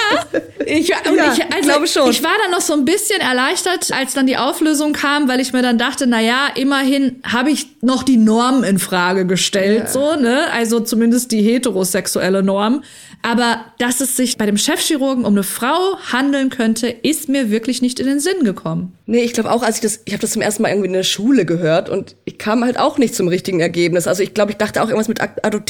ich, 0.65 0.89
ja, 0.89 0.97
ich 1.07 1.43
also, 1.55 1.69
glaube 1.69 1.87
schon. 1.87 2.11
Ich 2.11 2.23
war 2.23 2.35
dann 2.43 2.51
noch 2.51 2.61
so 2.61 2.75
ein 2.75 2.85
bisschen 2.85 3.21
erleichtert, 3.21 3.91
als 3.93 4.13
dann 4.13 4.27
die 4.27 4.37
Auflösung 4.37 4.93
kam, 4.93 5.29
weil 5.29 5.41
ich 5.41 5.53
mir 5.53 5.63
dann 5.63 5.79
dachte, 5.79 6.07
na 6.07 6.21
ja, 6.21 6.49
immerhin 6.55 7.21
habe 7.25 7.51
ich 7.51 7.67
noch 7.81 8.03
die 8.03 8.19
Norm 8.19 8.65
in 8.65 8.79
Frage 8.79 9.27
gestellt, 9.27 9.85
ja. 9.85 9.91
so, 9.91 10.15
ne? 10.15 10.53
Also 10.53 10.81
zumindest 10.81 11.33
die 11.33 11.43
heterosexuelle 11.43 12.43
Norm. 12.43 12.83
Aber 13.23 13.65
dass 13.79 14.01
es 14.01 14.17
sich 14.17 14.39
bei 14.39 14.47
dem 14.47 14.57
Chefchirurgen 14.57 15.25
um 15.25 15.35
eine 15.35 15.43
Frau 15.43 15.99
handeln 16.13 16.51
könnte, 16.51 16.89
ist 16.89 17.29
mir 17.29 17.51
wirklich 17.51 17.83
nicht 17.83 17.99
in 17.99 18.07
den 18.07 18.21
Sinn 18.21 18.45
gekommen. 18.45 18.93
Nee, 19.07 19.23
ich 19.23 19.33
glaube 19.33 19.51
auch, 19.51 19.63
als 19.63 19.77
ich 19.77 19.83
das, 19.83 20.01
ich 20.05 20.13
habe 20.13 20.21
das 20.21 20.31
zum 20.33 20.43
ersten 20.43 20.63
Mal 20.63 20.69
irgendwie 20.69 20.87
in 20.87 20.93
der 20.93 21.03
Schule 21.03 21.45
gehört 21.45 21.89
und 21.89 22.15
ich 22.27 22.39
kam 22.39 22.63
halt 22.63 22.79
auch 22.79 22.97
nicht 22.99 23.15
zum 23.15 23.27
richtigen 23.27 23.59
Ergebnis. 23.59 24.07
Also 24.07 24.23
ich 24.23 24.35
glaube, 24.35 24.53
ich 24.53 24.57
dachte 24.57 24.83
auch 24.83 24.89
irgendwas 24.89 25.09
mit 25.09 25.21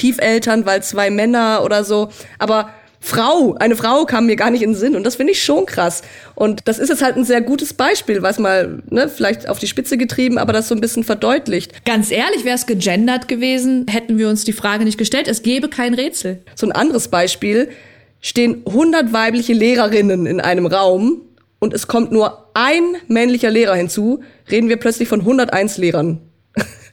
Adoptiveltern, 0.09 0.67
weil 0.67 0.83
zwei 0.83 1.11
Männer 1.11 1.63
oder 1.65 1.85
so. 1.85 2.09
Aber 2.39 2.71
Frau, 3.01 3.55
eine 3.61 3.77
Frau 3.77 4.05
kam 4.07 4.27
mir 4.27 4.35
gar 4.35 4.51
nicht 4.51 4.63
in 4.63 4.71
den 4.71 4.77
Sinn 4.77 4.97
und 4.97 5.05
das 5.05 5.17
finde 5.17 5.33
ich 5.33 5.43
schon 5.43 5.67
krass. 5.67 6.03
Und 6.35 6.67
das 6.67 6.81
ist 6.81 6.89
jetzt 6.89 7.03
halt 7.03 7.17
ein 7.17 7.25
sehr 7.25 7.41
gutes 7.41 7.73
Beispiel, 7.73 8.23
was 8.23 8.39
mal 8.41 8.83
ne, 8.91 9.09
vielleicht 9.09 9.49
auf 9.49 9.61
die 9.61 9.69
Spitze 9.69 9.97
getrieben, 9.97 10.37
aber 10.37 10.53
das 10.53 10.69
so 10.69 10.75
ein 10.75 10.81
bisschen 10.81 11.05
verdeutlicht. 11.05 11.85
Ganz 11.85 12.11
ehrlich, 12.11 12.45
wäre 12.45 12.57
es 12.57 12.67
gegendert 12.67 13.29
gewesen, 13.29 13.87
hätten 13.89 14.19
wir 14.19 14.29
uns 14.29 14.45
die 14.45 14.53
Frage 14.53 14.85
nicht 14.85 14.99
gestellt. 14.99 15.29
Es 15.29 15.43
gäbe 15.43 15.69
kein 15.69 15.95
Rätsel. 15.95 16.43
So 16.57 16.67
ein 16.67 16.73
anderes 16.73 17.07
Beispiel, 17.09 17.69
stehen 18.21 18.63
100 18.67 19.13
weibliche 19.13 19.53
Lehrerinnen 19.53 20.27
in 20.27 20.41
einem 20.41 20.67
Raum 20.67 21.23
und 21.61 21.75
es 21.75 21.87
kommt 21.87 22.11
nur 22.11 22.51
ein 22.55 22.97
männlicher 23.07 23.51
Lehrer 23.51 23.77
hinzu, 23.77 24.25
reden 24.51 24.69
wir 24.69 24.77
plötzlich 24.77 25.09
von 25.09 25.21
101 25.21 25.79
Lehrern. 25.79 26.28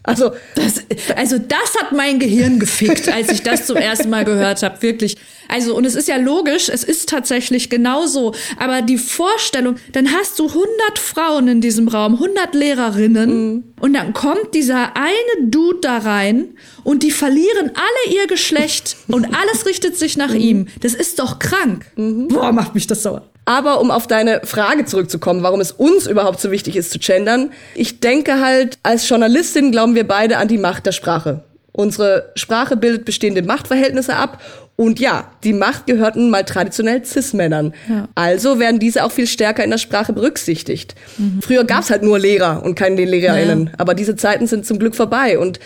Also 0.06 0.32
das, 0.56 0.84
also 1.16 1.38
das 1.40 1.76
hat 1.82 1.92
mein 1.92 2.20
Gehirn 2.20 2.60
gefickt, 2.60 3.10
als 3.10 3.32
ich 3.32 3.42
das 3.42 3.66
zum 3.66 3.78
ersten 3.78 4.10
Mal 4.10 4.24
gehört 4.24 4.62
habe, 4.62 4.82
wirklich. 4.82 5.18
Also 5.48 5.76
und 5.76 5.86
es 5.86 5.96
ist 5.96 6.08
ja 6.08 6.18
logisch, 6.18 6.70
es 6.70 6.84
ist 6.84 7.10
tatsächlich 7.10 7.70
genauso. 7.70 8.34
Aber 8.58 8.82
die 8.82 8.98
Vorstellung, 8.98 9.78
dann 9.94 10.12
hast 10.12 10.38
du 10.40 10.48
100 10.48 10.68
Frauen 11.00 11.48
in 11.48 11.62
diesem 11.62 11.88
Raum, 11.88 12.14
100 12.14 12.54
Lehrerinnen 12.54 13.54
mhm. 13.54 13.64
und 13.80 13.94
dann 13.94 14.14
kommt 14.14 14.54
dieser 14.54 14.96
eine 14.96 15.50
Dude 15.50 15.80
da 15.82 15.98
rein 15.98 16.50
und 16.84 17.04
die 17.04 17.12
verlieren 17.12 17.72
alle 17.74 18.16
ihr 18.16 18.28
Geschlecht 18.28 18.98
und 19.08 19.36
alles 19.36 19.66
richtet 19.66 19.98
sich 19.98 20.18
nach 20.18 20.34
mhm. 20.34 20.40
ihm. 20.40 20.68
Das 20.82 20.94
ist 20.94 21.20
doch 21.20 21.40
krank. 21.40 21.86
Mhm. 21.96 22.28
Boah, 22.28 22.52
macht 22.52 22.76
mich 22.76 22.88
das 22.88 23.04
sauer. 23.04 23.30
Aber 23.46 23.80
um 23.80 23.92
auf 23.92 24.08
deine 24.08 24.42
Frage 24.44 24.86
zurückzukommen, 24.86 25.44
warum 25.44 25.62
es 25.62 25.72
uns 25.72 26.08
überhaupt 26.08 26.42
so 26.42 26.52
wichtig 26.52 26.76
ist 26.76 26.92
zu 26.92 27.00
gendern, 27.00 27.52
ich 27.76 28.00
denke 28.00 28.42
halt, 28.42 28.80
als 28.82 29.08
Journalistin 29.08 29.72
glauben 29.72 29.96
wir 29.96 30.08
beide 30.08 30.38
an 30.38 30.48
die 30.48 30.58
Macht 30.58 30.86
der 30.88 30.92
Sprache. 30.92 31.44
Unsere 31.72 32.32
Sprache 32.36 32.78
bildet 32.78 33.06
bestehende 33.06 33.44
Machtverhältnisse 33.44 34.16
ab 34.16 34.42
und 34.78 35.00
ja, 35.00 35.32
die 35.44 35.54
Macht 35.54 35.88
gehört 35.88 36.18
nun 36.18 36.30
mal 36.30 36.44
traditionell 36.44 37.04
Cis-Männern. 37.06 37.74
Ja. 37.88 38.10
Also 38.16 38.60
werden 38.60 38.80
diese 38.80 39.06
auch 39.06 39.12
viel 39.12 39.28
stärker 39.28 39.64
in 39.64 39.70
der 39.70 39.78
Sprache 39.78 40.12
berücksichtigt. 40.12 40.96
Mhm. 41.18 41.42
Früher 41.42 41.64
gab's 41.64 41.90
halt 41.90 42.04
nur 42.04 42.20
Lehrer 42.20 42.62
und 42.64 42.76
keine 42.76 43.06
LehrerInnen. 43.06 43.68
Ja. 43.68 43.74
Aber 43.78 43.94
diese 43.94 44.18
Zeiten 44.18 44.48
sind 44.48 44.66
zum 44.66 44.78
Glück 44.78 44.96
vorbei. 44.96 45.40
Und 45.40 45.60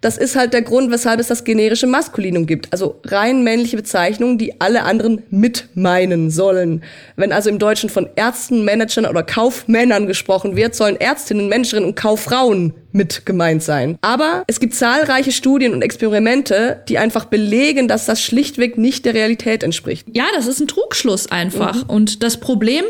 das 0.00 0.18
ist 0.18 0.36
halt 0.36 0.52
der 0.52 0.62
Grund, 0.62 0.90
weshalb 0.90 1.20
es 1.20 1.28
das 1.28 1.44
generische 1.44 1.86
Maskulinum 1.86 2.46
gibt. 2.46 2.72
Also 2.72 3.00
rein 3.04 3.42
männliche 3.42 3.76
Bezeichnungen, 3.76 4.38
die 4.38 4.60
alle 4.60 4.82
anderen 4.82 5.22
mit 5.30 5.68
meinen 5.74 6.30
sollen. 6.30 6.82
Wenn 7.16 7.32
also 7.32 7.50
im 7.50 7.58
Deutschen 7.58 7.88
von 7.88 8.08
Ärzten, 8.14 8.64
Managern 8.64 9.06
oder 9.06 9.22
Kaufmännern 9.22 10.06
gesprochen 10.06 10.56
wird, 10.56 10.74
sollen 10.74 10.96
Ärztinnen, 10.96 11.48
Managerinnen 11.48 11.88
und 11.88 11.96
Kauffrauen 11.96 12.74
mit 12.92 13.26
gemeint 13.26 13.62
sein. 13.62 13.98
Aber 14.00 14.44
es 14.46 14.60
gibt 14.60 14.74
zahlreiche 14.74 15.32
Studien 15.32 15.74
und 15.74 15.82
Experimente, 15.82 16.82
die 16.88 16.98
einfach 16.98 17.26
belegen, 17.26 17.88
dass 17.88 18.06
das 18.06 18.22
schlichtweg 18.22 18.78
nicht 18.78 19.04
der 19.04 19.14
Realität 19.14 19.62
entspricht. 19.62 20.06
Ja, 20.12 20.24
das 20.34 20.46
ist 20.46 20.60
ein 20.60 20.68
Trugschluss 20.68 21.30
einfach. 21.30 21.84
Mhm. 21.84 21.90
Und 21.90 22.22
das 22.22 22.38
Problem 22.38 22.84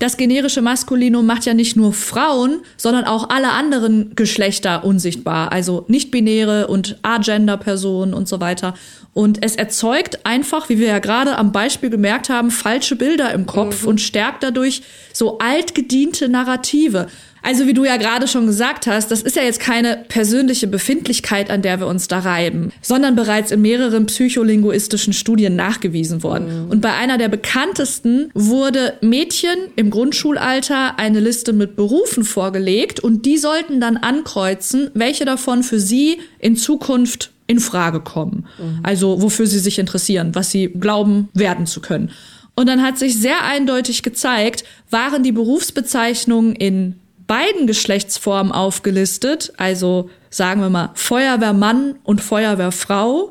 das 0.00 0.16
generische 0.16 0.62
Maskulinum 0.62 1.26
macht 1.26 1.44
ja 1.44 1.52
nicht 1.52 1.76
nur 1.76 1.92
Frauen, 1.92 2.62
sondern 2.78 3.04
auch 3.04 3.28
alle 3.28 3.52
anderen 3.52 4.14
Geschlechter 4.16 4.82
unsichtbar, 4.82 5.52
also 5.52 5.84
nicht-binäre 5.88 6.66
und 6.68 6.98
agender-Personen 7.02 8.14
und 8.14 8.26
so 8.26 8.40
weiter. 8.40 8.74
Und 9.12 9.44
es 9.44 9.56
erzeugt 9.56 10.24
einfach, 10.24 10.70
wie 10.70 10.78
wir 10.78 10.88
ja 10.88 11.00
gerade 11.00 11.36
am 11.36 11.52
Beispiel 11.52 11.90
gemerkt 11.90 12.30
haben, 12.30 12.50
falsche 12.50 12.96
Bilder 12.96 13.32
im 13.34 13.44
Kopf 13.44 13.82
mhm. 13.82 13.88
und 13.88 14.00
stärkt 14.00 14.42
dadurch 14.42 14.82
so 15.12 15.38
altgediente 15.38 16.30
Narrative. 16.30 17.08
Also 17.42 17.66
wie 17.66 17.74
du 17.74 17.84
ja 17.84 17.96
gerade 17.96 18.28
schon 18.28 18.46
gesagt 18.46 18.86
hast, 18.86 19.10
das 19.10 19.22
ist 19.22 19.36
ja 19.36 19.42
jetzt 19.42 19.60
keine 19.60 20.04
persönliche 20.08 20.66
Befindlichkeit, 20.66 21.50
an 21.50 21.62
der 21.62 21.80
wir 21.80 21.86
uns 21.86 22.08
da 22.08 22.20
reiben, 22.20 22.72
sondern 22.82 23.16
bereits 23.16 23.50
in 23.50 23.62
mehreren 23.62 24.06
psycholinguistischen 24.06 25.12
Studien 25.12 25.56
nachgewiesen 25.56 26.22
worden. 26.22 26.64
Mhm. 26.64 26.70
Und 26.70 26.80
bei 26.80 26.92
einer 26.92 27.18
der 27.18 27.28
bekanntesten 27.28 28.30
wurde 28.34 28.94
Mädchen 29.00 29.56
im 29.76 29.90
Grundschulalter 29.90 30.98
eine 30.98 31.20
Liste 31.20 31.52
mit 31.52 31.76
Berufen 31.76 32.24
vorgelegt 32.24 33.00
und 33.00 33.26
die 33.26 33.38
sollten 33.38 33.80
dann 33.80 33.96
ankreuzen, 33.96 34.90
welche 34.94 35.24
davon 35.24 35.62
für 35.62 35.80
sie 35.80 36.18
in 36.38 36.56
Zukunft 36.56 37.30
in 37.46 37.58
Frage 37.58 38.00
kommen. 38.00 38.46
Mhm. 38.58 38.80
Also 38.82 39.22
wofür 39.22 39.46
sie 39.46 39.58
sich 39.58 39.78
interessieren, 39.78 40.34
was 40.34 40.50
sie 40.50 40.68
glauben 40.68 41.28
werden 41.34 41.66
zu 41.66 41.80
können. 41.80 42.10
Und 42.54 42.68
dann 42.68 42.82
hat 42.82 42.98
sich 42.98 43.18
sehr 43.18 43.44
eindeutig 43.44 44.02
gezeigt, 44.02 44.64
waren 44.90 45.22
die 45.22 45.32
Berufsbezeichnungen 45.32 46.54
in 46.54 46.99
beiden 47.30 47.68
Geschlechtsformen 47.68 48.50
aufgelistet, 48.50 49.52
also 49.56 50.10
sagen 50.30 50.62
wir 50.62 50.68
mal 50.68 50.90
Feuerwehrmann 50.94 51.94
und 52.02 52.20
Feuerwehrfrau, 52.20 53.30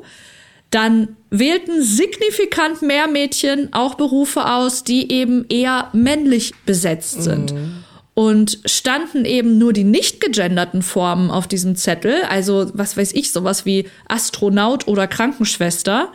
dann 0.70 1.18
wählten 1.28 1.82
signifikant 1.82 2.80
mehr 2.80 3.08
Mädchen 3.08 3.74
auch 3.74 3.96
Berufe 3.96 4.46
aus, 4.46 4.84
die 4.84 5.12
eben 5.12 5.44
eher 5.50 5.90
männlich 5.92 6.54
besetzt 6.64 7.22
sind. 7.22 7.52
Mhm. 7.52 7.84
und 8.14 8.58
standen 8.64 9.24
eben 9.26 9.58
nur 9.58 9.74
die 9.74 9.84
nicht 9.84 10.20
gegenderten 10.20 10.80
Formen 10.82 11.30
auf 11.30 11.46
diesem 11.46 11.76
Zettel, 11.76 12.22
also 12.28 12.70
was 12.72 12.96
weiß 12.96 13.12
ich, 13.12 13.32
sowas 13.32 13.66
wie 13.66 13.86
Astronaut 14.08 14.88
oder 14.88 15.06
Krankenschwester, 15.06 16.10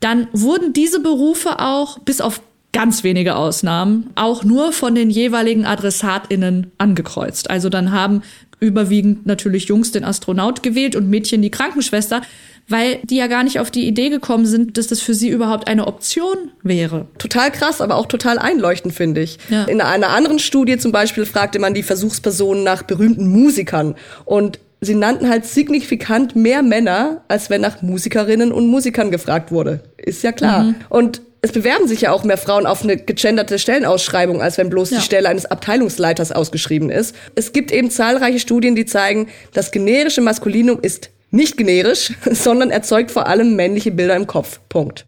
dann 0.00 0.26
wurden 0.32 0.72
diese 0.72 1.00
Berufe 1.00 1.60
auch 1.60 1.98
bis 1.98 2.22
auf 2.22 2.40
ganz 2.72 3.02
wenige 3.02 3.36
Ausnahmen 3.36 4.10
auch 4.14 4.44
nur 4.44 4.72
von 4.72 4.94
den 4.94 5.10
jeweiligen 5.10 5.66
Adressatinnen 5.66 6.70
angekreuzt. 6.78 7.50
Also 7.50 7.68
dann 7.68 7.92
haben 7.92 8.22
überwiegend 8.60 9.26
natürlich 9.26 9.64
Jungs 9.64 9.90
den 9.90 10.04
Astronaut 10.04 10.62
gewählt 10.62 10.94
und 10.94 11.08
Mädchen 11.08 11.42
die 11.42 11.50
Krankenschwester, 11.50 12.22
weil 12.68 12.98
die 13.02 13.16
ja 13.16 13.26
gar 13.26 13.42
nicht 13.42 13.58
auf 13.58 13.70
die 13.70 13.88
Idee 13.88 14.10
gekommen 14.10 14.46
sind, 14.46 14.78
dass 14.78 14.86
das 14.86 15.00
für 15.00 15.14
sie 15.14 15.28
überhaupt 15.28 15.66
eine 15.66 15.86
Option 15.86 16.36
wäre. 16.62 17.08
Total 17.18 17.50
krass, 17.50 17.80
aber 17.80 17.96
auch 17.96 18.06
total 18.06 18.38
einleuchtend, 18.38 18.94
finde 18.94 19.22
ich. 19.22 19.38
Ja. 19.48 19.64
In 19.64 19.80
einer 19.80 20.10
anderen 20.10 20.38
Studie 20.38 20.78
zum 20.78 20.92
Beispiel 20.92 21.26
fragte 21.26 21.58
man 21.58 21.74
die 21.74 21.82
Versuchspersonen 21.82 22.62
nach 22.62 22.82
berühmten 22.82 23.28
Musikern 23.28 23.96
und 24.24 24.60
sie 24.80 24.94
nannten 24.94 25.28
halt 25.28 25.46
signifikant 25.46 26.36
mehr 26.36 26.62
Männer, 26.62 27.22
als 27.28 27.50
wenn 27.50 27.62
nach 27.62 27.82
Musikerinnen 27.82 28.52
und 28.52 28.68
Musikern 28.68 29.10
gefragt 29.10 29.50
wurde. 29.50 29.80
Ist 29.96 30.22
ja 30.22 30.32
klar. 30.32 30.64
Mhm. 30.64 30.74
Und 30.88 31.22
es 31.42 31.52
bewerben 31.52 31.88
sich 31.88 32.02
ja 32.02 32.12
auch 32.12 32.24
mehr 32.24 32.36
Frauen 32.36 32.66
auf 32.66 32.82
eine 32.82 32.96
gegenderte 32.96 33.58
Stellenausschreibung, 33.58 34.42
als 34.42 34.58
wenn 34.58 34.68
bloß 34.70 34.90
Ja. 34.90 34.98
die 34.98 35.04
Stelle 35.04 35.28
eines 35.28 35.46
Abteilungsleiters 35.46 36.32
ausgeschrieben 36.32 36.90
ist. 36.90 37.14
Es 37.34 37.52
gibt 37.52 37.72
eben 37.72 37.90
zahlreiche 37.90 38.38
Studien, 38.40 38.74
die 38.74 38.86
zeigen, 38.86 39.28
das 39.54 39.70
generische 39.70 40.20
Maskulinum 40.20 40.78
ist 40.82 41.10
nicht 41.30 41.56
generisch, 41.56 42.12
sondern 42.30 42.70
erzeugt 42.70 43.10
vor 43.10 43.26
allem 43.26 43.56
männliche 43.56 43.90
Bilder 43.90 44.16
im 44.16 44.26
Kopf. 44.26 44.60
Punkt. 44.68 45.06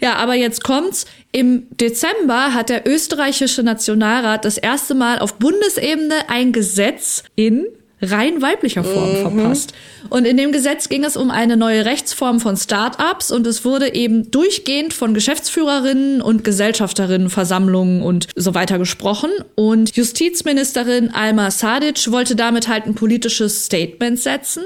Ja, 0.00 0.14
aber 0.14 0.34
jetzt 0.34 0.62
kommt's. 0.64 1.04
Im 1.32 1.66
Dezember 1.70 2.54
hat 2.54 2.68
der 2.70 2.86
österreichische 2.88 3.62
Nationalrat 3.62 4.44
das 4.44 4.56
erste 4.56 4.94
Mal 4.94 5.18
auf 5.18 5.34
Bundesebene 5.34 6.14
ein 6.28 6.52
Gesetz 6.52 7.22
in 7.36 7.66
rein 8.02 8.42
weiblicher 8.42 8.84
Form 8.84 9.16
verpasst. 9.16 9.72
Und 10.08 10.24
in 10.24 10.36
dem 10.36 10.52
Gesetz 10.52 10.88
ging 10.88 11.04
es 11.04 11.16
um 11.16 11.30
eine 11.30 11.56
neue 11.56 11.84
Rechtsform 11.84 12.40
von 12.40 12.56
Start-ups 12.56 13.30
und 13.30 13.46
es 13.46 13.64
wurde 13.64 13.94
eben 13.94 14.30
durchgehend 14.30 14.92
von 14.92 15.14
Geschäftsführerinnen 15.14 16.22
und 16.22 16.44
Gesellschafterinnenversammlungen 16.44 18.02
und 18.02 18.28
so 18.36 18.54
weiter 18.54 18.78
gesprochen. 18.78 19.30
Und 19.54 19.96
Justizministerin 19.96 21.10
Alma 21.12 21.50
Sadic 21.50 22.10
wollte 22.10 22.36
damit 22.36 22.68
halt 22.68 22.86
ein 22.86 22.94
politisches 22.94 23.66
Statement 23.66 24.18
setzen. 24.18 24.62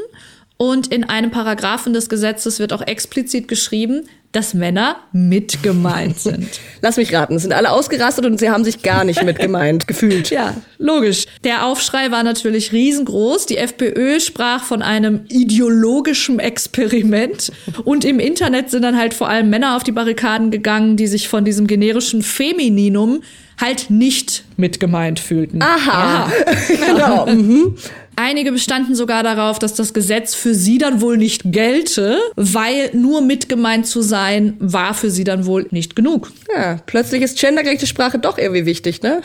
Und 0.57 0.87
in 0.87 1.05
einem 1.05 1.31
Paragraphen 1.31 1.93
des 1.93 2.09
Gesetzes 2.09 2.61
wird 2.61 2.73
auch 2.73 2.83
explizit 2.83 3.49
geschrieben, 3.49 4.09
dass 4.35 4.53
Männer 4.53 4.97
mit 5.13 5.63
gemeint 5.63 6.19
sind. 6.21 6.61
Lass 6.83 6.97
mich 6.97 7.15
raten, 7.15 7.37
es 7.37 7.43
sind 7.43 7.53
alle 7.53 7.71
ausgerastet 7.71 8.27
und 8.27 8.39
sie 8.39 8.51
haben 8.51 8.65
sich 8.65 8.83
gar 8.83 9.05
nicht 9.05 9.23
mit 9.23 9.39
gemeint 9.39 9.87
gefühlt. 9.87 10.31
Ja, 10.31 10.55
logisch. 10.79 11.27
Der 11.45 11.65
Aufschrei 11.67 12.11
war 12.11 12.23
natürlich 12.23 12.73
riesengroß. 12.73 13.47
Die 13.47 13.57
FPÖ 13.57 14.21
sprach 14.21 14.65
von 14.65 14.83
einem 14.83 15.25
ideologischen 15.29 16.39
Experiment. 16.41 17.53
Und 17.85 18.05
im 18.05 18.19
Internet 18.19 18.71
sind 18.71 18.83
dann 18.83 18.99
halt 18.99 19.15
vor 19.15 19.29
allem 19.29 19.51
Männer 19.51 19.77
auf 19.77 19.85
die 19.85 19.93
Barrikaden 19.93 20.51
gegangen, 20.51 20.97
die 20.97 21.07
sich 21.07 21.29
von 21.29 21.45
diesem 21.45 21.67
generischen 21.67 22.23
Femininum 22.23 23.23
halt 23.61 23.91
nicht 23.91 24.45
mit 24.57 24.81
gemeint 24.81 25.21
fühlten. 25.21 25.63
Aha. 25.63 26.31
Ja. 26.31 26.33
genau. 26.87 27.27
Mhm. 27.27 27.77
Einige 28.17 28.53
bestanden 28.53 28.95
sogar 28.95 29.23
darauf, 29.23 29.59
dass 29.59 29.75
das 29.75 29.93
Gesetz 29.93 30.35
für 30.35 30.55
sie 30.55 30.79
dann 30.79 31.01
wohl 31.01 31.17
nicht 31.17 31.43
gelte, 31.47 32.19
weil 32.37 32.91
nur 32.93 33.23
mitgemeint 33.23 33.87
zu 33.87 34.03
sein 34.03 34.57
war 34.59 34.95
für 34.95 35.11
sie 35.11 35.25
dann 35.25 35.47
wohl 35.47 35.67
nicht 35.71 35.97
genug. 35.97 36.31
Ja, 36.55 36.79
plötzlich 36.87 37.23
ist 37.23 37.39
gendergerechte 37.39 37.87
Sprache 37.87 38.19
doch 38.19 38.39
irgendwie 38.39 38.67
wichtig, 38.67 39.03
ne? 39.03 39.23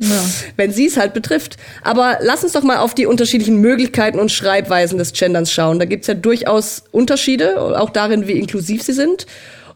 Ja. 0.00 0.24
Wenn 0.56 0.72
sie 0.72 0.86
es 0.86 0.96
halt 0.96 1.14
betrifft. 1.14 1.56
Aber 1.82 2.18
lass 2.20 2.42
uns 2.42 2.52
doch 2.52 2.62
mal 2.62 2.78
auf 2.78 2.94
die 2.94 3.06
unterschiedlichen 3.06 3.56
Möglichkeiten 3.56 4.18
und 4.18 4.32
Schreibweisen 4.32 4.98
des 4.98 5.12
Genderns 5.12 5.52
schauen. 5.52 5.78
Da 5.78 5.84
gibt's 5.84 6.06
ja 6.06 6.14
durchaus 6.14 6.84
Unterschiede, 6.90 7.60
auch 7.78 7.90
darin, 7.90 8.26
wie 8.26 8.32
inklusiv 8.32 8.82
sie 8.82 8.92
sind. 8.92 9.26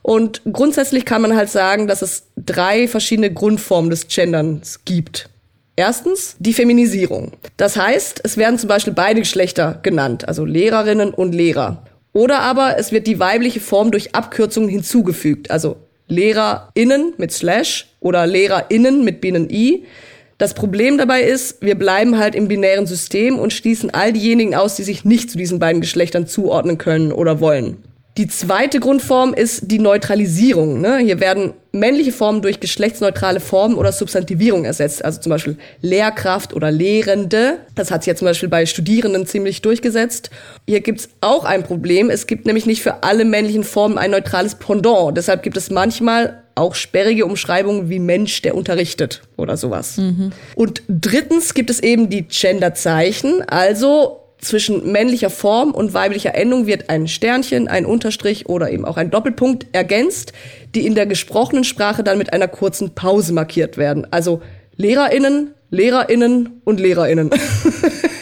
Und 0.02 0.42
grundsätzlich 0.52 1.06
kann 1.06 1.22
man 1.22 1.34
halt 1.34 1.48
sagen, 1.48 1.86
dass 1.86 2.02
es 2.02 2.24
drei 2.36 2.88
verschiedene 2.88 3.32
Grundformen 3.32 3.88
des 3.88 4.06
Genderns 4.08 4.80
gibt. 4.84 5.30
Erstens 5.76 6.36
die 6.38 6.52
Feminisierung. 6.52 7.32
Das 7.56 7.76
heißt, 7.76 8.20
es 8.22 8.36
werden 8.36 8.58
zum 8.58 8.68
Beispiel 8.68 8.92
beide 8.92 9.20
Geschlechter 9.20 9.80
genannt, 9.82 10.28
also 10.28 10.44
Lehrerinnen 10.44 11.12
und 11.12 11.34
Lehrer. 11.34 11.82
Oder 12.12 12.40
aber 12.40 12.78
es 12.78 12.92
wird 12.92 13.08
die 13.08 13.18
weibliche 13.18 13.58
Form 13.58 13.90
durch 13.90 14.14
Abkürzungen 14.14 14.68
hinzugefügt, 14.68 15.50
also 15.50 15.76
LehrerInnen 16.06 17.14
mit 17.16 17.32
Slash 17.32 17.88
oder 17.98 18.24
LehrerInnen 18.26 19.04
mit 19.04 19.20
Binnen-I. 19.20 19.84
Das 20.38 20.54
Problem 20.54 20.96
dabei 20.96 21.22
ist, 21.22 21.60
wir 21.60 21.74
bleiben 21.74 22.18
halt 22.18 22.36
im 22.36 22.46
binären 22.46 22.86
System 22.86 23.38
und 23.38 23.52
schließen 23.52 23.90
all 23.90 24.12
diejenigen 24.12 24.54
aus, 24.54 24.76
die 24.76 24.84
sich 24.84 25.04
nicht 25.04 25.30
zu 25.30 25.38
diesen 25.38 25.58
beiden 25.58 25.80
Geschlechtern 25.80 26.28
zuordnen 26.28 26.78
können 26.78 27.10
oder 27.10 27.40
wollen. 27.40 27.78
Die 28.16 28.28
zweite 28.28 28.78
Grundform 28.78 29.34
ist 29.34 29.72
die 29.72 29.80
Neutralisierung. 29.80 30.80
Ne? 30.80 30.98
Hier 30.98 31.18
werden 31.18 31.52
männliche 31.72 32.12
Formen 32.12 32.42
durch 32.42 32.60
geschlechtsneutrale 32.60 33.40
Formen 33.40 33.74
oder 33.74 33.90
Substantivierung 33.90 34.64
ersetzt. 34.64 35.04
Also 35.04 35.20
zum 35.20 35.30
Beispiel 35.30 35.56
Lehrkraft 35.80 36.54
oder 36.54 36.70
Lehrende. 36.70 37.58
Das 37.74 37.90
hat 37.90 38.04
sich 38.04 38.12
ja 38.12 38.14
zum 38.14 38.26
Beispiel 38.26 38.48
bei 38.48 38.66
Studierenden 38.66 39.26
ziemlich 39.26 39.62
durchgesetzt. 39.62 40.30
Hier 40.68 40.80
gibt's 40.80 41.08
auch 41.20 41.44
ein 41.44 41.64
Problem. 41.64 42.08
Es 42.08 42.28
gibt 42.28 42.46
nämlich 42.46 42.66
nicht 42.66 42.84
für 42.84 43.02
alle 43.02 43.24
männlichen 43.24 43.64
Formen 43.64 43.98
ein 43.98 44.12
neutrales 44.12 44.54
Pendant. 44.54 45.16
Deshalb 45.16 45.42
gibt 45.42 45.56
es 45.56 45.70
manchmal 45.70 46.44
auch 46.54 46.76
sperrige 46.76 47.26
Umschreibungen 47.26 47.90
wie 47.90 47.98
Mensch, 47.98 48.42
der 48.42 48.54
unterrichtet 48.54 49.22
oder 49.36 49.56
sowas. 49.56 49.98
Und 50.54 50.82
drittens 50.88 51.52
gibt 51.52 51.68
es 51.68 51.80
eben 51.80 52.10
die 52.10 52.28
Genderzeichen. 52.28 53.42
Also 53.48 54.20
zwischen 54.44 54.90
männlicher 54.92 55.30
Form 55.30 55.72
und 55.72 55.94
weiblicher 55.94 56.34
Endung 56.34 56.66
wird 56.66 56.90
ein 56.90 57.08
Sternchen, 57.08 57.68
ein 57.68 57.86
Unterstrich 57.86 58.48
oder 58.48 58.70
eben 58.70 58.84
auch 58.84 58.96
ein 58.96 59.10
Doppelpunkt 59.10 59.66
ergänzt, 59.72 60.32
die 60.74 60.86
in 60.86 60.94
der 60.94 61.06
gesprochenen 61.06 61.64
Sprache 61.64 62.04
dann 62.04 62.18
mit 62.18 62.32
einer 62.32 62.48
kurzen 62.48 62.94
Pause 62.94 63.32
markiert 63.32 63.76
werden. 63.76 64.06
Also 64.10 64.42
LehrerInnen, 64.76 65.54
LehrerInnen 65.70 66.60
und 66.64 66.80
LehrerInnen. 66.80 67.30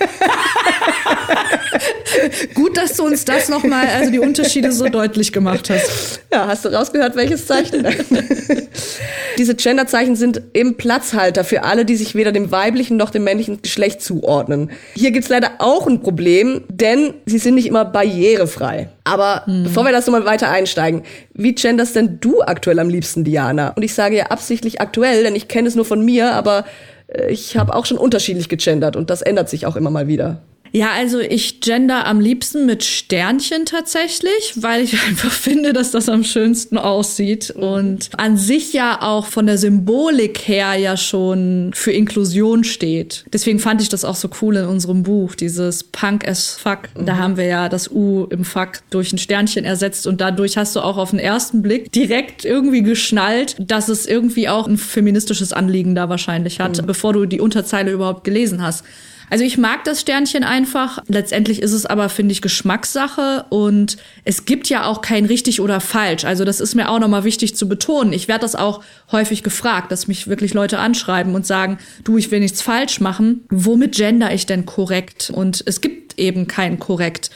Gut, 2.55 2.77
dass 2.77 2.97
du 2.97 3.05
uns 3.05 3.25
das 3.25 3.49
nochmal, 3.49 3.87
also 3.87 4.11
die 4.11 4.19
Unterschiede 4.19 4.73
so 4.73 4.89
deutlich 4.89 5.33
gemacht 5.33 5.71
hast. 5.71 6.21
Ja, 6.33 6.47
hast 6.47 6.65
du 6.65 6.69
rausgehört, 6.69 7.17
welches 7.17 7.47
Zeichen? 7.47 7.87
Diese 9.39 9.55
Genderzeichen 9.55 10.17
sind 10.17 10.43
im 10.53 10.77
Platzhalter 10.77 11.45
für 11.45 11.65
alle, 11.65 11.85
die 11.85 11.97
sich 11.97 12.15
weder 12.15 12.33
dem 12.33 12.51
weiblichen 12.51 12.97
noch 12.97 13.11
dem 13.11 13.25
männlichen 13.25 13.63
Geschlecht 13.63 14.03
zuordnen. 14.03 14.71
Hier 14.95 15.11
gibt's 15.11 15.29
leider 15.29 15.53
auch 15.59 15.87
ein 15.87 16.01
Problem, 16.01 16.63
denn 16.69 17.15
sie 17.27 17.39
sind 17.39 17.55
nicht 17.55 17.67
immer 17.67 17.85
barrierefrei. 17.85 18.89
Aber 19.05 19.45
bevor 19.47 19.85
wir 19.85 19.93
das 19.93 20.07
nochmal 20.07 20.25
weiter 20.25 20.51
einsteigen, 20.51 21.03
wie 21.35 21.55
genderst 21.55 21.97
denn 21.97 22.19
du 22.21 22.43
aktuell 22.43 22.79
am 22.79 22.89
liebsten, 22.89 23.25
Diana? 23.25 23.71
Und 23.71 23.83
ich 23.83 23.95
sage 23.95 24.17
ja 24.17 24.27
absichtlich 24.27 24.81
aktuell, 24.81 25.23
denn 25.23 25.35
ich 25.35 25.49
kenne 25.49 25.69
es 25.69 25.75
nur 25.75 25.85
von 25.85 26.05
mir, 26.05 26.33
aber 26.35 26.65
äh, 27.09 27.31
ich 27.31 27.57
habe 27.57 27.75
auch 27.75 27.87
schon 27.87 27.99
unterschiedlich 27.99 28.49
gegendert 28.49 28.97
und 28.97 29.11
das 29.11 29.23
ändert 29.23 29.49
sich 29.49 29.67
auch 29.67 29.77
immer 29.77 29.91
mal 29.91 30.07
wieder. 30.07 30.43
Ja, 30.73 30.93
also 30.93 31.21
ich 31.21 31.61
gender 31.61 32.07
am 32.07 32.19
liebsten 32.19 32.65
mit 32.65 32.83
Sternchen 32.83 33.67
tatsächlich, 33.67 34.55
weil 34.57 34.83
ich 34.83 34.95
einfach 35.07 35.31
finde, 35.31 35.73
dass 35.73 35.91
das 35.91 36.09
am 36.09 36.25
schönsten 36.25 36.79
aussieht 36.79 37.51
und 37.51 38.11
an 38.17 38.37
sich 38.37 38.73
ja 38.73 39.03
auch 39.03 39.27
von 39.27 39.47
der 39.47 39.59
Symbolik 39.59 40.49
her 40.49 40.75
ja 40.75 40.97
schon 40.97 41.73
für 41.75 41.93
Inklusion 41.93 42.65
steht. 42.65 43.25
Deswegen 43.33 43.59
fand 43.59 43.83
ich 43.83 43.91
das 43.91 44.05
auch 44.05 44.17
so 44.17 44.31
cool 44.41 44.57
in 44.57 44.67
unserem 44.67 45.03
Buch, 45.03 45.35
dieses 45.35 45.85
Punk 45.85 46.27
as 46.27 46.55
fuck. 46.55 46.89
Da 46.95 47.19
haben 47.19 47.37
wir 47.37 47.45
ja 47.45 47.69
das 47.69 47.91
U 47.91 48.27
im 48.31 48.45
Fuck 48.45 48.81
durch 48.91 49.13
ein 49.13 49.19
Sternchen 49.19 49.65
ersetzt 49.65 50.07
und 50.07 50.21
dadurch 50.21 50.57
hast 50.57 50.75
du 50.75 50.81
auch 50.81 50.97
auf 50.97 51.11
den 51.11 51.19
ersten 51.19 51.63
Blick 51.63 51.93
direkt 51.93 52.45
irgendwie 52.45 52.83
geschnallt, 52.83 53.57
dass 53.59 53.89
es 53.89 54.07
irgendwie 54.07 54.49
auch 54.49 54.67
ein 54.67 54.79
feministisches 54.79 55.53
Anliegen 55.53 55.95
da 55.95 56.09
wahrscheinlich 56.09 56.61
hat, 56.61 56.87
bevor 56.87 57.13
du 57.13 57.27
die 57.27 57.41
Unterzeile 57.41 57.93
überhaupt 57.93 58.25
gelesen 58.25 58.63
hast. 58.63 58.85
Also 59.33 59.45
ich 59.45 59.57
mag 59.57 59.85
das 59.85 60.03
Sternchen 60.03 60.45
einfach. 60.45 60.99
Letztendlich 61.09 61.63
ist 61.63 61.73
es 61.73 61.87
aber, 61.87 62.11
finde 62.11 62.33
ich, 62.33 62.43
Geschmackssache 62.43 63.47
und 63.49 63.97
es 64.27 64.45
gibt 64.45 64.69
ja 64.69 64.85
auch 64.85 65.01
kein 65.01 65.25
richtig 65.25 65.63
oder 65.63 65.81
falsch. 65.81 66.27
Also 66.27 66.45
das 66.45 66.61
ist 66.61 66.75
mir 66.75 66.91
auch 66.91 66.99
nochmal 66.99 67.25
wichtig 67.25 67.57
zu 67.57 67.67
betonen. 67.67 68.13
Ich 68.13 68.29
werde 68.29 68.43
das 68.43 68.55
auch 68.55 68.85
häufig 69.11 69.43
gefragt, 69.43 69.91
dass 69.91 70.07
mich 70.07 70.29
wirklich 70.29 70.53
Leute 70.53 70.79
anschreiben 70.79 71.35
und 71.35 71.47
sagen, 71.47 71.79
du, 72.05 72.19
ich 72.19 72.31
will 72.31 72.41
nichts 72.41 72.61
falsch 72.61 73.01
machen. 73.01 73.47
Womit 73.49 73.97
gender 73.97 74.35
ich 74.35 74.45
denn 74.45 74.67
korrekt? 74.67 75.33
Und 75.35 75.65
es 75.65 75.81
gibt 75.81 76.19
eben 76.19 76.47
kein 76.47 76.79
korrekt. 76.79 77.31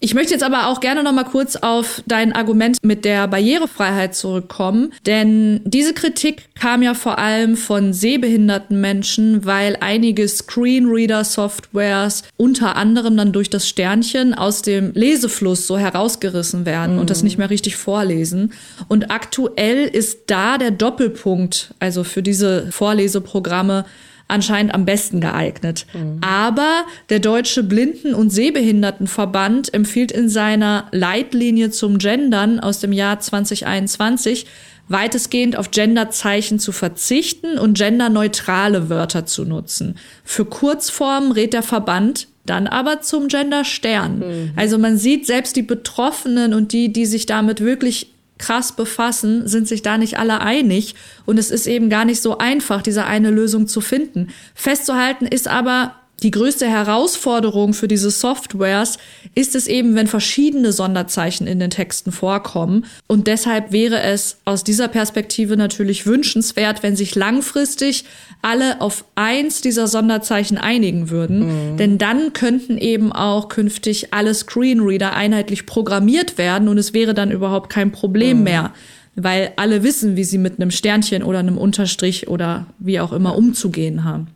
Ich 0.00 0.14
möchte 0.14 0.32
jetzt 0.32 0.44
aber 0.44 0.68
auch 0.68 0.78
gerne 0.78 1.02
noch 1.02 1.12
mal 1.12 1.24
kurz 1.24 1.56
auf 1.56 2.04
dein 2.06 2.32
Argument 2.32 2.76
mit 2.82 3.04
der 3.04 3.26
Barrierefreiheit 3.26 4.14
zurückkommen, 4.14 4.92
denn 5.06 5.60
diese 5.64 5.92
Kritik 5.92 6.44
kam 6.54 6.82
ja 6.82 6.94
vor 6.94 7.18
allem 7.18 7.56
von 7.56 7.92
sehbehinderten 7.92 8.80
Menschen, 8.80 9.44
weil 9.44 9.76
einige 9.80 10.28
Screenreader-Softwares 10.28 12.22
unter 12.36 12.76
anderem 12.76 13.16
dann 13.16 13.32
durch 13.32 13.50
das 13.50 13.68
Sternchen 13.68 14.34
aus 14.34 14.62
dem 14.62 14.92
Lesefluss 14.94 15.66
so 15.66 15.76
herausgerissen 15.76 16.64
werden 16.64 17.00
und 17.00 17.10
das 17.10 17.24
nicht 17.24 17.36
mehr 17.36 17.50
richtig 17.50 17.74
vorlesen. 17.74 18.52
Und 18.86 19.10
aktuell 19.10 19.84
ist 19.84 20.30
da 20.30 20.58
der 20.58 20.70
Doppelpunkt, 20.70 21.74
also 21.80 22.04
für 22.04 22.22
diese 22.22 22.70
Vorleseprogramme, 22.70 23.84
anscheinend 24.28 24.74
am 24.74 24.84
besten 24.84 25.20
geeignet. 25.20 25.86
Mhm. 25.94 26.18
Aber 26.20 26.84
der 27.08 27.18
Deutsche 27.18 27.62
Blinden- 27.62 28.14
und 28.14 28.30
Sehbehindertenverband 28.30 29.72
empfiehlt 29.74 30.12
in 30.12 30.28
seiner 30.28 30.86
Leitlinie 30.92 31.70
zum 31.70 31.98
Gendern 31.98 32.60
aus 32.60 32.80
dem 32.80 32.92
Jahr 32.92 33.18
2021 33.18 34.46
weitestgehend 34.88 35.56
auf 35.56 35.70
Genderzeichen 35.70 36.58
zu 36.58 36.72
verzichten 36.72 37.58
und 37.58 37.76
genderneutrale 37.76 38.88
Wörter 38.88 39.26
zu 39.26 39.44
nutzen. 39.44 39.96
Für 40.24 40.44
Kurzformen 40.44 41.32
rät 41.32 41.52
der 41.52 41.62
Verband 41.62 42.28
dann 42.46 42.66
aber 42.66 43.02
zum 43.02 43.28
Genderstern. 43.28 44.18
Mhm. 44.20 44.50
Also 44.56 44.78
man 44.78 44.96
sieht 44.96 45.26
selbst 45.26 45.56
die 45.56 45.62
Betroffenen 45.62 46.54
und 46.54 46.72
die, 46.72 46.92
die 46.92 47.04
sich 47.04 47.26
damit 47.26 47.60
wirklich 47.60 48.14
krass 48.38 48.72
befassen, 48.72 49.46
sind 49.46 49.68
sich 49.68 49.82
da 49.82 49.98
nicht 49.98 50.18
alle 50.18 50.40
einig. 50.40 50.94
Und 51.26 51.38
es 51.38 51.50
ist 51.50 51.66
eben 51.66 51.90
gar 51.90 52.04
nicht 52.04 52.22
so 52.22 52.38
einfach, 52.38 52.82
diese 52.82 53.04
eine 53.04 53.30
Lösung 53.30 53.66
zu 53.66 53.80
finden. 53.80 54.28
Festzuhalten 54.54 55.26
ist 55.26 55.48
aber, 55.48 55.94
die 56.22 56.32
größte 56.32 56.66
Herausforderung 56.66 57.74
für 57.74 57.86
diese 57.86 58.10
Softwares 58.10 58.98
ist 59.36 59.54
es 59.54 59.68
eben, 59.68 59.94
wenn 59.94 60.08
verschiedene 60.08 60.72
Sonderzeichen 60.72 61.46
in 61.46 61.60
den 61.60 61.70
Texten 61.70 62.10
vorkommen. 62.10 62.86
Und 63.06 63.28
deshalb 63.28 63.70
wäre 63.70 64.00
es 64.00 64.38
aus 64.44 64.64
dieser 64.64 64.88
Perspektive 64.88 65.56
natürlich 65.56 66.06
wünschenswert, 66.06 66.82
wenn 66.82 66.96
sich 66.96 67.14
langfristig 67.14 68.04
alle 68.42 68.80
auf 68.80 69.04
eins 69.14 69.60
dieser 69.60 69.86
Sonderzeichen 69.86 70.58
einigen 70.58 71.10
würden. 71.10 71.72
Mhm. 71.72 71.76
Denn 71.76 71.98
dann 71.98 72.32
könnten 72.32 72.78
eben 72.78 73.12
auch 73.12 73.48
künftig 73.48 74.12
alle 74.12 74.34
Screenreader 74.34 75.14
einheitlich 75.14 75.66
programmiert 75.66 76.36
werden 76.36 76.66
und 76.66 76.78
es 76.78 76.94
wäre 76.94 77.14
dann 77.14 77.30
überhaupt 77.30 77.70
kein 77.70 77.92
Problem 77.92 78.38
mhm. 78.38 78.44
mehr 78.44 78.72
weil 79.20 79.50
alle 79.56 79.82
wissen, 79.82 80.14
wie 80.14 80.22
sie 80.22 80.38
mit 80.38 80.60
einem 80.60 80.70
Sternchen 80.70 81.24
oder 81.24 81.40
einem 81.40 81.58
Unterstrich 81.58 82.28
oder 82.28 82.66
wie 82.78 83.00
auch 83.00 83.12
immer 83.12 83.36
umzugehen 83.36 84.04
haben. 84.04 84.28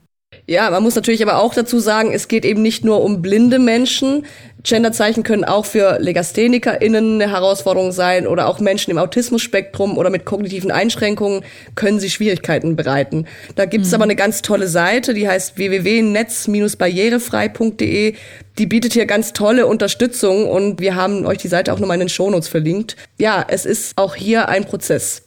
Ja, 0.46 0.70
man 0.70 0.82
muss 0.82 0.94
natürlich 0.96 1.22
aber 1.22 1.38
auch 1.38 1.54
dazu 1.54 1.78
sagen, 1.78 2.10
es 2.12 2.26
geht 2.26 2.44
eben 2.44 2.62
nicht 2.62 2.84
nur 2.84 3.00
um 3.02 3.22
blinde 3.22 3.60
Menschen. 3.60 4.26
Genderzeichen 4.64 5.22
können 5.22 5.44
auch 5.44 5.64
für 5.64 6.00
LegasthenikerInnen 6.00 7.22
eine 7.22 7.32
Herausforderung 7.32 7.92
sein 7.92 8.26
oder 8.26 8.48
auch 8.48 8.58
Menschen 8.58 8.90
im 8.90 8.98
Autismusspektrum 8.98 9.96
oder 9.96 10.10
mit 10.10 10.24
kognitiven 10.24 10.72
Einschränkungen 10.72 11.44
können 11.76 12.00
sie 12.00 12.10
Schwierigkeiten 12.10 12.74
bereiten. 12.74 13.26
Da 13.54 13.66
gibt's 13.66 13.90
mhm. 13.90 13.94
aber 13.94 14.02
eine 14.04 14.16
ganz 14.16 14.42
tolle 14.42 14.66
Seite, 14.66 15.14
die 15.14 15.28
heißt 15.28 15.58
www.netz-barrierefrei.de. 15.58 18.14
Die 18.58 18.66
bietet 18.66 18.94
hier 18.94 19.06
ganz 19.06 19.32
tolle 19.32 19.66
Unterstützung 19.66 20.48
und 20.48 20.80
wir 20.80 20.96
haben 20.96 21.24
euch 21.24 21.38
die 21.38 21.48
Seite 21.48 21.72
auch 21.72 21.78
nochmal 21.78 21.94
in 21.94 22.00
den 22.00 22.08
Shownotes 22.08 22.48
verlinkt. 22.48 22.96
Ja, 23.18 23.44
es 23.46 23.64
ist 23.64 23.96
auch 23.96 24.16
hier 24.16 24.48
ein 24.48 24.64
Prozess. 24.64 25.22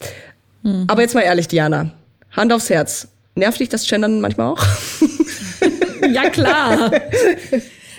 Mhm. 0.64 0.88
Aber 0.88 1.02
jetzt 1.02 1.16
mal 1.16 1.22
ehrlich, 1.22 1.48
Diana. 1.48 1.92
Hand 2.32 2.52
aufs 2.52 2.70
Herz. 2.70 3.08
Nervt 3.36 3.60
dich 3.60 3.70
das 3.70 3.88
Gendern 3.88 4.22
manchmal 4.22 4.54
auch? 4.54 4.66
ja, 6.14 6.30
klar. 6.30 6.92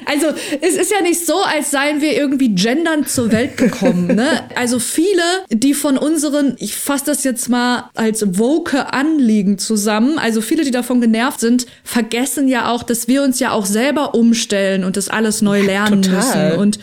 Also 0.06 0.26
es 0.60 0.76
ist 0.76 0.92
ja 0.92 1.02
nicht 1.02 1.26
so, 1.26 1.42
als 1.42 1.72
seien 1.72 2.00
wir 2.00 2.16
irgendwie 2.16 2.54
gendern 2.54 3.06
zur 3.06 3.32
Welt 3.32 3.56
gekommen. 3.56 4.06
Ne? 4.14 4.44
Also 4.54 4.78
viele, 4.78 5.22
die 5.50 5.74
von 5.74 5.98
unseren, 5.98 6.54
ich 6.58 6.76
fasse 6.76 7.06
das 7.06 7.24
jetzt 7.24 7.48
mal 7.48 7.90
als 7.94 8.38
woke 8.38 8.92
Anliegen 8.92 9.58
zusammen, 9.58 10.18
also 10.18 10.40
viele, 10.40 10.64
die 10.64 10.70
davon 10.70 11.00
genervt 11.00 11.40
sind, 11.40 11.66
vergessen 11.82 12.46
ja 12.46 12.70
auch, 12.70 12.84
dass 12.84 13.08
wir 13.08 13.22
uns 13.22 13.40
ja 13.40 13.50
auch 13.50 13.66
selber 13.66 14.14
umstellen 14.14 14.84
und 14.84 14.96
das 14.96 15.08
alles 15.08 15.42
neu 15.42 15.60
lernen 15.60 16.02
ja, 16.04 16.10
müssen. 16.12 16.52
Und 16.52 16.78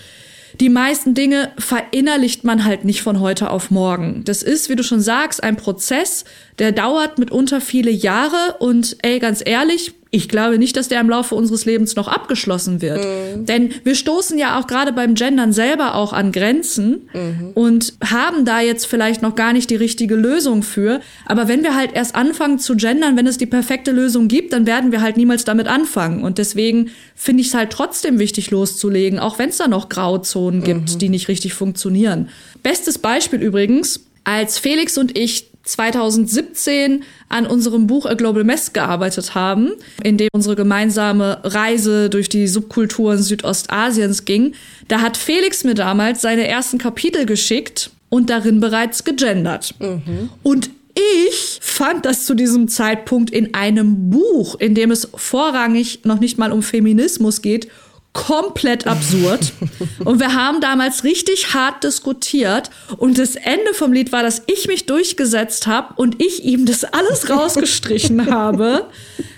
die 0.59 0.69
meisten 0.69 1.13
Dinge 1.13 1.51
verinnerlicht 1.57 2.43
man 2.43 2.63
halt 2.63 2.85
nicht 2.85 3.01
von 3.01 3.19
heute 3.19 3.49
auf 3.49 3.71
morgen. 3.71 4.23
Das 4.25 4.43
ist, 4.43 4.69
wie 4.69 4.75
du 4.75 4.83
schon 4.83 5.01
sagst, 5.01 5.43
ein 5.43 5.55
Prozess, 5.55 6.25
der 6.59 6.71
dauert 6.71 7.17
mitunter 7.17 7.61
viele 7.61 7.91
Jahre 7.91 8.57
und 8.59 8.97
ey, 9.01 9.19
ganz 9.19 9.41
ehrlich, 9.45 9.93
ich 10.13 10.29
glaube 10.29 10.59
nicht, 10.59 10.77
dass 10.77 10.89
der 10.89 11.01
im 11.01 11.09
Laufe 11.09 11.33
unseres 11.33 11.65
Lebens 11.65 11.95
noch 11.95 12.07
abgeschlossen 12.07 12.83
wird. 12.83 13.03
Mhm. 13.03 13.47
Denn 13.47 13.73
wir 13.83 13.95
stoßen 13.95 14.37
ja 14.37 14.59
auch 14.59 14.67
gerade 14.67 14.93
beim 14.93 15.15
Gendern 15.15 15.53
selber 15.53 15.95
auch 15.95 16.13
an 16.13 16.31
Grenzen 16.31 17.09
mhm. 17.13 17.49
und 17.55 17.93
haben 18.05 18.45
da 18.45 18.61
jetzt 18.61 18.85
vielleicht 18.85 19.23
noch 19.23 19.33
gar 19.33 19.53
nicht 19.53 19.71
die 19.71 19.75
richtige 19.75 20.13
Lösung 20.13 20.61
für. 20.61 21.01
Aber 21.25 21.47
wenn 21.47 21.63
wir 21.63 21.75
halt 21.75 21.93
erst 21.93 22.13
anfangen 22.13 22.59
zu 22.59 22.75
gendern, 22.75 23.17
wenn 23.17 23.25
es 23.25 23.39
die 23.39 23.47
perfekte 23.47 23.91
Lösung 23.91 24.27
gibt, 24.27 24.53
dann 24.53 24.67
werden 24.67 24.91
wir 24.91 25.01
halt 25.01 25.17
niemals 25.17 25.45
damit 25.45 25.67
anfangen. 25.67 26.23
Und 26.23 26.37
deswegen 26.37 26.91
finde 27.15 27.41
ich 27.41 27.47
es 27.47 27.55
halt 27.55 27.71
trotzdem 27.71 28.19
wichtig 28.19 28.51
loszulegen, 28.51 29.17
auch 29.17 29.39
wenn 29.39 29.49
es 29.49 29.57
da 29.57 29.67
noch 29.67 29.89
Grauzonen 29.89 30.63
gibt, 30.63 30.93
mhm. 30.93 30.99
die 30.99 31.09
nicht 31.09 31.27
richtig 31.27 31.55
funktionieren. 31.55 32.29
Bestes 32.61 32.99
Beispiel 32.99 33.41
übrigens, 33.41 34.01
als 34.25 34.59
Felix 34.59 34.99
und 34.99 35.17
ich 35.17 35.47
2017 35.63 37.03
an 37.29 37.45
unserem 37.45 37.87
Buch 37.87 38.05
A 38.05 38.13
Global 38.15 38.43
Mess 38.43 38.73
gearbeitet 38.73 39.33
haben, 39.33 39.71
in 40.03 40.17
dem 40.17 40.29
unsere 40.33 40.55
gemeinsame 40.55 41.39
Reise 41.43 42.09
durch 42.09 42.29
die 42.29 42.47
Subkulturen 42.47 43.21
Südostasiens 43.21 44.25
ging. 44.25 44.53
Da 44.87 45.01
hat 45.01 45.17
Felix 45.17 45.63
mir 45.63 45.73
damals 45.73 46.21
seine 46.21 46.47
ersten 46.47 46.77
Kapitel 46.77 47.25
geschickt 47.25 47.91
und 48.09 48.29
darin 48.29 48.59
bereits 48.59 49.03
gegendert. 49.03 49.73
Mhm. 49.79 50.29
Und 50.43 50.69
ich 50.95 51.57
fand 51.61 52.05
das 52.05 52.25
zu 52.25 52.35
diesem 52.35 52.67
Zeitpunkt 52.67 53.31
in 53.31 53.55
einem 53.55 54.11
Buch, 54.11 54.55
in 54.59 54.75
dem 54.75 54.91
es 54.91 55.09
vorrangig 55.15 56.01
noch 56.03 56.19
nicht 56.19 56.37
mal 56.37 56.51
um 56.51 56.61
Feminismus 56.61 57.41
geht, 57.41 57.67
komplett 58.13 58.87
absurd. 58.87 59.51
und 60.05 60.19
wir 60.19 60.33
haben 60.33 60.61
damals 60.61 61.03
richtig 61.03 61.53
hart 61.53 61.83
diskutiert. 61.83 62.69
Und 62.97 63.17
das 63.17 63.35
Ende 63.35 63.73
vom 63.73 63.91
Lied 63.91 64.11
war, 64.11 64.23
dass 64.23 64.43
ich 64.47 64.67
mich 64.67 64.85
durchgesetzt 64.85 65.67
habe 65.67 65.93
und 65.95 66.21
ich 66.21 66.43
ihm 66.43 66.65
das 66.65 66.83
alles 66.83 67.29
rausgestrichen 67.29 68.31
habe. 68.31 68.85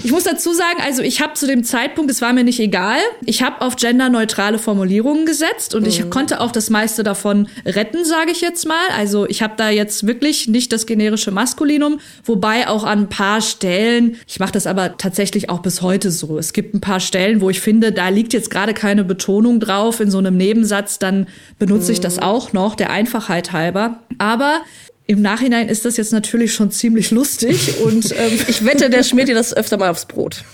Ich 0.05 0.11
muss 0.11 0.23
dazu 0.23 0.53
sagen, 0.53 0.81
also 0.85 1.01
ich 1.01 1.19
habe 1.19 1.33
zu 1.33 1.47
dem 1.47 1.63
Zeitpunkt, 1.63 2.11
es 2.11 2.21
war 2.21 2.31
mir 2.31 2.43
nicht 2.43 2.59
egal, 2.59 2.99
ich 3.25 3.41
habe 3.41 3.61
auf 3.61 3.75
genderneutrale 3.75 4.59
Formulierungen 4.59 5.25
gesetzt 5.25 5.73
und 5.73 5.81
mhm. 5.81 5.87
ich 5.87 6.09
konnte 6.11 6.41
auch 6.41 6.51
das 6.51 6.69
meiste 6.69 7.01
davon 7.01 7.47
retten, 7.65 8.05
sage 8.05 8.29
ich 8.29 8.39
jetzt 8.39 8.67
mal. 8.67 8.85
Also 8.95 9.27
ich 9.27 9.41
habe 9.41 9.55
da 9.57 9.71
jetzt 9.71 10.05
wirklich 10.05 10.47
nicht 10.47 10.71
das 10.71 10.85
generische 10.85 11.31
Maskulinum, 11.31 11.99
wobei 12.23 12.67
auch 12.67 12.83
an 12.83 12.99
ein 12.99 13.09
paar 13.09 13.41
Stellen, 13.41 14.17
ich 14.27 14.39
mache 14.39 14.51
das 14.51 14.67
aber 14.67 14.95
tatsächlich 14.99 15.49
auch 15.49 15.63
bis 15.63 15.81
heute 15.81 16.11
so. 16.11 16.37
Es 16.37 16.53
gibt 16.53 16.75
ein 16.75 16.81
paar 16.81 16.99
Stellen, 16.99 17.41
wo 17.41 17.49
ich 17.49 17.59
finde, 17.59 17.91
da 17.91 18.09
liegt 18.09 18.33
jetzt 18.33 18.51
gerade 18.51 18.75
keine 18.75 19.05
Betonung 19.05 19.59
drauf 19.59 19.99
in 20.01 20.11
so 20.11 20.19
einem 20.19 20.37
Nebensatz, 20.37 20.99
dann 20.99 21.25
benutze 21.57 21.91
ich 21.91 21.99
das 21.99 22.17
mhm. 22.17 22.23
auch 22.23 22.53
noch, 22.53 22.75
der 22.75 22.91
Einfachheit 22.91 23.53
halber. 23.53 24.03
Aber 24.19 24.61
im 25.07 25.21
Nachhinein 25.21 25.69
ist 25.69 25.85
das 25.85 25.97
jetzt 25.97 26.11
natürlich 26.13 26.53
schon 26.53 26.71
ziemlich 26.71 27.11
lustig 27.11 27.79
und 27.83 28.11
ähm, 28.11 28.39
ich 28.47 28.65
wette, 28.65 28.89
der 28.89 29.03
schmiert 29.03 29.27
dir 29.27 29.35
das 29.35 29.55
öfter 29.55 29.77
mal 29.77 29.89
aufs 29.89 30.05
Brot. 30.05 30.43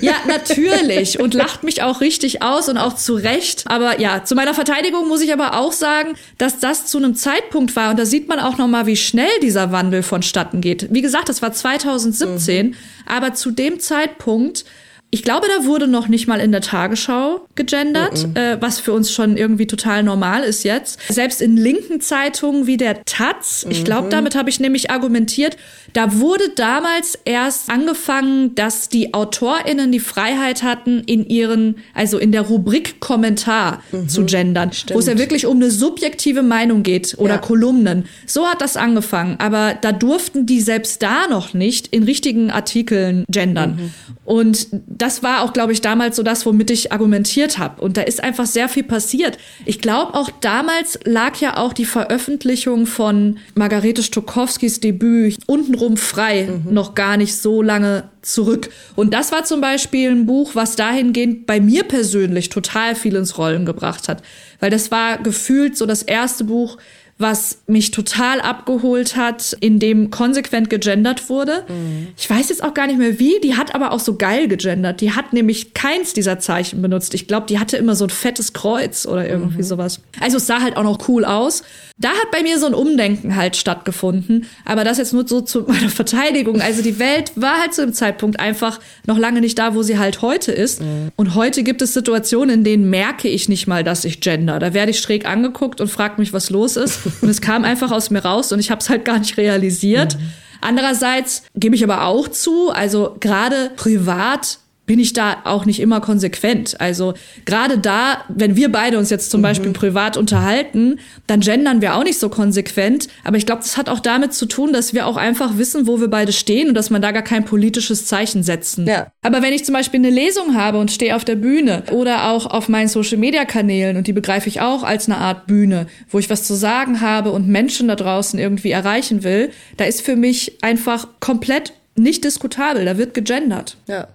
Ja, 0.00 0.14
natürlich 0.28 1.18
und 1.18 1.34
lacht 1.34 1.64
mich 1.64 1.82
auch 1.82 2.00
richtig 2.00 2.42
aus 2.42 2.68
und 2.68 2.78
auch 2.78 2.94
zu 2.94 3.16
Recht. 3.16 3.64
Aber 3.66 3.98
ja, 3.98 4.22
zu 4.22 4.36
meiner 4.36 4.54
Verteidigung 4.54 5.08
muss 5.08 5.20
ich 5.20 5.32
aber 5.32 5.58
auch 5.58 5.72
sagen, 5.72 6.14
dass 6.38 6.60
das 6.60 6.86
zu 6.86 6.98
einem 6.98 7.16
Zeitpunkt 7.16 7.74
war 7.74 7.90
und 7.90 7.98
da 7.98 8.06
sieht 8.06 8.28
man 8.28 8.38
auch 8.38 8.56
noch 8.56 8.68
mal, 8.68 8.86
wie 8.86 8.96
schnell 8.96 9.26
dieser 9.42 9.72
Wandel 9.72 10.04
vonstatten 10.04 10.60
geht. 10.60 10.86
Wie 10.92 11.02
gesagt, 11.02 11.28
das 11.28 11.42
war 11.42 11.52
2017, 11.52 12.68
mhm. 12.68 12.74
aber 13.04 13.34
zu 13.34 13.50
dem 13.50 13.80
Zeitpunkt 13.80 14.64
ich 15.12 15.24
glaube, 15.24 15.48
da 15.48 15.66
wurde 15.66 15.88
noch 15.88 16.06
nicht 16.06 16.28
mal 16.28 16.38
in 16.38 16.52
der 16.52 16.60
Tagesschau 16.60 17.40
gegendert, 17.56 18.28
mm 18.28 18.30
-mm. 18.30 18.38
Äh, 18.38 18.62
was 18.62 18.78
für 18.78 18.92
uns 18.92 19.12
schon 19.12 19.36
irgendwie 19.36 19.66
total 19.66 20.04
normal 20.04 20.44
ist 20.44 20.62
jetzt. 20.62 21.00
Selbst 21.08 21.42
in 21.42 21.56
linken 21.56 22.00
Zeitungen 22.00 22.68
wie 22.68 22.76
der 22.76 23.04
Taz, 23.04 23.66
ich 23.68 23.84
glaube, 23.84 24.06
mhm. 24.06 24.10
damit 24.10 24.34
habe 24.36 24.50
ich 24.50 24.60
nämlich 24.60 24.90
argumentiert, 24.90 25.56
da 25.94 26.20
wurde 26.20 26.50
damals 26.54 27.18
erst 27.24 27.70
angefangen, 27.70 28.54
dass 28.54 28.88
die 28.88 29.12
AutorInnen 29.12 29.90
die 29.90 29.98
Freiheit 29.98 30.62
hatten, 30.62 31.00
in 31.00 31.26
ihren, 31.26 31.76
also 31.92 32.18
in 32.18 32.30
der 32.30 32.42
Rubrik 32.42 33.00
Kommentar 33.00 33.82
mhm. 33.90 34.08
zu 34.08 34.24
gendern, 34.26 34.70
wo 34.92 35.00
es 35.00 35.06
ja 35.06 35.18
wirklich 35.18 35.46
um 35.46 35.56
eine 35.56 35.72
subjektive 35.72 36.42
Meinung 36.42 36.84
geht 36.84 37.16
oder 37.18 37.34
ja. 37.34 37.38
Kolumnen. 37.38 38.04
So 38.26 38.46
hat 38.46 38.60
das 38.60 38.76
angefangen, 38.76 39.36
aber 39.38 39.74
da 39.80 39.90
durften 39.90 40.46
die 40.46 40.60
selbst 40.60 41.02
da 41.02 41.26
noch 41.28 41.52
nicht 41.52 41.88
in 41.88 42.04
richtigen 42.04 42.52
Artikeln 42.52 43.24
gendern. 43.28 43.70
Mhm. 43.70 43.90
Und 44.24 44.68
das 45.00 45.22
war 45.22 45.42
auch, 45.42 45.52
glaube 45.52 45.72
ich, 45.72 45.80
damals 45.80 46.16
so 46.16 46.22
das, 46.22 46.44
womit 46.46 46.70
ich 46.70 46.92
argumentiert 46.92 47.58
habe. 47.58 47.80
Und 47.80 47.96
da 47.96 48.02
ist 48.02 48.22
einfach 48.22 48.46
sehr 48.46 48.68
viel 48.68 48.82
passiert. 48.82 49.38
Ich 49.64 49.80
glaube, 49.80 50.14
auch 50.14 50.30
damals 50.40 50.98
lag 51.04 51.36
ja 51.40 51.56
auch 51.56 51.72
die 51.72 51.84
Veröffentlichung 51.84 52.86
von 52.86 53.38
Margarete 53.54 54.02
Stokowskis 54.02 54.80
Debüt 54.80 55.38
untenrum 55.46 55.96
frei 55.96 56.48
mhm. 56.50 56.74
noch 56.74 56.94
gar 56.94 57.16
nicht 57.16 57.36
so 57.36 57.62
lange 57.62 58.04
zurück. 58.22 58.68
Und 58.96 59.14
das 59.14 59.32
war 59.32 59.44
zum 59.44 59.60
Beispiel 59.60 60.10
ein 60.10 60.26
Buch, 60.26 60.54
was 60.54 60.76
dahingehend 60.76 61.46
bei 61.46 61.60
mir 61.60 61.84
persönlich 61.84 62.50
total 62.50 62.94
viel 62.94 63.16
ins 63.16 63.38
Rollen 63.38 63.64
gebracht 63.64 64.08
hat. 64.08 64.22
Weil 64.58 64.70
das 64.70 64.90
war 64.90 65.18
gefühlt 65.18 65.76
so 65.76 65.86
das 65.86 66.02
erste 66.02 66.44
Buch, 66.44 66.76
was 67.20 67.58
mich 67.66 67.90
total 67.90 68.40
abgeholt 68.40 69.16
hat, 69.16 69.56
in 69.60 69.78
dem 69.78 70.10
konsequent 70.10 70.70
gegendert 70.70 71.28
wurde. 71.28 71.64
Mhm. 71.68 72.08
Ich 72.16 72.28
weiß 72.28 72.48
jetzt 72.48 72.64
auch 72.64 72.74
gar 72.74 72.86
nicht 72.86 72.98
mehr 72.98 73.18
wie, 73.18 73.38
die 73.42 73.56
hat 73.56 73.74
aber 73.74 73.92
auch 73.92 74.00
so 74.00 74.16
geil 74.16 74.48
gegendert. 74.48 75.00
Die 75.00 75.12
hat 75.12 75.32
nämlich 75.32 75.74
keins 75.74 76.14
dieser 76.14 76.38
Zeichen 76.38 76.80
benutzt. 76.80 77.14
Ich 77.14 77.28
glaube, 77.28 77.46
die 77.46 77.58
hatte 77.58 77.76
immer 77.76 77.94
so 77.94 78.06
ein 78.06 78.10
fettes 78.10 78.52
Kreuz 78.52 79.06
oder 79.06 79.28
irgendwie 79.28 79.58
mhm. 79.58 79.62
sowas. 79.64 80.00
Also 80.20 80.38
es 80.38 80.46
sah 80.46 80.62
halt 80.62 80.76
auch 80.76 80.82
noch 80.82 81.08
cool 81.08 81.24
aus. 81.24 81.62
Da 81.98 82.08
hat 82.08 82.30
bei 82.32 82.42
mir 82.42 82.58
so 82.58 82.64
ein 82.64 82.72
Umdenken 82.72 83.36
halt 83.36 83.56
stattgefunden. 83.56 84.46
Aber 84.64 84.84
das 84.84 84.96
jetzt 84.96 85.12
nur 85.12 85.28
so 85.28 85.42
zu 85.42 85.62
meiner 85.68 85.90
Verteidigung. 85.90 86.62
Also 86.62 86.82
die 86.82 86.98
Welt 86.98 87.32
war 87.36 87.60
halt 87.60 87.74
zu 87.74 87.82
dem 87.82 87.92
Zeitpunkt 87.92 88.40
einfach 88.40 88.80
noch 89.06 89.18
lange 89.18 89.42
nicht 89.42 89.58
da, 89.58 89.74
wo 89.74 89.82
sie 89.82 89.98
halt 89.98 90.22
heute 90.22 90.52
ist. 90.52 90.80
Mhm. 90.80 91.10
Und 91.16 91.34
heute 91.34 91.62
gibt 91.62 91.82
es 91.82 91.92
Situationen, 91.92 92.60
in 92.60 92.64
denen 92.64 92.88
merke 92.88 93.28
ich 93.28 93.50
nicht 93.50 93.66
mal, 93.66 93.84
dass 93.84 94.06
ich 94.06 94.20
gender. 94.20 94.58
Da 94.58 94.72
werde 94.72 94.90
ich 94.90 94.98
schräg 95.00 95.26
angeguckt 95.26 95.82
und 95.82 95.88
frage 95.88 96.18
mich, 96.18 96.32
was 96.32 96.48
los 96.48 96.76
ist. 96.76 97.00
Und 97.20 97.28
es 97.28 97.40
kam 97.40 97.64
einfach 97.64 97.90
aus 97.90 98.10
mir 98.10 98.24
raus 98.24 98.52
und 98.52 98.60
ich 98.60 98.70
habe 98.70 98.80
es 98.80 98.88
halt 98.88 99.04
gar 99.04 99.18
nicht 99.18 99.36
realisiert. 99.36 100.16
Mhm. 100.16 100.32
Andererseits 100.60 101.42
gebe 101.54 101.74
ich 101.74 101.84
aber 101.84 102.04
auch 102.04 102.28
zu, 102.28 102.70
also 102.70 103.16
gerade 103.20 103.70
privat 103.76 104.58
bin 104.90 104.98
ich 104.98 105.12
da 105.12 105.36
auch 105.44 105.66
nicht 105.66 105.78
immer 105.78 106.00
konsequent. 106.00 106.80
Also 106.80 107.14
gerade 107.44 107.78
da, 107.78 108.24
wenn 108.28 108.56
wir 108.56 108.72
beide 108.72 108.98
uns 108.98 109.08
jetzt 109.08 109.30
zum 109.30 109.40
mhm. 109.40 109.44
Beispiel 109.44 109.70
privat 109.70 110.16
unterhalten, 110.16 110.98
dann 111.28 111.38
gendern 111.42 111.80
wir 111.80 111.94
auch 111.94 112.02
nicht 112.02 112.18
so 112.18 112.28
konsequent. 112.28 113.06
Aber 113.22 113.36
ich 113.36 113.46
glaube, 113.46 113.62
das 113.62 113.76
hat 113.76 113.88
auch 113.88 114.00
damit 114.00 114.34
zu 114.34 114.46
tun, 114.46 114.72
dass 114.72 114.92
wir 114.92 115.06
auch 115.06 115.16
einfach 115.16 115.58
wissen, 115.58 115.86
wo 115.86 116.00
wir 116.00 116.08
beide 116.08 116.32
stehen 116.32 116.70
und 116.70 116.74
dass 116.74 116.90
man 116.90 117.00
da 117.00 117.12
gar 117.12 117.22
kein 117.22 117.44
politisches 117.44 118.06
Zeichen 118.06 118.42
setzen. 118.42 118.84
Ja. 118.88 119.12
Aber 119.22 119.42
wenn 119.42 119.52
ich 119.52 119.64
zum 119.64 119.74
Beispiel 119.74 120.00
eine 120.00 120.10
Lesung 120.10 120.56
habe 120.56 120.78
und 120.78 120.90
stehe 120.90 121.14
auf 121.14 121.24
der 121.24 121.36
Bühne 121.36 121.84
oder 121.92 122.28
auch 122.32 122.46
auf 122.46 122.68
meinen 122.68 122.88
Social-Media-Kanälen 122.88 123.96
und 123.96 124.08
die 124.08 124.12
begreife 124.12 124.48
ich 124.48 124.60
auch 124.60 124.82
als 124.82 125.08
eine 125.08 125.18
Art 125.18 125.46
Bühne, 125.46 125.86
wo 126.10 126.18
ich 126.18 126.30
was 126.30 126.42
zu 126.42 126.54
sagen 126.54 127.00
habe 127.00 127.30
und 127.30 127.46
Menschen 127.46 127.86
da 127.86 127.94
draußen 127.94 128.40
irgendwie 128.40 128.72
erreichen 128.72 129.22
will, 129.22 129.50
da 129.76 129.84
ist 129.84 130.02
für 130.02 130.16
mich 130.16 130.64
einfach 130.64 131.06
komplett 131.20 131.74
nicht 131.94 132.24
diskutabel. 132.24 132.84
Da 132.84 132.98
wird 132.98 133.14
gegendert. 133.14 133.76
Ja. 133.86 134.08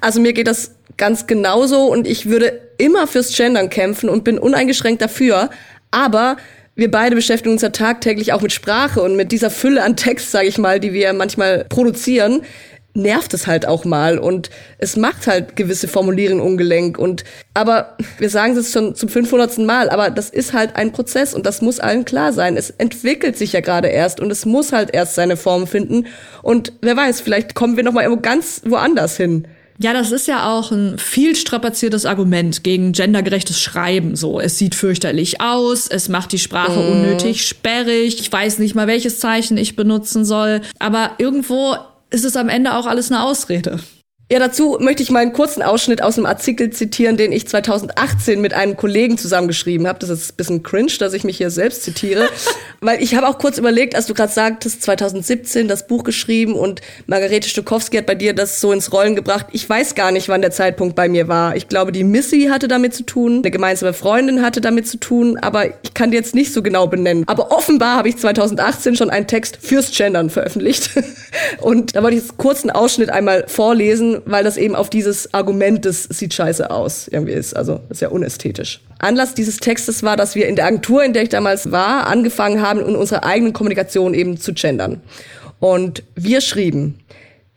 Also 0.00 0.20
mir 0.20 0.32
geht 0.32 0.46
das 0.46 0.74
ganz 0.96 1.26
genauso 1.26 1.86
und 1.86 2.06
ich 2.06 2.26
würde 2.26 2.60
immer 2.78 3.06
fürs 3.06 3.34
Gendern 3.36 3.70
kämpfen 3.70 4.08
und 4.08 4.24
bin 4.24 4.38
uneingeschränkt 4.38 5.00
dafür. 5.00 5.50
Aber 5.90 6.36
wir 6.74 6.90
beide 6.90 7.14
beschäftigen 7.14 7.52
uns 7.52 7.62
ja 7.62 7.68
tagtäglich 7.68 8.32
auch 8.32 8.40
mit 8.40 8.52
Sprache 8.52 9.02
und 9.02 9.16
mit 9.16 9.30
dieser 9.32 9.50
Fülle 9.50 9.82
an 9.82 9.96
Text, 9.96 10.30
sage 10.30 10.48
ich 10.48 10.58
mal, 10.58 10.80
die 10.80 10.92
wir 10.92 11.12
manchmal 11.12 11.64
produzieren, 11.68 12.42
nervt 12.94 13.32
es 13.34 13.46
halt 13.46 13.66
auch 13.66 13.84
mal 13.84 14.18
und 14.18 14.50
es 14.78 14.96
macht 14.96 15.26
halt 15.26 15.56
gewisse 15.56 15.88
Formulierungen 15.88 16.44
ungelenk 16.44 16.98
und 16.98 17.24
aber 17.54 17.96
wir 18.18 18.30
sagen 18.30 18.56
es 18.56 18.72
schon 18.72 18.94
zum 18.94 19.08
500. 19.08 19.58
Mal, 19.58 19.90
aber 19.90 20.10
das 20.10 20.30
ist 20.30 20.52
halt 20.52 20.76
ein 20.76 20.92
Prozess 20.92 21.34
und 21.34 21.46
das 21.46 21.62
muss 21.62 21.80
allen 21.80 22.04
klar 22.04 22.32
sein. 22.32 22.56
Es 22.56 22.70
entwickelt 22.70 23.36
sich 23.36 23.52
ja 23.52 23.60
gerade 23.60 23.88
erst 23.88 24.20
und 24.20 24.30
es 24.30 24.46
muss 24.46 24.72
halt 24.72 24.94
erst 24.94 25.14
seine 25.14 25.36
Form 25.36 25.66
finden 25.66 26.06
und 26.42 26.72
wer 26.82 26.96
weiß, 26.96 27.20
vielleicht 27.20 27.54
kommen 27.54 27.76
wir 27.76 27.84
noch 27.84 27.92
mal 27.92 28.02
irgendwo 28.02 28.22
ganz 28.22 28.62
woanders 28.64 29.16
hin. 29.16 29.46
Ja, 29.78 29.92
das 29.92 30.12
ist 30.12 30.28
ja 30.28 30.52
auch 30.52 30.70
ein 30.70 30.98
viel 30.98 31.34
strapaziertes 31.34 32.06
Argument 32.06 32.62
gegen 32.62 32.92
gendergerechtes 32.92 33.60
Schreiben. 33.60 34.14
So, 34.14 34.38
es 34.38 34.58
sieht 34.58 34.74
fürchterlich 34.74 35.40
aus, 35.40 35.88
es 35.88 36.08
macht 36.08 36.32
die 36.32 36.38
Sprache 36.38 36.78
mm. 36.78 36.92
unnötig 36.92 37.46
sperrig, 37.46 38.20
ich 38.20 38.30
weiß 38.30 38.58
nicht 38.58 38.74
mal, 38.74 38.86
welches 38.86 39.18
Zeichen 39.18 39.56
ich 39.56 39.74
benutzen 39.74 40.24
soll. 40.24 40.60
Aber 40.78 41.12
irgendwo 41.18 41.76
ist 42.12 42.24
es 42.24 42.36
am 42.36 42.48
Ende 42.48 42.74
auch 42.74 42.86
alles 42.86 43.10
eine 43.10 43.22
Ausrede. 43.22 43.80
Ja, 44.32 44.38
dazu 44.38 44.78
möchte 44.80 45.02
ich 45.02 45.10
mal 45.10 45.18
einen 45.18 45.34
kurzen 45.34 45.62
Ausschnitt 45.62 46.00
aus 46.00 46.16
einem 46.16 46.24
Artikel 46.24 46.70
zitieren, 46.70 47.18
den 47.18 47.32
ich 47.32 47.46
2018 47.46 48.40
mit 48.40 48.54
einem 48.54 48.78
Kollegen 48.78 49.18
zusammengeschrieben 49.18 49.86
habe. 49.86 49.98
Das 49.98 50.08
ist 50.08 50.32
ein 50.32 50.36
bisschen 50.36 50.62
cringe, 50.62 50.92
dass 50.98 51.12
ich 51.12 51.22
mich 51.22 51.36
hier 51.36 51.50
selbst 51.50 51.82
zitiere. 51.82 52.30
Weil 52.80 53.02
ich 53.02 53.14
habe 53.14 53.28
auch 53.28 53.36
kurz 53.36 53.58
überlegt, 53.58 53.94
als 53.94 54.06
du 54.06 54.14
gerade 54.14 54.32
sagtest, 54.32 54.82
2017 54.84 55.68
das 55.68 55.86
Buch 55.86 56.02
geschrieben 56.02 56.54
und 56.54 56.80
Margarete 57.06 57.46
Stokowski 57.46 57.98
hat 57.98 58.06
bei 58.06 58.14
dir 58.14 58.34
das 58.34 58.58
so 58.62 58.72
ins 58.72 58.90
Rollen 58.90 59.14
gebracht. 59.16 59.48
Ich 59.52 59.68
weiß 59.68 59.94
gar 59.94 60.10
nicht, 60.10 60.30
wann 60.30 60.40
der 60.40 60.50
Zeitpunkt 60.50 60.96
bei 60.96 61.10
mir 61.10 61.28
war. 61.28 61.54
Ich 61.54 61.68
glaube, 61.68 61.92
die 61.92 62.02
Missy 62.02 62.48
hatte 62.50 62.68
damit 62.68 62.94
zu 62.94 63.02
tun, 63.02 63.40
eine 63.40 63.50
gemeinsame 63.50 63.92
Freundin 63.92 64.40
hatte 64.40 64.62
damit 64.62 64.88
zu 64.88 64.96
tun, 64.96 65.36
aber 65.36 65.66
ich 65.82 65.92
kann 65.92 66.10
dir 66.10 66.16
jetzt 66.16 66.34
nicht 66.34 66.54
so 66.54 66.62
genau 66.62 66.86
benennen. 66.86 67.24
Aber 67.26 67.52
offenbar 67.52 67.98
habe 67.98 68.08
ich 68.08 68.16
2018 68.16 68.96
schon 68.96 69.10
einen 69.10 69.26
Text 69.26 69.58
fürs 69.60 69.94
Gendern 69.94 70.30
veröffentlicht. 70.30 70.90
Und 71.60 71.94
da 71.94 72.02
wollte 72.02 72.16
ich 72.16 72.22
jetzt 72.22 72.38
kurz 72.38 72.62
einen 72.62 72.70
Ausschnitt 72.70 73.10
einmal 73.10 73.44
vorlesen, 73.46 74.21
weil 74.24 74.44
das 74.44 74.56
eben 74.56 74.74
auf 74.74 74.90
dieses 74.90 75.32
Argument 75.34 75.84
des 75.84 76.04
sieht 76.04 76.34
scheiße 76.34 76.70
aus 76.70 77.08
irgendwie 77.08 77.32
ist. 77.32 77.54
Also 77.54 77.80
ist 77.88 78.00
ja 78.00 78.08
unästhetisch. 78.08 78.80
Anlass 78.98 79.34
dieses 79.34 79.58
Textes 79.58 80.02
war, 80.02 80.16
dass 80.16 80.34
wir 80.34 80.48
in 80.48 80.56
der 80.56 80.66
Agentur, 80.66 81.04
in 81.04 81.12
der 81.12 81.22
ich 81.22 81.28
damals 81.28 81.70
war, 81.70 82.06
angefangen 82.06 82.62
haben, 82.62 82.80
in 82.80 82.96
unserer 82.96 83.24
eigenen 83.24 83.52
Kommunikation 83.52 84.14
eben 84.14 84.38
zu 84.38 84.52
gendern. 84.52 85.00
Und 85.60 86.02
wir 86.14 86.40
schrieben, 86.40 86.98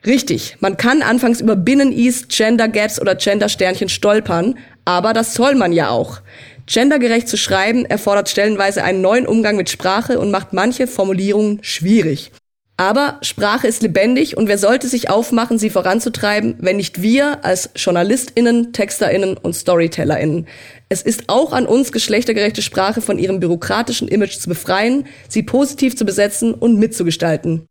Richtig, 0.05 0.57
man 0.59 0.77
kann 0.77 1.01
anfangs 1.01 1.41
über 1.41 1.55
Binnen-East, 1.55 2.29
Gender 2.29 2.67
Gaps 2.67 3.01
oder 3.01 3.15
Gender-Sternchen 3.15 3.89
stolpern, 3.89 4.55
aber 4.85 5.13
das 5.13 5.33
soll 5.33 5.55
man 5.55 5.73
ja 5.73 5.89
auch. 5.89 6.21
Gendergerecht 6.67 7.27
zu 7.27 7.37
schreiben 7.37 7.85
erfordert 7.85 8.29
stellenweise 8.29 8.83
einen 8.83 9.01
neuen 9.01 9.25
Umgang 9.25 9.55
mit 9.55 9.69
Sprache 9.69 10.19
und 10.19 10.29
macht 10.29 10.53
manche 10.53 10.85
Formulierungen 10.85 11.59
schwierig. 11.63 12.31
Aber 12.77 13.19
Sprache 13.21 13.67
ist 13.67 13.83
lebendig 13.83 14.35
und 14.35 14.49
wer 14.49 14.57
sollte 14.57 14.89
sich 14.89 15.09
aufmachen, 15.09 15.57
sie 15.57 15.69
voranzutreiben, 15.69 16.57
wenn 16.59 16.75
nicht 16.75 17.01
wir 17.01 17.45
als 17.45 17.69
JournalistInnen, 17.75 18.73
TexterInnen 18.73 19.37
und 19.37 19.53
StorytellerInnen. 19.53 20.45
Es 20.89 21.01
ist 21.01 21.25
auch 21.27 21.53
an 21.53 21.67
uns, 21.67 21.93
geschlechtergerechte 21.93 22.61
Sprache 22.61 22.99
von 22.99 23.17
ihrem 23.17 23.39
bürokratischen 23.39 24.09
Image 24.09 24.39
zu 24.39 24.49
befreien, 24.49 25.05
sie 25.29 25.43
positiv 25.43 25.95
zu 25.95 26.03
besetzen 26.03 26.53
und 26.53 26.77
mitzugestalten. 26.77 27.65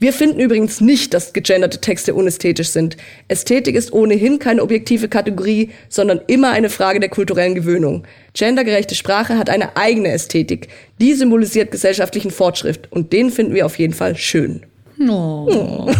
Wir 0.00 0.12
finden 0.12 0.38
übrigens 0.38 0.80
nicht, 0.80 1.12
dass 1.12 1.32
gegenderte 1.32 1.80
Texte 1.80 2.14
unästhetisch 2.14 2.68
sind. 2.68 2.96
Ästhetik 3.26 3.74
ist 3.74 3.92
ohnehin 3.92 4.38
keine 4.38 4.62
objektive 4.62 5.08
Kategorie, 5.08 5.70
sondern 5.88 6.20
immer 6.28 6.50
eine 6.50 6.70
Frage 6.70 7.00
der 7.00 7.08
kulturellen 7.08 7.56
Gewöhnung. 7.56 8.04
Gendergerechte 8.32 8.94
Sprache 8.94 9.36
hat 9.36 9.50
eine 9.50 9.76
eigene 9.76 10.10
Ästhetik. 10.12 10.68
Die 11.00 11.14
symbolisiert 11.14 11.72
gesellschaftlichen 11.72 12.30
Fortschritt 12.30 12.86
und 12.90 13.12
den 13.12 13.30
finden 13.32 13.54
wir 13.54 13.66
auf 13.66 13.78
jeden 13.78 13.94
Fall 13.94 14.16
schön. 14.16 14.62
Oh. 15.00 15.90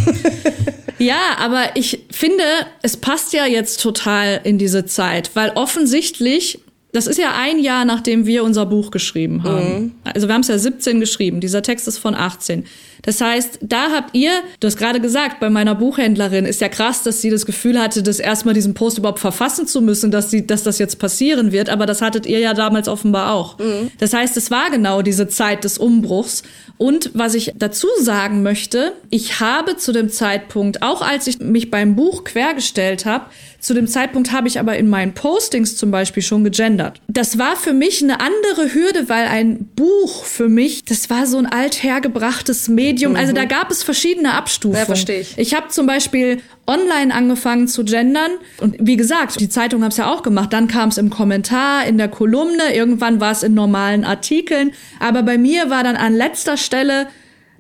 ja, 0.99 1.36
aber 1.38 1.64
ich 1.74 2.05
finde, 2.12 2.44
es 2.82 2.96
passt 2.96 3.32
ja 3.32 3.46
jetzt 3.46 3.80
total 3.80 4.40
in 4.44 4.59
diese 4.59 4.86
Zeit, 4.86 5.32
weil 5.34 5.51
offensichtlich 5.57 6.61
das 6.92 7.07
ist 7.07 7.18
ja 7.18 7.34
ein 7.36 7.59
Jahr, 7.59 7.84
nachdem 7.84 8.24
wir 8.24 8.42
unser 8.44 8.64
Buch 8.64 8.90
geschrieben 8.90 9.42
haben. 9.42 9.72
Mhm. 9.72 9.92
Also 10.05 10.26
wir 10.26 10.34
haben 10.34 10.40
es 10.40 10.49
ja 10.49 10.57
17 10.57 11.01
geschrieben. 11.01 11.40
Dieser 11.40 11.62
Text 11.62 11.86
ist 11.86 11.99
von 11.99 12.14
18. 12.14 12.64
Das 13.09 13.22
heißt, 13.22 13.61
da 13.62 13.90
habt 13.90 14.14
ihr, 14.14 14.30
du 14.61 14.66
hast 14.66 14.76
gerade 14.76 15.00
gesagt, 15.00 15.40
bei 15.40 15.48
meiner 15.48 15.74
Buchhändlerin 15.74 16.44
ist 16.44 16.61
ja 16.61 16.68
krass, 16.68 17.04
dass 17.04 17.22
sie 17.22 17.30
das 17.30 17.46
Gefühl 17.46 17.80
hatte, 17.80 18.02
das 18.02 18.18
erstmal 18.18 18.52
diesen 18.52 18.74
Post 18.74 18.98
überhaupt 18.98 19.18
verfassen 19.18 19.66
zu 19.66 19.80
müssen, 19.80 20.11
dass 20.11 20.30
sie, 20.30 20.46
dass 20.46 20.62
das 20.62 20.78
jetzt 20.78 20.98
passieren 20.98 21.50
wird. 21.50 21.70
Aber 21.70 21.86
das 21.86 22.02
hattet 22.02 22.26
ihr 22.26 22.38
ja 22.38 22.52
damals 22.52 22.86
offenbar 22.86 23.32
auch. 23.32 23.59
Mhm. 23.59 23.90
Das 23.98 24.12
heißt, 24.12 24.36
es 24.36 24.50
war 24.50 24.70
genau 24.70 25.00
diese 25.00 25.26
Zeit 25.26 25.64
des 25.64 25.78
Umbruchs. 25.78 26.42
Und 26.76 27.11
was 27.14 27.34
ich 27.34 27.54
dazu 27.56 27.88
sagen 27.98 28.42
möchte, 28.42 28.92
ich 29.09 29.40
habe 29.40 29.78
zu 29.78 29.92
dem 29.92 30.11
Zeitpunkt, 30.11 30.82
auch 30.82 31.00
als 31.00 31.26
ich 31.28 31.38
mich 31.38 31.70
beim 31.70 31.96
Buch 31.96 32.24
quergestellt 32.24 33.06
habe, 33.06 33.24
zu 33.61 33.74
dem 33.74 33.88
Zeitpunkt 33.88 34.30
habe 34.30 34.46
ich 34.46 34.61
aber 34.61 34.76
in 34.76 34.88
meinen 34.88 35.14
Postings 35.14 35.76
zum 35.76 35.90
Beispiel 35.90 36.22
schon 36.22 36.44
gegendert. 36.44 37.00
Das 37.09 37.38
war 37.38 37.56
für 37.56 37.72
mich 37.72 38.02
eine 38.02 38.20
andere 38.20 38.72
Hürde, 38.72 39.09
weil 39.09 39.26
ein 39.26 39.68
Buch 39.74 40.24
für 40.24 40.48
mich, 40.48 40.84
das 40.84 41.11
war 41.11 41.26
so 41.26 41.38
ein 41.38 41.46
althergebrachtes 41.46 42.68
Medium. 42.68 42.97
Also 43.07 43.32
da 43.32 43.44
mhm. 43.44 43.49
gab 43.49 43.70
es 43.70 43.82
verschiedene 43.82 44.34
Abstufungen. 44.34 44.80
Ja, 44.80 44.86
verstehe 44.86 45.20
ich. 45.20 45.38
Ich 45.38 45.55
habe 45.55 45.68
zum 45.68 45.86
Beispiel 45.86 46.40
online 46.66 47.14
angefangen 47.14 47.68
zu 47.68 47.84
gendern. 47.84 48.30
Und 48.61 48.76
wie 48.78 48.96
gesagt, 48.96 49.40
die 49.40 49.49
Zeitung 49.49 49.82
haben 49.82 49.90
es 49.90 49.96
ja 49.96 50.12
auch 50.12 50.22
gemacht. 50.22 50.53
Dann 50.53 50.68
kam 50.68 50.88
es 50.88 50.99
im 50.99 51.11
Kommentar, 51.11 51.86
in 51.86 51.99
der 51.99 52.09
Kolumne, 52.09 52.74
irgendwann 52.74 53.20
war 53.20 53.32
es 53.32 53.42
in 53.42 53.55
normalen 53.55 54.05
Artikeln. 54.05 54.72
Aber 55.01 55.22
bei 55.22 55.38
mir 55.38 55.70
war 55.70 55.84
dann 55.84 55.96
an 55.96 56.14
letzter 56.14 56.57
Stelle 56.57 57.09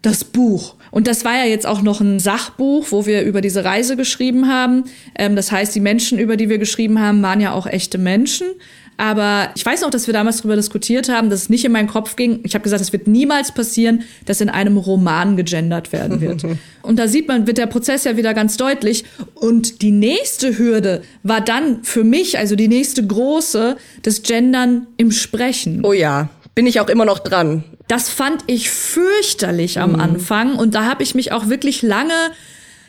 das 0.02 0.24
Buch. 0.24 0.76
Und 0.90 1.06
das 1.06 1.24
war 1.24 1.36
ja 1.36 1.44
jetzt 1.44 1.66
auch 1.66 1.82
noch 1.82 2.00
ein 2.00 2.18
Sachbuch, 2.18 2.86
wo 2.90 3.06
wir 3.06 3.22
über 3.22 3.40
diese 3.40 3.64
Reise 3.64 3.96
geschrieben 3.96 4.48
haben. 4.48 4.84
Ähm, 5.16 5.36
das 5.36 5.52
heißt, 5.52 5.74
die 5.74 5.80
Menschen, 5.80 6.18
über 6.18 6.36
die 6.36 6.48
wir 6.48 6.58
geschrieben 6.58 7.00
haben, 7.00 7.22
waren 7.22 7.40
ja 7.40 7.52
auch 7.52 7.66
echte 7.66 7.98
Menschen. 7.98 8.46
Aber 8.98 9.50
ich 9.54 9.64
weiß 9.64 9.82
noch, 9.82 9.90
dass 9.90 10.08
wir 10.08 10.12
damals 10.12 10.38
darüber 10.38 10.56
diskutiert 10.56 11.08
haben, 11.08 11.30
dass 11.30 11.42
es 11.42 11.48
nicht 11.48 11.64
in 11.64 11.70
meinen 11.70 11.86
Kopf 11.86 12.16
ging. 12.16 12.40
Ich 12.42 12.54
habe 12.54 12.64
gesagt, 12.64 12.82
es 12.82 12.92
wird 12.92 13.06
niemals 13.06 13.52
passieren, 13.52 14.02
dass 14.26 14.40
in 14.40 14.50
einem 14.50 14.76
Roman 14.76 15.36
gegendert 15.36 15.92
werden 15.92 16.20
wird. 16.20 16.42
Und 16.82 16.98
da 16.98 17.06
sieht 17.06 17.28
man, 17.28 17.46
wird 17.46 17.58
der 17.58 17.66
Prozess 17.66 18.02
ja 18.02 18.16
wieder 18.16 18.34
ganz 18.34 18.56
deutlich. 18.56 19.04
Und 19.34 19.82
die 19.82 19.92
nächste 19.92 20.58
Hürde 20.58 21.02
war 21.22 21.40
dann 21.40 21.84
für 21.84 22.02
mich, 22.02 22.38
also 22.38 22.56
die 22.56 22.66
nächste 22.66 23.06
große, 23.06 23.76
das 24.02 24.22
Gendern 24.24 24.88
im 24.96 25.12
Sprechen. 25.12 25.84
Oh 25.84 25.92
ja, 25.92 26.30
bin 26.56 26.66
ich 26.66 26.80
auch 26.80 26.88
immer 26.88 27.04
noch 27.04 27.20
dran. 27.20 27.62
Das 27.86 28.08
fand 28.08 28.42
ich 28.48 28.68
fürchterlich 28.68 29.78
am 29.78 29.92
mhm. 29.92 30.00
Anfang 30.00 30.56
und 30.56 30.74
da 30.74 30.86
habe 30.86 31.04
ich 31.04 31.14
mich 31.14 31.30
auch 31.30 31.48
wirklich 31.48 31.82
lange 31.82 32.14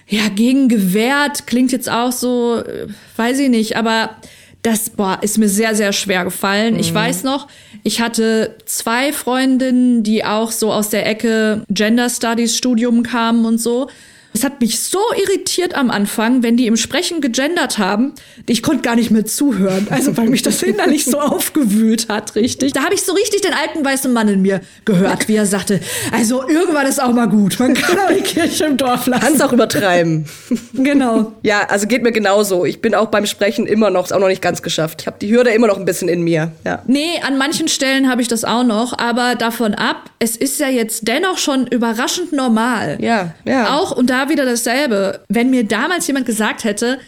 ja 0.07 0.27
gegen 0.29 0.69
gewehrt. 0.69 1.45
Klingt 1.45 1.71
jetzt 1.71 1.89
auch 1.89 2.11
so, 2.11 2.63
äh, 2.65 2.87
weiß 3.15 3.37
ich 3.37 3.49
nicht, 3.49 3.77
aber 3.77 4.17
das 4.61 4.89
boah, 4.89 5.19
ist 5.21 5.37
mir 5.37 5.47
sehr, 5.47 5.73
sehr 5.73 5.93
schwer 5.93 6.25
gefallen. 6.25 6.77
Ich 6.77 6.93
weiß 6.93 7.23
noch, 7.23 7.47
ich 7.83 8.01
hatte 8.01 8.57
zwei 8.65 9.13
Freundinnen, 9.13 10.03
die 10.03 10.25
auch 10.25 10.51
so 10.51 10.73
aus 10.73 10.89
der 10.89 11.05
Ecke 11.07 11.63
Gender 11.69 12.09
Studies 12.09 12.57
Studium 12.57 13.03
kamen 13.03 13.45
und 13.45 13.59
so. 13.59 13.89
Es 14.33 14.43
hat 14.43 14.61
mich 14.61 14.79
so 14.79 14.99
irritiert 15.17 15.73
am 15.75 15.89
Anfang, 15.89 16.43
wenn 16.43 16.55
die 16.55 16.67
im 16.67 16.77
Sprechen 16.77 17.19
gegendert 17.19 17.79
haben. 17.79 18.13
Ich 18.45 18.61
konnte 18.61 18.83
gar 18.83 18.95
nicht 18.95 19.09
mehr 19.09 19.25
zuhören, 19.25 19.87
also 19.89 20.15
weil 20.17 20.29
mich 20.29 20.43
das 20.43 20.61
innerlich 20.63 21.05
so 21.05 21.19
aufgewühlt 21.19 22.09
hat, 22.09 22.35
richtig. 22.35 22.73
Da 22.73 22.83
habe 22.83 22.93
ich 22.93 23.01
so 23.01 23.13
richtig 23.13 23.41
den 23.41 23.53
alten 23.53 23.83
weißen 23.83 24.13
Mann 24.13 24.27
in 24.27 24.41
mir 24.41 24.61
gehört, 24.85 25.27
wie 25.27 25.35
er 25.35 25.47
sagte, 25.47 25.79
also 26.11 26.47
irgendwann 26.47 26.85
ist 26.85 27.01
auch 27.01 27.11
mal 27.11 27.27
gut. 27.27 27.59
Man 27.59 27.73
kann 27.73 27.97
auch 27.97 28.13
die 28.15 28.21
Kirche 28.21 28.65
im 28.65 28.77
Dorf 28.77 29.07
lassen. 29.07 29.23
Kannst 29.23 29.43
auch 29.43 29.53
übertreiben. 29.53 30.25
Genau. 30.73 31.33
Ja, 31.43 31.67
also 31.67 31.87
geht 31.87 32.03
mir 32.03 32.11
genauso. 32.11 32.65
Ich 32.65 32.81
bin 32.81 32.95
auch 32.95 33.07
beim 33.07 33.25
Sprechen 33.25 33.65
immer 33.65 33.89
noch, 33.89 34.05
ist 34.05 34.13
auch 34.13 34.19
noch 34.19 34.27
nicht 34.27 34.41
ganz 34.41 34.61
geschafft. 34.61 35.01
Ich 35.01 35.07
habe 35.07 35.17
die 35.19 35.31
Hürde 35.31 35.49
immer 35.51 35.67
noch 35.67 35.77
ein 35.77 35.85
bisschen 35.85 36.07
in 36.09 36.21
mir. 36.21 36.51
Ja. 36.65 36.83
Nee, 36.87 37.19
an 37.25 37.37
manchen 37.37 37.67
Stellen 37.67 38.09
habe 38.09 38.21
ich 38.21 38.27
das 38.27 38.43
auch 38.45 38.63
noch, 38.63 38.97
aber 38.97 39.35
davon 39.35 39.73
ab, 39.73 40.09
es 40.19 40.35
ist 40.35 40.59
ja 40.59 40.67
jetzt 40.69 41.07
dennoch 41.07 41.37
schon 41.37 41.67
überraschend 41.67 42.33
normal. 42.33 42.97
Ja, 43.01 43.33
ja. 43.45 43.77
Auch, 43.77 43.91
und 43.91 44.09
da 44.09 44.18
wieder 44.27 44.43
dasselbe. 44.43 45.21
Wenn 45.29 45.49
mir 45.49 45.63
damals 45.63 46.07
jemand 46.07 46.25
gesagt 46.25 46.65
hätte, 46.65 46.99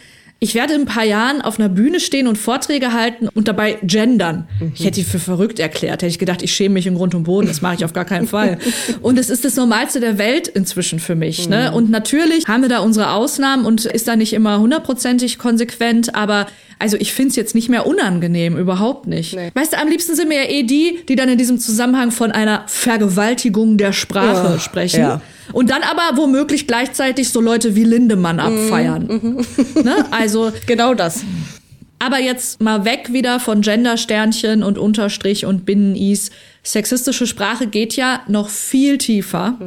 ich 0.42 0.56
werde 0.56 0.74
in 0.74 0.80
ein 0.80 0.86
paar 0.86 1.04
Jahren 1.04 1.40
auf 1.40 1.60
einer 1.60 1.68
Bühne 1.68 2.00
stehen 2.00 2.26
und 2.26 2.36
Vorträge 2.36 2.92
halten 2.92 3.28
und 3.28 3.46
dabei 3.46 3.78
gendern. 3.84 4.48
Ich 4.74 4.80
hätte 4.80 4.96
die 4.96 5.04
für 5.04 5.20
verrückt 5.20 5.60
erklärt. 5.60 6.02
Hätte 6.02 6.08
ich 6.08 6.18
gedacht, 6.18 6.42
ich 6.42 6.52
schäme 6.52 6.72
mich 6.72 6.88
im 6.88 6.96
Grund 6.96 7.14
und 7.14 7.22
Boden. 7.22 7.46
Das 7.46 7.62
mache 7.62 7.76
ich 7.76 7.84
auf 7.84 7.92
gar 7.92 8.04
keinen 8.04 8.26
Fall. 8.26 8.58
Und 9.02 9.20
es 9.20 9.30
ist 9.30 9.44
das 9.44 9.54
Normalste 9.54 10.00
der 10.00 10.18
Welt 10.18 10.48
inzwischen 10.48 10.98
für 10.98 11.14
mich. 11.14 11.48
Ne? 11.48 11.72
Und 11.72 11.90
natürlich 11.90 12.48
haben 12.48 12.62
wir 12.62 12.68
da 12.68 12.80
unsere 12.80 13.12
Ausnahmen 13.12 13.64
und 13.64 13.84
ist 13.84 14.08
da 14.08 14.16
nicht 14.16 14.32
immer 14.32 14.58
hundertprozentig 14.58 15.38
konsequent. 15.38 16.16
Aber 16.16 16.46
also 16.82 16.96
ich 16.98 17.12
finde 17.12 17.30
es 17.30 17.36
jetzt 17.36 17.54
nicht 17.54 17.68
mehr 17.68 17.86
unangenehm, 17.86 18.58
überhaupt 18.58 19.06
nicht. 19.06 19.34
Nee. 19.36 19.50
Weißt 19.54 19.72
du, 19.72 19.78
am 19.78 19.88
liebsten 19.88 20.14
sind 20.16 20.28
mir 20.28 20.42
ja 20.44 20.50
eh 20.50 20.64
die, 20.64 20.98
die 21.08 21.14
dann 21.16 21.28
in 21.28 21.38
diesem 21.38 21.58
Zusammenhang 21.58 22.10
von 22.10 22.32
einer 22.32 22.64
Vergewaltigung 22.66 23.78
der 23.78 23.92
Sprache 23.92 24.54
Ja, 24.54 24.58
sprechen. 24.58 25.00
ja. 25.00 25.20
Und 25.52 25.70
dann 25.70 25.82
aber 25.82 26.16
womöglich 26.16 26.66
gleichzeitig 26.66 27.28
so 27.30 27.40
Leute 27.40 27.74
wie 27.76 27.84
Lindemann 27.84 28.40
abfeiern. 28.40 29.44
Ne? 29.82 29.94
Also, 30.10 30.52
Genau 30.66 30.94
das. 30.94 31.24
aber 31.98 32.18
jetzt 32.20 32.60
mal 32.60 32.84
weg 32.84 33.12
wieder 33.12 33.38
von 33.40 33.60
Gendersternchen 33.62 34.62
und 34.62 34.76
Unterstrich 34.78 35.46
und 35.46 35.64
Binnen-Is. 35.64 36.30
Sexistische 36.64 37.26
Sprache 37.26 37.66
geht 37.66 37.96
ja 37.96 38.22
noch 38.28 38.48
viel 38.48 38.96
tiefer. 38.98 39.58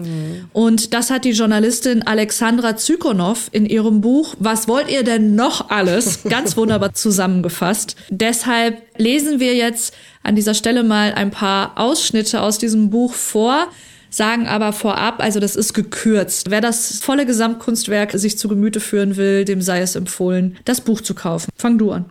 Und 0.53 0.93
das 0.93 1.11
hat 1.11 1.25
die 1.25 1.31
Journalistin 1.31 2.03
Alexandra 2.03 2.77
Zykonow 2.77 3.49
in 3.51 3.65
ihrem 3.65 3.99
Buch 3.99 4.35
Was 4.39 4.69
wollt 4.69 4.89
ihr 4.89 5.03
denn 5.03 5.35
noch 5.35 5.69
alles? 5.69 6.23
ganz 6.29 6.55
wunderbar 6.55 6.93
zusammengefasst. 6.93 7.97
Deshalb 8.09 8.81
lesen 8.97 9.41
wir 9.41 9.55
jetzt 9.55 9.93
an 10.23 10.35
dieser 10.35 10.53
Stelle 10.53 10.83
mal 10.83 11.13
ein 11.13 11.31
paar 11.31 11.77
Ausschnitte 11.77 12.41
aus 12.41 12.57
diesem 12.57 12.89
Buch 12.89 13.13
vor 13.13 13.67
sagen 14.09 14.47
aber 14.47 14.71
vorab, 14.71 15.21
also 15.21 15.41
das 15.41 15.57
ist 15.57 15.73
gekürzt. 15.73 16.49
Wer 16.49 16.61
das 16.61 16.99
volle 16.99 17.25
Gesamtkunstwerk 17.25 18.13
sich 18.13 18.37
zu 18.37 18.47
Gemüte 18.47 18.79
führen 18.79 19.17
will, 19.17 19.43
dem 19.43 19.61
sei 19.61 19.81
es 19.81 19.95
empfohlen, 19.95 20.57
das 20.63 20.81
Buch 20.81 21.01
zu 21.01 21.13
kaufen. 21.13 21.51
Fang 21.57 21.77
du 21.77 21.91
an. 21.91 22.05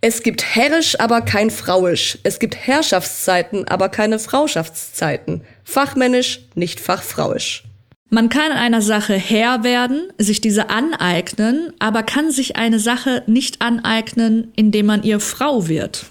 Es 0.00 0.22
gibt 0.22 0.44
herrisch, 0.44 0.98
aber 1.00 1.22
kein 1.22 1.50
frauisch. 1.50 2.18
Es 2.22 2.38
gibt 2.38 2.54
Herrschaftszeiten, 2.54 3.66
aber 3.66 3.88
keine 3.88 4.20
Frauschaftszeiten. 4.20 5.42
Fachmännisch, 5.64 6.40
nicht 6.54 6.78
fachfrauisch. 6.78 7.64
Man 8.08 8.28
kann 8.28 8.52
einer 8.52 8.80
Sache 8.80 9.14
Herr 9.14 9.64
werden, 9.64 10.12
sich 10.16 10.40
diese 10.40 10.70
aneignen, 10.70 11.72
aber 11.78 12.04
kann 12.04 12.30
sich 12.30 12.56
eine 12.56 12.78
Sache 12.78 13.24
nicht 13.26 13.60
aneignen, 13.60 14.52
indem 14.56 14.86
man 14.86 15.02
ihr 15.02 15.18
Frau 15.20 15.68
wird. 15.68 16.06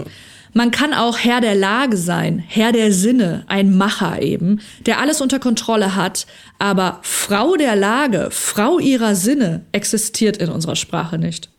Man 0.53 0.71
kann 0.71 0.93
auch 0.93 1.17
Herr 1.17 1.39
der 1.39 1.55
Lage 1.55 1.97
sein, 1.97 2.43
Herr 2.45 2.71
der 2.71 2.91
Sinne, 2.91 3.45
ein 3.47 3.75
Macher 3.75 4.21
eben, 4.21 4.59
der 4.81 4.99
alles 4.99 5.21
unter 5.21 5.39
Kontrolle 5.39 5.95
hat, 5.95 6.27
aber 6.59 6.99
Frau 7.03 7.55
der 7.55 7.75
Lage, 7.75 8.29
Frau 8.31 8.79
ihrer 8.79 9.15
Sinne 9.15 9.65
existiert 9.71 10.37
in 10.37 10.49
unserer 10.49 10.75
Sprache 10.75 11.17
nicht. 11.17 11.49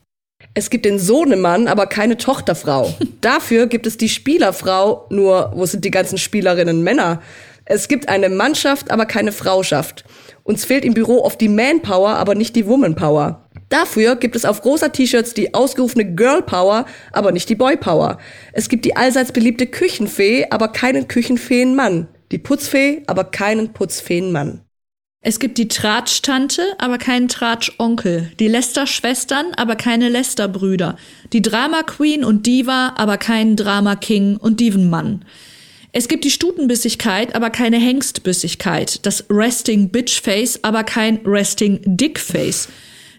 Es 0.53 0.69
gibt 0.69 0.85
den 0.85 0.99
Sohnemann, 0.99 1.67
aber 1.67 1.87
keine 1.87 2.17
Tochterfrau. 2.17 2.93
Dafür 3.21 3.67
gibt 3.67 3.85
es 3.87 3.97
die 3.97 4.09
Spielerfrau, 4.09 5.05
nur 5.09 5.51
wo 5.55 5.65
sind 5.65 5.85
die 5.85 5.91
ganzen 5.91 6.17
Spielerinnen 6.17 6.83
Männer? 6.83 7.21
Es 7.65 7.87
gibt 7.87 8.09
eine 8.09 8.29
Mannschaft, 8.29 8.89
aber 8.89 9.05
keine 9.05 9.31
Frauschaft. 9.31 10.03
Uns 10.43 10.65
fehlt 10.65 10.83
im 10.83 10.95
Büro 10.95 11.23
oft 11.23 11.39
die 11.39 11.49
Manpower, 11.49 12.15
aber 12.15 12.33
nicht 12.33 12.55
die 12.55 12.65
Womanpower. 12.65 13.47
Dafür 13.69 14.15
gibt 14.15 14.35
es 14.35 14.45
auf 14.45 14.65
rosa 14.65 14.89
T-Shirts 14.89 15.35
die 15.35 15.53
ausgerufene 15.53 16.15
Girl 16.15 16.41
Power, 16.41 16.85
aber 17.11 17.31
nicht 17.31 17.47
die 17.49 17.55
Boy 17.55 17.77
Power. 17.77 18.17
Es 18.51 18.67
gibt 18.67 18.85
die 18.85 18.95
allseits 18.95 19.31
beliebte 19.31 19.67
Küchenfee, 19.67 20.47
aber 20.49 20.69
keinen 20.69 21.07
Küchenfeenmann. 21.07 22.07
Die 22.31 22.39
Putzfee, 22.39 23.03
aber 23.05 23.25
keinen 23.25 23.73
Putzfeenmann. 23.73 24.61
Es 25.21 25.39
gibt 25.39 25.57
die 25.57 25.67
Tratsch-Tante, 25.67 26.61
aber 26.77 26.97
keinen 26.97 27.27
Tratsch-Onkel. 27.27 28.31
Die 28.39 28.47
Lester-Schwestern, 28.47 29.47
aber 29.57 29.75
keine 29.75 30.07
Lester-Brüder. 30.07 30.95
Die 31.33 31.41
Drama-Queen 31.41 32.23
und 32.23 32.47
Diva, 32.47 32.93
aber 32.95 33.17
keinen 33.17 33.57
Drama-King 33.57 34.37
und 34.37 34.61
Divenmann. 34.61 35.25
Es 35.91 36.07
gibt 36.07 36.23
die 36.23 36.31
Stutenbissigkeit, 36.31 37.35
aber 37.35 37.49
keine 37.49 37.79
Hengstbissigkeit. 37.79 39.05
Das 39.05 39.25
Resting 39.29 39.89
Bitch-Face, 39.89 40.63
aber 40.63 40.85
kein 40.85 41.19
Resting 41.25 41.81
Dick-Face. 41.83 42.69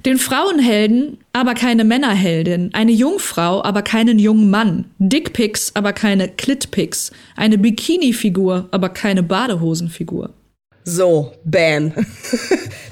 Den 0.07 0.17
Frauenhelden, 0.17 1.19
aber 1.35 1.53
keine 1.53 1.85
Männerheldin. 1.85 2.71
Eine 2.73 2.93
Jungfrau, 2.93 3.63
aber 3.63 3.83
keinen 3.83 4.19
jungen 4.19 4.49
Mann. 4.49 4.87
Dickpics, 4.99 5.73
aber 5.77 5.93
keine 5.93 6.29
Clitpics. 6.29 7.11
Eine 7.37 7.59
Bikini-Figur, 7.59 8.69
aber 8.71 8.89
keine 8.89 9.23
Badehosenfigur. 9.23 10.33
So, 10.85 11.33
bam. 11.45 11.93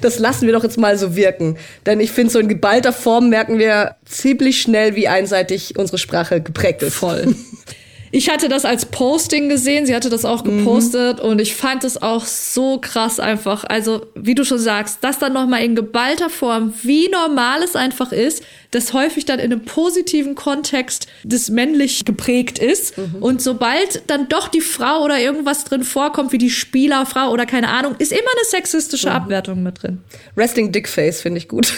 Das 0.00 0.20
lassen 0.20 0.46
wir 0.46 0.52
doch 0.52 0.62
jetzt 0.62 0.78
mal 0.78 0.96
so 0.96 1.16
wirken. 1.16 1.56
Denn 1.84 1.98
ich 1.98 2.12
finde, 2.12 2.32
so 2.32 2.38
in 2.38 2.46
geballter 2.46 2.92
Form 2.92 3.30
merken 3.30 3.58
wir 3.58 3.96
ziemlich 4.04 4.60
schnell, 4.60 4.94
wie 4.94 5.08
einseitig 5.08 5.76
unsere 5.76 5.98
Sprache 5.98 6.40
geprägt 6.40 6.82
ist. 6.84 6.94
Voll. 6.94 7.34
Ich 8.10 8.30
hatte 8.30 8.48
das 8.48 8.64
als 8.64 8.86
Posting 8.86 9.48
gesehen, 9.48 9.86
sie 9.86 9.94
hatte 9.94 10.10
das 10.10 10.24
auch 10.24 10.44
gepostet 10.44 11.20
und 11.20 11.40
ich 11.40 11.54
fand 11.54 11.84
es 11.84 12.00
auch 12.00 12.24
so 12.24 12.78
krass 12.78 13.20
einfach. 13.20 13.64
Also, 13.64 14.06
wie 14.14 14.34
du 14.34 14.44
schon 14.44 14.58
sagst, 14.58 14.98
das 15.02 15.18
dann 15.18 15.32
nochmal 15.32 15.62
in 15.62 15.74
geballter 15.74 16.30
Form, 16.30 16.72
wie 16.82 17.08
normal 17.08 17.62
es 17.62 17.76
einfach 17.76 18.12
ist, 18.12 18.42
das 18.70 18.92
häufig 18.92 19.24
dann 19.24 19.38
in 19.38 19.52
einem 19.52 19.64
positiven 19.64 20.34
Kontext 20.34 21.06
des 21.22 21.48
männlich 21.50 22.04
geprägt 22.04 22.58
ist. 22.58 22.94
Und 23.20 23.40
sobald 23.40 24.02
dann 24.08 24.28
doch 24.28 24.48
die 24.48 24.60
Frau 24.60 25.04
oder 25.04 25.18
irgendwas 25.18 25.64
drin 25.64 25.84
vorkommt, 25.84 26.32
wie 26.32 26.38
die 26.38 26.50
Spielerfrau 26.50 27.30
oder 27.30 27.46
keine 27.46 27.68
Ahnung, 27.68 27.94
ist 27.98 28.12
immer 28.12 28.20
eine 28.20 28.44
sexistische 28.44 29.10
Abwertung 29.10 29.62
mit 29.62 29.82
drin. 29.82 30.02
Resting 30.36 30.72
Dickface 30.72 31.22
finde 31.22 31.38
ich 31.38 31.48
gut. 31.48 31.72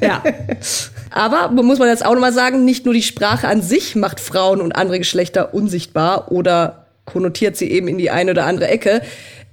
Ja. 0.00 0.22
Aber 1.10 1.50
muss 1.50 1.78
man 1.78 1.88
jetzt 1.88 2.04
auch 2.04 2.14
nochmal 2.14 2.32
sagen, 2.32 2.64
nicht 2.64 2.84
nur 2.84 2.94
die 2.94 3.02
Sprache 3.02 3.48
an 3.48 3.62
sich 3.62 3.96
macht 3.96 4.20
Frauen 4.20 4.60
und 4.60 4.72
andere 4.72 4.98
Geschlechter 4.98 5.54
unsichtbar 5.54 6.30
oder 6.30 6.86
konnotiert 7.04 7.56
sie 7.56 7.70
eben 7.70 7.88
in 7.88 7.98
die 7.98 8.10
eine 8.10 8.30
oder 8.32 8.46
andere 8.46 8.68
Ecke. 8.68 9.02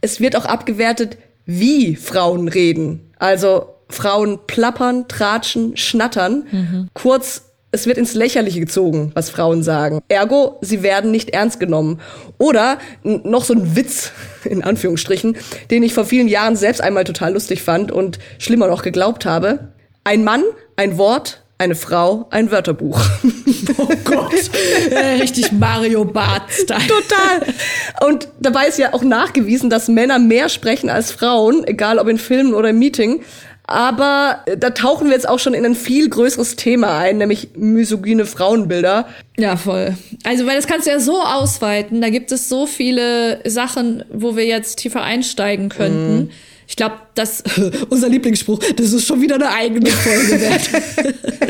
Es 0.02 0.20
wird 0.20 0.36
auch 0.36 0.46
abgewertet, 0.46 1.18
wie 1.46 1.96
Frauen 1.96 2.48
reden. 2.48 3.12
Also 3.18 3.74
Frauen 3.90 4.40
plappern, 4.48 5.08
tratschen, 5.08 5.76
schnattern. 5.78 6.44
Kurz, 6.94 7.44
es 7.72 7.86
wird 7.86 7.98
ins 7.98 8.14
Lächerliche 8.14 8.60
gezogen, 8.60 9.12
was 9.14 9.30
Frauen 9.30 9.64
sagen. 9.64 10.02
Ergo, 10.08 10.58
sie 10.62 10.84
werden 10.84 11.12
nicht 11.12 11.32
ernst 11.32 11.60
genommen. 11.60 12.00
Oder 12.38 12.78
noch 13.04 13.44
so 13.44 13.54
ein 13.54 13.76
Witz, 13.76 14.12
in 14.44 14.64
Anführungsstrichen, 14.64 15.38
den 15.72 15.84
ich 15.84 15.94
vor 15.94 16.06
vielen 16.06 16.28
Jahren 16.28 16.56
selbst 16.56 16.82
einmal 16.82 17.04
total 17.04 17.34
lustig 17.34 17.64
fand 17.64 17.92
und 17.92 18.20
schlimmer 18.38 18.68
noch 18.68 18.84
geglaubt 18.84 19.26
habe. 19.26 19.70
Ein 20.04 20.24
Mann, 20.24 20.44
ein 20.76 20.98
Wort, 20.98 21.44
eine 21.58 21.76
Frau, 21.76 22.28
ein 22.30 22.52
Wörterbuch. 22.52 23.02
Oh 23.80 23.90
Gott. 24.06 24.34
Äh, 24.92 25.20
Richtig 25.22 25.52
Mario 25.52 26.06
Bart-Style. 26.06 26.88
Total. 26.88 28.08
Und 28.08 28.30
dabei 28.40 28.68
ist 28.68 28.80
ja 28.80 28.94
auch 28.94 29.04
nachgewiesen, 29.04 29.70
dass 29.70 29.90
Männer 29.90 30.20
mehr 30.20 30.48
sprechen 30.48 30.90
als 30.90 31.12
Frauen, 31.12 31.66
egal 31.68 32.00
ob 32.00 32.08
in 32.08 32.18
Filmen 32.18 32.54
oder 32.54 32.70
im 32.70 32.80
Meeting. 32.80 33.24
Aber 33.66 34.44
äh, 34.46 34.58
da 34.58 34.70
tauchen 34.70 35.08
wir 35.08 35.14
jetzt 35.14 35.28
auch 35.28 35.40
schon 35.40 35.54
in 35.54 35.66
ein 35.66 35.76
viel 35.76 36.10
größeres 36.10 36.56
Thema 36.56 36.98
ein, 36.98 37.18
nämlich 37.18 37.50
misogyne 37.56 38.26
Frauenbilder. 38.26 39.08
Ja, 39.38 39.58
voll. 39.58 39.96
Also, 40.24 40.46
weil 40.46 40.56
das 40.56 40.68
kannst 40.68 40.88
du 40.88 40.92
ja 40.92 41.00
so 41.00 41.22
ausweiten. 41.22 42.00
Da 42.02 42.10
gibt 42.10 42.32
es 42.32 42.48
so 42.48 42.66
viele 42.66 43.42
Sachen, 43.46 44.06
wo 44.12 44.38
wir 44.38 44.46
jetzt 44.46 44.78
tiefer 44.78 45.04
einsteigen 45.04 45.68
könnten. 45.70 46.32
Ich 46.68 46.76
glaube, 46.76 46.96
das 47.16 47.44
unser 47.90 48.10
Lieblingsspruch, 48.10 48.60
das 48.76 48.92
ist 48.92 49.08
schon 49.08 49.22
wieder 49.22 49.36
eine 49.36 49.50
eigene 49.50 49.90
Folge 49.90 50.42
wert. 50.42 50.70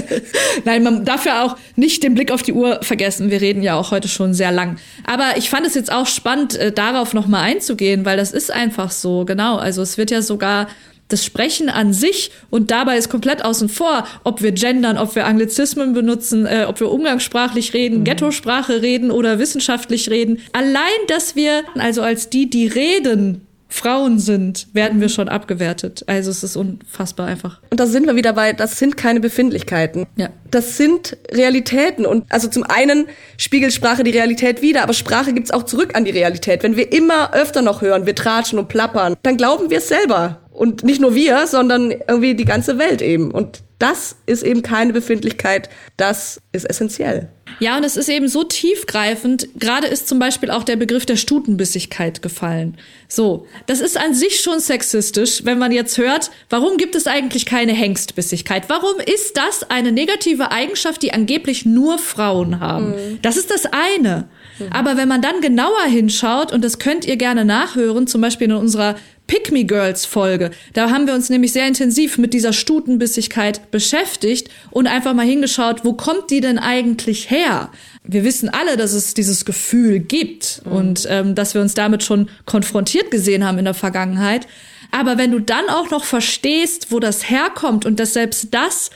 Nein, 0.65 0.83
man 0.83 1.05
darf 1.05 1.25
ja 1.25 1.43
auch 1.43 1.57
nicht 1.75 2.03
den 2.03 2.13
Blick 2.13 2.31
auf 2.31 2.43
die 2.43 2.53
Uhr 2.53 2.79
vergessen. 2.83 3.31
Wir 3.31 3.41
reden 3.41 3.63
ja 3.63 3.75
auch 3.75 3.91
heute 3.91 4.07
schon 4.07 4.33
sehr 4.33 4.51
lang. 4.51 4.77
Aber 5.05 5.37
ich 5.37 5.49
fand 5.49 5.65
es 5.65 5.73
jetzt 5.73 5.91
auch 5.91 6.05
spannend, 6.05 6.55
äh, 6.55 6.71
darauf 6.71 7.13
nochmal 7.13 7.43
einzugehen, 7.43 8.05
weil 8.05 8.17
das 8.17 8.31
ist 8.31 8.51
einfach 8.51 8.91
so, 8.91 9.25
genau. 9.25 9.57
Also 9.57 9.81
es 9.81 9.97
wird 9.97 10.11
ja 10.11 10.21
sogar 10.21 10.67
das 11.07 11.23
Sprechen 11.23 11.69
an 11.69 11.93
sich 11.93 12.31
und 12.49 12.69
dabei 12.69 12.97
ist 12.97 13.09
komplett 13.09 13.43
außen 13.43 13.69
vor, 13.69 14.05
ob 14.23 14.41
wir 14.41 14.51
gendern, 14.51 14.97
ob 14.97 15.15
wir 15.15 15.25
Anglizismen 15.25 15.93
benutzen, 15.93 16.45
äh, 16.45 16.65
ob 16.67 16.79
wir 16.79 16.91
umgangssprachlich 16.91 17.73
reden, 17.73 17.99
mhm. 17.99 18.03
Ghetto-Sprache 18.03 18.81
reden 18.81 19.09
oder 19.09 19.39
wissenschaftlich 19.39 20.09
reden. 20.09 20.41
Allein, 20.51 20.83
dass 21.07 21.35
wir, 21.35 21.63
also 21.75 22.01
als 22.01 22.29
die, 22.29 22.49
die 22.49 22.67
reden, 22.67 23.46
Frauen 23.69 24.19
sind, 24.19 24.67
werden 24.73 25.01
wir 25.01 25.09
schon 25.09 25.29
abgewertet. 25.29 26.03
Also 26.07 26.31
es 26.31 26.43
ist 26.43 26.55
unfassbar 26.55 27.27
einfach. 27.27 27.61
Und 27.69 27.79
da 27.79 27.85
sind 27.85 28.07
wir 28.07 28.15
wieder 28.15 28.33
bei, 28.33 28.53
das 28.53 28.79
sind 28.79 28.97
keine 28.97 29.19
Befindlichkeiten. 29.19 30.05
Ja. 30.15 30.29
Das 30.49 30.77
sind 30.77 31.17
Realitäten. 31.31 32.05
Und 32.05 32.25
also 32.29 32.47
zum 32.47 32.63
einen 32.63 33.07
spiegelt 33.37 33.73
Sprache 33.73 34.03
die 34.03 34.11
Realität 34.11 34.61
wieder, 34.61 34.83
aber 34.83 34.93
Sprache 34.93 35.33
gibt's 35.33 35.51
auch 35.51 35.63
zurück 35.63 35.95
an 35.95 36.05
die 36.05 36.11
Realität. 36.11 36.63
Wenn 36.63 36.77
wir 36.77 36.91
immer 36.93 37.33
öfter 37.33 37.61
noch 37.61 37.81
hören, 37.81 38.05
wir 38.05 38.15
tratschen 38.15 38.57
und 38.57 38.69
plappern, 38.69 39.15
dann 39.23 39.37
glauben 39.37 39.69
wir 39.69 39.79
es 39.79 39.89
selber. 39.89 40.39
Und 40.51 40.83
nicht 40.83 41.01
nur 41.01 41.13
wir, 41.13 41.45
sondern 41.45 41.91
irgendwie 41.91 42.33
die 42.33 42.45
ganze 42.45 42.79
Welt 42.79 43.01
eben. 43.01 43.31
Und 43.31 43.61
das 43.79 44.15
ist 44.25 44.43
eben 44.43 44.63
keine 44.63 44.93
Befindlichkeit. 44.93 45.69
Das 45.97 46.41
ist 46.51 46.67
essentiell. 46.67 47.29
Ja, 47.59 47.77
und 47.77 47.83
es 47.83 47.95
ist 47.95 48.09
eben 48.09 48.27
so 48.27 48.43
tiefgreifend. 48.43 49.47
Gerade 49.55 49.87
ist 49.87 50.07
zum 50.07 50.19
Beispiel 50.19 50.51
auch 50.51 50.63
der 50.63 50.75
Begriff 50.75 51.05
der 51.05 51.15
Stutenbissigkeit 51.15 52.21
gefallen. 52.21 52.77
So, 53.07 53.47
das 53.67 53.79
ist 53.79 53.97
an 53.97 54.13
sich 54.13 54.41
schon 54.41 54.59
sexistisch, 54.59 55.45
wenn 55.45 55.57
man 55.57 55.71
jetzt 55.71 55.97
hört, 55.97 56.29
warum 56.49 56.77
gibt 56.77 56.95
es 56.95 57.07
eigentlich 57.07 57.45
keine 57.45 57.73
Hengstbissigkeit? 57.73 58.67
Warum 58.67 58.99
ist 58.99 59.37
das 59.37 59.69
eine 59.69 59.91
negative 59.91 60.51
Eigenschaft, 60.51 61.01
die 61.01 61.13
angeblich 61.13 61.65
nur 61.65 61.97
Frauen 61.99 62.59
haben? 62.59 62.89
Mhm. 62.89 63.19
Das 63.21 63.37
ist 63.37 63.49
das 63.49 63.65
eine. 63.65 64.27
Mhm. 64.59 64.71
Aber 64.71 64.97
wenn 64.97 65.07
man 65.07 65.21
dann 65.21 65.41
genauer 65.41 65.83
hinschaut, 65.85 66.51
und 66.51 66.63
das 66.63 66.79
könnt 66.79 67.05
ihr 67.05 67.17
gerne 67.17 67.45
nachhören, 67.45 68.07
zum 68.07 68.21
Beispiel 68.21 68.49
in 68.49 68.53
unserer 68.53 68.95
Pick 69.27 69.51
Me 69.51 69.65
Girls 69.65 70.05
Folge. 70.05 70.51
Da 70.73 70.89
haben 70.89 71.05
wir 71.05 71.13
uns 71.13 71.29
nämlich 71.29 71.51
sehr 71.51 71.67
intensiv 71.67 72.17
mit 72.17 72.33
dieser 72.33 72.53
Stutenbissigkeit 72.53 73.71
beschäftigt 73.71 74.49
und 74.71 74.87
einfach 74.87 75.13
mal 75.13 75.25
hingeschaut, 75.25 75.83
wo 75.83 75.93
kommt 75.93 76.31
die 76.31 76.39
denn 76.39 76.57
eigentlich 76.57 77.29
her? 77.29 77.69
Wir 78.03 78.23
wissen 78.23 78.49
alle, 78.49 78.77
dass 78.77 78.93
es 78.93 79.13
dieses 79.13 79.43
Gefühl 79.43 79.99
gibt 79.99 80.61
mhm. 80.65 80.71
und 80.71 81.07
ähm, 81.09 81.35
dass 81.35 81.53
wir 81.53 81.61
uns 81.61 81.73
damit 81.73 82.03
schon 82.03 82.29
konfrontiert 82.45 83.11
gesehen 83.11 83.45
haben 83.45 83.59
in 83.59 83.65
der 83.65 83.73
Vergangenheit. 83.73 84.47
Aber 84.91 85.17
wenn 85.17 85.31
du 85.31 85.39
dann 85.39 85.67
auch 85.69 85.89
noch 85.89 86.05
verstehst, 86.05 86.91
wo 86.91 86.99
das 86.99 87.29
herkommt 87.29 87.85
und 87.85 87.99
dass 87.99 88.13
selbst 88.13 88.53
das 88.53 88.89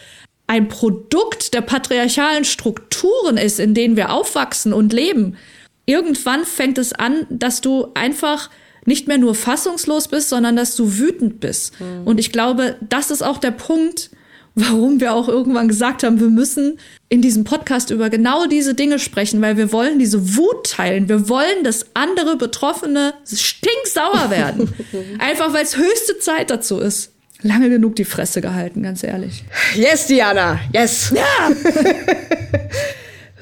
ein 0.47 0.67
Produkt 0.69 1.53
der 1.53 1.61
patriarchalen 1.61 2.45
Strukturen 2.45 3.37
ist, 3.37 3.59
in 3.59 3.73
denen 3.73 3.95
wir 3.95 4.11
aufwachsen 4.11 4.73
und 4.73 4.93
leben, 4.93 5.37
irgendwann 5.85 6.45
fängt 6.45 6.77
es 6.77 6.93
an, 6.93 7.25
dass 7.29 7.61
du 7.61 7.87
einfach 7.93 8.49
nicht 8.85 9.07
mehr 9.07 9.17
nur 9.17 9.35
fassungslos 9.35 10.07
bist, 10.07 10.29
sondern 10.29 10.55
dass 10.55 10.75
du 10.75 10.97
wütend 10.97 11.39
bist. 11.39 11.79
Mhm. 11.79 12.05
Und 12.05 12.19
ich 12.19 12.31
glaube, 12.31 12.77
das 12.81 13.11
ist 13.11 13.21
auch 13.21 13.37
der 13.37 13.51
Punkt, 13.51 14.09
warum 14.55 14.99
wir 14.99 15.13
auch 15.13 15.29
irgendwann 15.29 15.67
gesagt 15.67 16.03
haben, 16.03 16.19
wir 16.19 16.29
müssen 16.29 16.77
in 17.09 17.21
diesem 17.21 17.43
Podcast 17.43 17.89
über 17.89 18.09
genau 18.09 18.47
diese 18.47 18.73
Dinge 18.73 18.99
sprechen, 18.99 19.41
weil 19.41 19.57
wir 19.57 19.71
wollen 19.71 19.99
diese 19.99 20.35
Wut 20.35 20.71
teilen. 20.71 21.07
Wir 21.07 21.29
wollen, 21.29 21.63
dass 21.63 21.85
andere 21.93 22.35
Betroffene 22.35 23.13
stinksauer 23.25 24.29
werden. 24.29 24.73
Einfach 25.19 25.53
weil 25.53 25.63
es 25.63 25.77
höchste 25.77 26.19
Zeit 26.19 26.49
dazu 26.49 26.79
ist. 26.79 27.11
Lange 27.43 27.69
genug 27.69 27.95
die 27.95 28.05
Fresse 28.05 28.39
gehalten, 28.39 28.83
ganz 28.83 29.03
ehrlich. 29.03 29.43
Yes, 29.75 30.05
Diana, 30.05 30.59
yes. 30.73 31.11
Ja. 31.15 31.51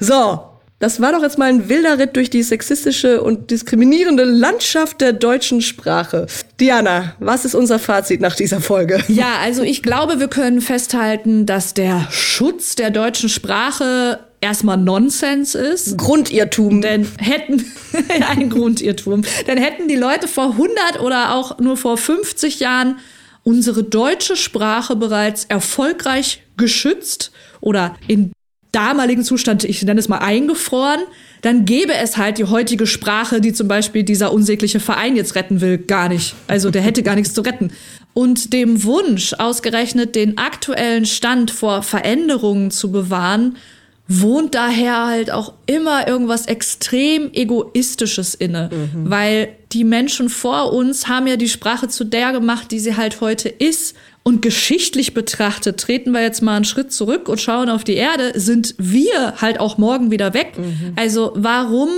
so, 0.00 0.49
das 0.80 0.98
war 0.98 1.12
doch 1.12 1.22
jetzt 1.22 1.36
mal 1.36 1.50
ein 1.50 1.68
wilder 1.68 1.98
Ritt 1.98 2.16
durch 2.16 2.30
die 2.30 2.42
sexistische 2.42 3.22
und 3.22 3.50
diskriminierende 3.50 4.24
Landschaft 4.24 5.02
der 5.02 5.12
deutschen 5.12 5.60
Sprache. 5.60 6.26
Diana, 6.58 7.14
was 7.20 7.44
ist 7.44 7.54
unser 7.54 7.78
Fazit 7.78 8.22
nach 8.22 8.34
dieser 8.34 8.60
Folge? 8.60 8.98
Ja, 9.20 9.34
also 9.42 9.62
ich 9.62 9.82
glaube, 9.82 10.18
wir 10.18 10.28
können 10.28 10.62
festhalten, 10.62 11.44
dass 11.44 11.74
der 11.74 12.06
Schutz 12.10 12.74
der 12.74 12.90
deutschen 12.90 13.28
Sprache 13.28 14.20
erstmal 14.40 14.78
Nonsens 14.78 15.54
ist. 15.54 15.98
Grundirrtum. 15.98 16.80
Denn 16.80 17.06
hätten, 17.18 17.62
ein 18.30 18.48
Grundirrtum. 18.48 19.22
Denn 19.46 19.58
hätten 19.58 19.88
die 19.88 19.96
Leute 19.96 20.26
vor 20.26 20.52
100 20.52 21.00
oder 21.00 21.34
auch 21.34 21.58
nur 21.58 21.76
vor 21.76 21.98
50 21.98 22.60
Jahren 22.60 22.98
unsere 23.42 23.84
deutsche 23.84 24.36
Sprache 24.36 24.96
bereits 24.96 25.44
erfolgreich 25.44 26.42
geschützt 26.56 27.32
oder 27.60 27.96
in 28.06 28.32
damaligen 28.72 29.24
Zustand, 29.24 29.64
ich 29.64 29.82
nenne 29.82 30.00
es 30.00 30.08
mal 30.08 30.18
eingefroren, 30.18 31.00
dann 31.42 31.64
gäbe 31.64 31.94
es 31.94 32.16
halt 32.16 32.38
die 32.38 32.44
heutige 32.44 32.86
Sprache, 32.86 33.40
die 33.40 33.52
zum 33.52 33.68
Beispiel 33.68 34.02
dieser 34.02 34.32
unsägliche 34.32 34.80
Verein 34.80 35.16
jetzt 35.16 35.34
retten 35.34 35.60
will, 35.60 35.78
gar 35.78 36.08
nicht. 36.08 36.34
Also 36.46 36.70
der 36.70 36.82
hätte 36.82 37.02
gar 37.02 37.14
nichts 37.14 37.34
zu 37.34 37.40
retten. 37.40 37.72
Und 38.12 38.52
dem 38.52 38.84
Wunsch, 38.84 39.34
ausgerechnet 39.34 40.14
den 40.14 40.36
aktuellen 40.36 41.06
Stand 41.06 41.50
vor 41.50 41.82
Veränderungen 41.82 42.70
zu 42.70 42.90
bewahren, 42.90 43.56
wohnt 44.12 44.56
daher 44.56 45.06
halt 45.06 45.30
auch 45.30 45.52
immer 45.66 46.08
irgendwas 46.08 46.46
extrem 46.46 47.32
egoistisches 47.32 48.34
inne, 48.34 48.68
mhm. 48.72 49.08
weil 49.08 49.50
die 49.70 49.84
Menschen 49.84 50.28
vor 50.28 50.72
uns 50.72 51.06
haben 51.06 51.28
ja 51.28 51.36
die 51.36 51.48
Sprache 51.48 51.86
zu 51.86 52.02
der 52.02 52.32
gemacht, 52.32 52.72
die 52.72 52.80
sie 52.80 52.96
halt 52.96 53.20
heute 53.20 53.48
ist 53.48 53.94
und 54.22 54.42
geschichtlich 54.42 55.14
betrachtet, 55.14 55.80
treten 55.80 56.12
wir 56.12 56.22
jetzt 56.22 56.42
mal 56.42 56.56
einen 56.56 56.64
Schritt 56.64 56.92
zurück 56.92 57.28
und 57.28 57.40
schauen 57.40 57.68
auf 57.68 57.84
die 57.84 57.94
Erde, 57.94 58.38
sind 58.38 58.74
wir 58.78 59.34
halt 59.40 59.60
auch 59.60 59.78
morgen 59.78 60.10
wieder 60.10 60.34
weg. 60.34 60.58
Mhm. 60.58 60.92
Also 60.96 61.32
warum 61.34 61.88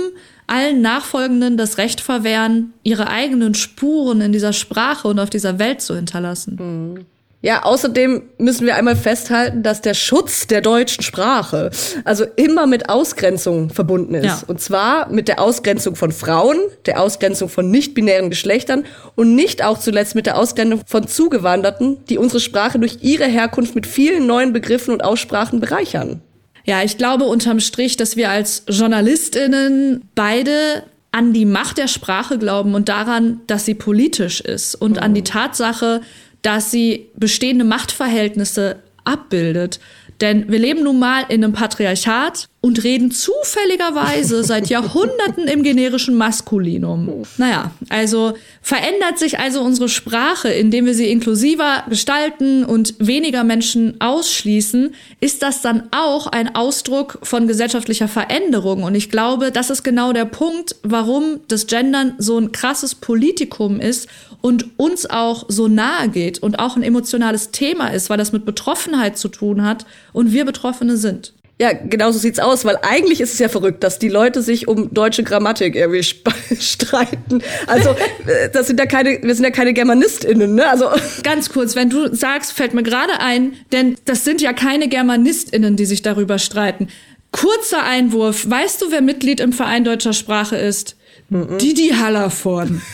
allen 0.47 0.81
Nachfolgenden 0.81 1.57
das 1.57 1.77
Recht 1.77 2.01
verwehren, 2.01 2.73
ihre 2.83 3.07
eigenen 3.07 3.53
Spuren 3.55 4.21
in 4.21 4.31
dieser 4.31 4.53
Sprache 4.53 5.07
und 5.07 5.19
auf 5.19 5.29
dieser 5.29 5.59
Welt 5.59 5.81
zu 5.81 5.95
hinterlassen? 5.95 6.57
Mhm. 6.59 7.05
Ja, 7.43 7.63
außerdem 7.63 8.21
müssen 8.37 8.65
wir 8.65 8.75
einmal 8.75 8.95
festhalten, 8.95 9.63
dass 9.63 9.81
der 9.81 9.95
Schutz 9.95 10.47
der 10.47 10.61
deutschen 10.61 11.03
Sprache 11.03 11.71
also 12.05 12.23
immer 12.37 12.67
mit 12.67 12.87
Ausgrenzung 12.87 13.69
verbunden 13.69 14.15
ist. 14.15 14.23
Ja. 14.23 14.41
Und 14.47 14.61
zwar 14.61 15.11
mit 15.11 15.27
der 15.27 15.41
Ausgrenzung 15.41 15.97
von 15.97 16.13
Frauen, 16.13 16.57
der 16.85 17.01
Ausgrenzung 17.01 17.49
von 17.49 17.69
nicht-binären 17.69 18.29
Geschlechtern 18.29 18.85
und 19.15 19.35
nicht 19.35 19.61
auch 19.61 19.77
zuletzt 19.77 20.15
mit 20.15 20.25
der 20.25 20.37
Ausgrenzung 20.37 20.83
von 20.87 21.05
Zugewanderten, 21.05 21.97
die 22.05 22.17
unsere 22.17 22.39
Sprache 22.39 22.79
durch 22.79 22.99
ihre 23.01 23.25
Herkunft 23.25 23.75
mit 23.75 23.87
vielen 23.87 24.25
neuen 24.25 24.53
Begriffen 24.53 24.93
und 24.93 25.03
Aussprachen 25.03 25.59
bereichern. 25.59 26.21
Ja, 26.63 26.81
ich 26.81 26.97
glaube 26.97 27.25
unterm 27.25 27.59
Strich, 27.59 27.97
dass 27.97 28.15
wir 28.15 28.29
als 28.29 28.63
Journalistinnen 28.69 30.09
beide 30.15 30.83
an 31.13 31.31
die 31.31 31.45
Macht 31.45 31.77
der 31.77 31.87
Sprache 31.87 32.39
glauben 32.39 32.73
und 32.73 32.89
daran, 32.89 33.41
dass 33.47 33.65
sie 33.65 33.75
politisch 33.75 34.41
ist 34.41 34.73
und 34.75 34.93
mhm. 34.93 35.03
an 35.03 35.13
die 35.13 35.23
Tatsache, 35.23 36.01
dass 36.43 36.69
sie 36.69 37.09
bestehende 37.15 37.65
Machtverhältnisse 37.65 38.83
abbildet. 39.03 39.79
Denn 40.21 40.49
wir 40.51 40.59
leben 40.59 40.83
nun 40.83 40.99
mal 40.99 41.25
in 41.29 41.43
einem 41.43 41.53
Patriarchat 41.53 42.47
und 42.65 42.81
reden 42.85 43.11
zufälligerweise 43.11 44.41
seit 44.45 44.69
Jahrhunderten 44.69 45.49
im 45.49 45.63
generischen 45.63 46.15
Maskulinum. 46.15 47.25
Naja, 47.37 47.71
also 47.89 48.35
verändert 48.61 49.19
sich 49.19 49.37
also 49.37 49.59
unsere 49.61 49.89
Sprache, 49.89 50.47
indem 50.47 50.85
wir 50.85 50.93
sie 50.93 51.11
inklusiver 51.11 51.83
gestalten 51.89 52.63
und 52.63 52.95
weniger 52.99 53.43
Menschen 53.43 53.99
ausschließen, 53.99 54.95
ist 55.19 55.43
das 55.43 55.61
dann 55.61 55.89
auch 55.91 56.27
ein 56.27 56.55
Ausdruck 56.55 57.19
von 57.23 57.47
gesellschaftlicher 57.47 58.07
Veränderung. 58.07 58.83
Und 58.83 58.95
ich 58.95 59.09
glaube, 59.09 59.51
das 59.51 59.69
ist 59.69 59.83
genau 59.83 60.13
der 60.13 60.23
Punkt, 60.23 60.77
warum 60.83 61.41
das 61.49 61.67
Gendern 61.67 62.15
so 62.17 62.37
ein 62.37 62.53
krasses 62.53 62.95
Politikum 62.95 63.81
ist 63.81 64.07
und 64.39 64.79
uns 64.79 65.05
auch 65.09 65.47
so 65.49 65.67
nahe 65.67 66.07
geht 66.07 66.39
und 66.39 66.59
auch 66.59 66.77
ein 66.77 66.83
emotionales 66.83 67.51
Thema 67.51 67.89
ist, 67.89 68.09
weil 68.09 68.17
das 68.17 68.31
mit 68.31 68.45
Betroffenheit 68.45 69.17
zu 69.17 69.27
tun 69.27 69.65
hat 69.65 69.85
und 70.13 70.31
wir 70.31 70.45
Betroffene 70.45 70.95
sind. 70.95 71.33
Ja, 71.61 71.71
genau 71.71 72.11
so 72.11 72.17
sieht's 72.17 72.39
aus, 72.39 72.65
weil 72.65 72.77
eigentlich 72.81 73.21
ist 73.21 73.33
es 73.33 73.39
ja 73.39 73.47
verrückt, 73.47 73.83
dass 73.83 73.99
die 73.99 74.09
Leute 74.09 74.41
sich 74.41 74.67
um 74.67 74.91
deutsche 74.93 75.23
Grammatik 75.23 75.75
irgendwie 75.75 76.03
streiten. 76.59 77.43
Also, 77.67 77.91
äh, 77.91 78.49
das 78.51 78.67
sind 78.67 78.79
ja 78.79 78.87
keine, 78.87 79.21
wir 79.21 79.35
sind 79.35 79.43
ja 79.43 79.51
keine 79.51 79.73
GermanistInnen, 79.73 80.55
ne? 80.55 80.67
Also. 80.67 80.89
Ganz 81.23 81.49
kurz, 81.49 81.75
wenn 81.75 81.89
du 81.89 82.13
sagst, 82.13 82.53
fällt 82.53 82.73
mir 82.73 82.83
gerade 82.83 83.19
ein, 83.19 83.53
denn 83.71 83.95
das 84.05 84.23
sind 84.25 84.41
ja 84.41 84.51
keine 84.51 84.87
GermanistInnen, 84.87 85.75
die 85.75 85.85
sich 85.85 86.01
darüber 86.01 86.39
streiten. 86.39 86.87
Kurzer 87.31 87.83
Einwurf. 87.83 88.49
Weißt 88.49 88.81
du, 88.81 88.91
wer 88.91 89.01
Mitglied 89.01 89.39
im 89.39 89.53
Verein 89.53 89.83
deutscher 89.83 90.13
Sprache 90.13 90.55
ist? 90.55 90.95
Mhm. 91.29 91.59
Didi 91.59 91.89
Hallervorn. 91.89 92.81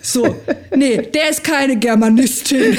So, 0.00 0.36
nee, 0.74 1.02
der 1.02 1.30
ist 1.30 1.42
keine 1.44 1.76
Germanistin. 1.76 2.78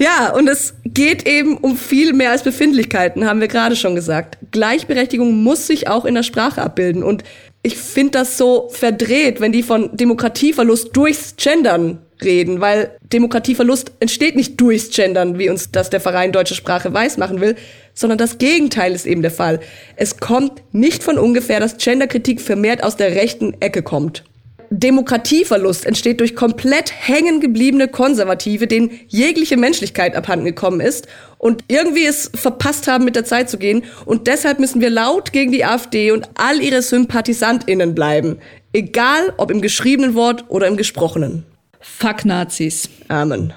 Ja, 0.00 0.32
und 0.32 0.48
es 0.48 0.72
geht 0.86 1.28
eben 1.28 1.58
um 1.58 1.76
viel 1.76 2.14
mehr 2.14 2.30
als 2.30 2.42
Befindlichkeiten, 2.42 3.26
haben 3.26 3.42
wir 3.42 3.48
gerade 3.48 3.76
schon 3.76 3.94
gesagt. 3.94 4.38
Gleichberechtigung 4.50 5.42
muss 5.42 5.66
sich 5.66 5.88
auch 5.88 6.06
in 6.06 6.14
der 6.14 6.22
Sprache 6.22 6.62
abbilden. 6.62 7.02
Und 7.02 7.22
ich 7.62 7.76
finde 7.76 8.12
das 8.12 8.38
so 8.38 8.70
verdreht, 8.72 9.42
wenn 9.42 9.52
die 9.52 9.62
von 9.62 9.94
Demokratieverlust 9.94 10.96
durchs 10.96 11.36
Gendern 11.36 11.98
reden, 12.24 12.62
weil 12.62 12.96
Demokratieverlust 13.12 13.92
entsteht 14.00 14.36
nicht 14.36 14.58
durchs 14.58 14.88
Gendern, 14.88 15.38
wie 15.38 15.50
uns 15.50 15.70
das 15.70 15.90
der 15.90 16.00
Verein 16.00 16.32
Deutsche 16.32 16.54
Sprache 16.54 16.94
weiß 16.94 17.18
machen 17.18 17.42
will, 17.42 17.56
sondern 17.92 18.16
das 18.16 18.38
Gegenteil 18.38 18.94
ist 18.94 19.04
eben 19.04 19.20
der 19.20 19.30
Fall. 19.30 19.60
Es 19.96 20.16
kommt 20.16 20.62
nicht 20.72 21.02
von 21.02 21.18
ungefähr, 21.18 21.60
dass 21.60 21.76
Genderkritik 21.76 22.40
vermehrt 22.40 22.82
aus 22.84 22.96
der 22.96 23.14
rechten 23.14 23.52
Ecke 23.60 23.82
kommt 23.82 24.24
Demokratieverlust 24.70 25.84
entsteht 25.84 26.20
durch 26.20 26.36
komplett 26.36 26.92
hängen 26.92 27.40
gebliebene 27.40 27.88
Konservative, 27.88 28.68
denen 28.68 28.92
jegliche 29.08 29.56
Menschlichkeit 29.56 30.14
abhanden 30.14 30.44
gekommen 30.44 30.80
ist 30.80 31.08
und 31.38 31.64
irgendwie 31.66 32.06
es 32.06 32.30
verpasst 32.32 32.86
haben, 32.86 33.04
mit 33.04 33.16
der 33.16 33.24
Zeit 33.24 33.50
zu 33.50 33.58
gehen. 33.58 33.82
Und 34.04 34.28
deshalb 34.28 34.60
müssen 34.60 34.80
wir 34.80 34.90
laut 34.90 35.32
gegen 35.32 35.50
die 35.50 35.64
AfD 35.64 36.12
und 36.12 36.28
all 36.34 36.60
ihre 36.62 36.82
SympathisantInnen 36.82 37.96
bleiben. 37.96 38.38
Egal 38.72 39.32
ob 39.38 39.50
im 39.50 39.60
geschriebenen 39.60 40.14
Wort 40.14 40.44
oder 40.48 40.68
im 40.68 40.76
gesprochenen. 40.76 41.44
Fuck 41.80 42.24
Nazis. 42.24 42.88
Amen. 43.08 43.52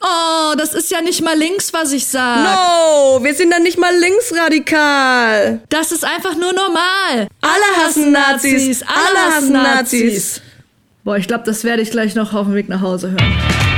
Oh, 0.00 0.54
das 0.56 0.74
ist 0.74 0.90
ja 0.92 1.00
nicht 1.00 1.22
mal 1.22 1.36
links, 1.36 1.72
was 1.72 1.92
ich 1.92 2.06
sag. 2.06 2.44
No, 2.44 3.22
wir 3.22 3.34
sind 3.34 3.50
dann 3.50 3.64
nicht 3.64 3.78
mal 3.78 3.94
linksradikal. 3.96 5.60
Das 5.68 5.90
ist 5.90 6.04
einfach 6.04 6.36
nur 6.36 6.52
normal. 6.52 7.28
Alle 7.40 7.84
hassen 7.84 8.12
Nazis. 8.12 8.82
Alle 8.82 9.34
hassen 9.34 9.52
Nazis. 9.52 10.40
Boah, 11.02 11.16
ich 11.16 11.26
glaube, 11.26 11.44
das 11.44 11.64
werde 11.64 11.82
ich 11.82 11.90
gleich 11.90 12.14
noch 12.14 12.32
auf 12.32 12.46
dem 12.46 12.54
Weg 12.54 12.68
nach 12.68 12.80
Hause 12.80 13.10
hören. 13.10 13.77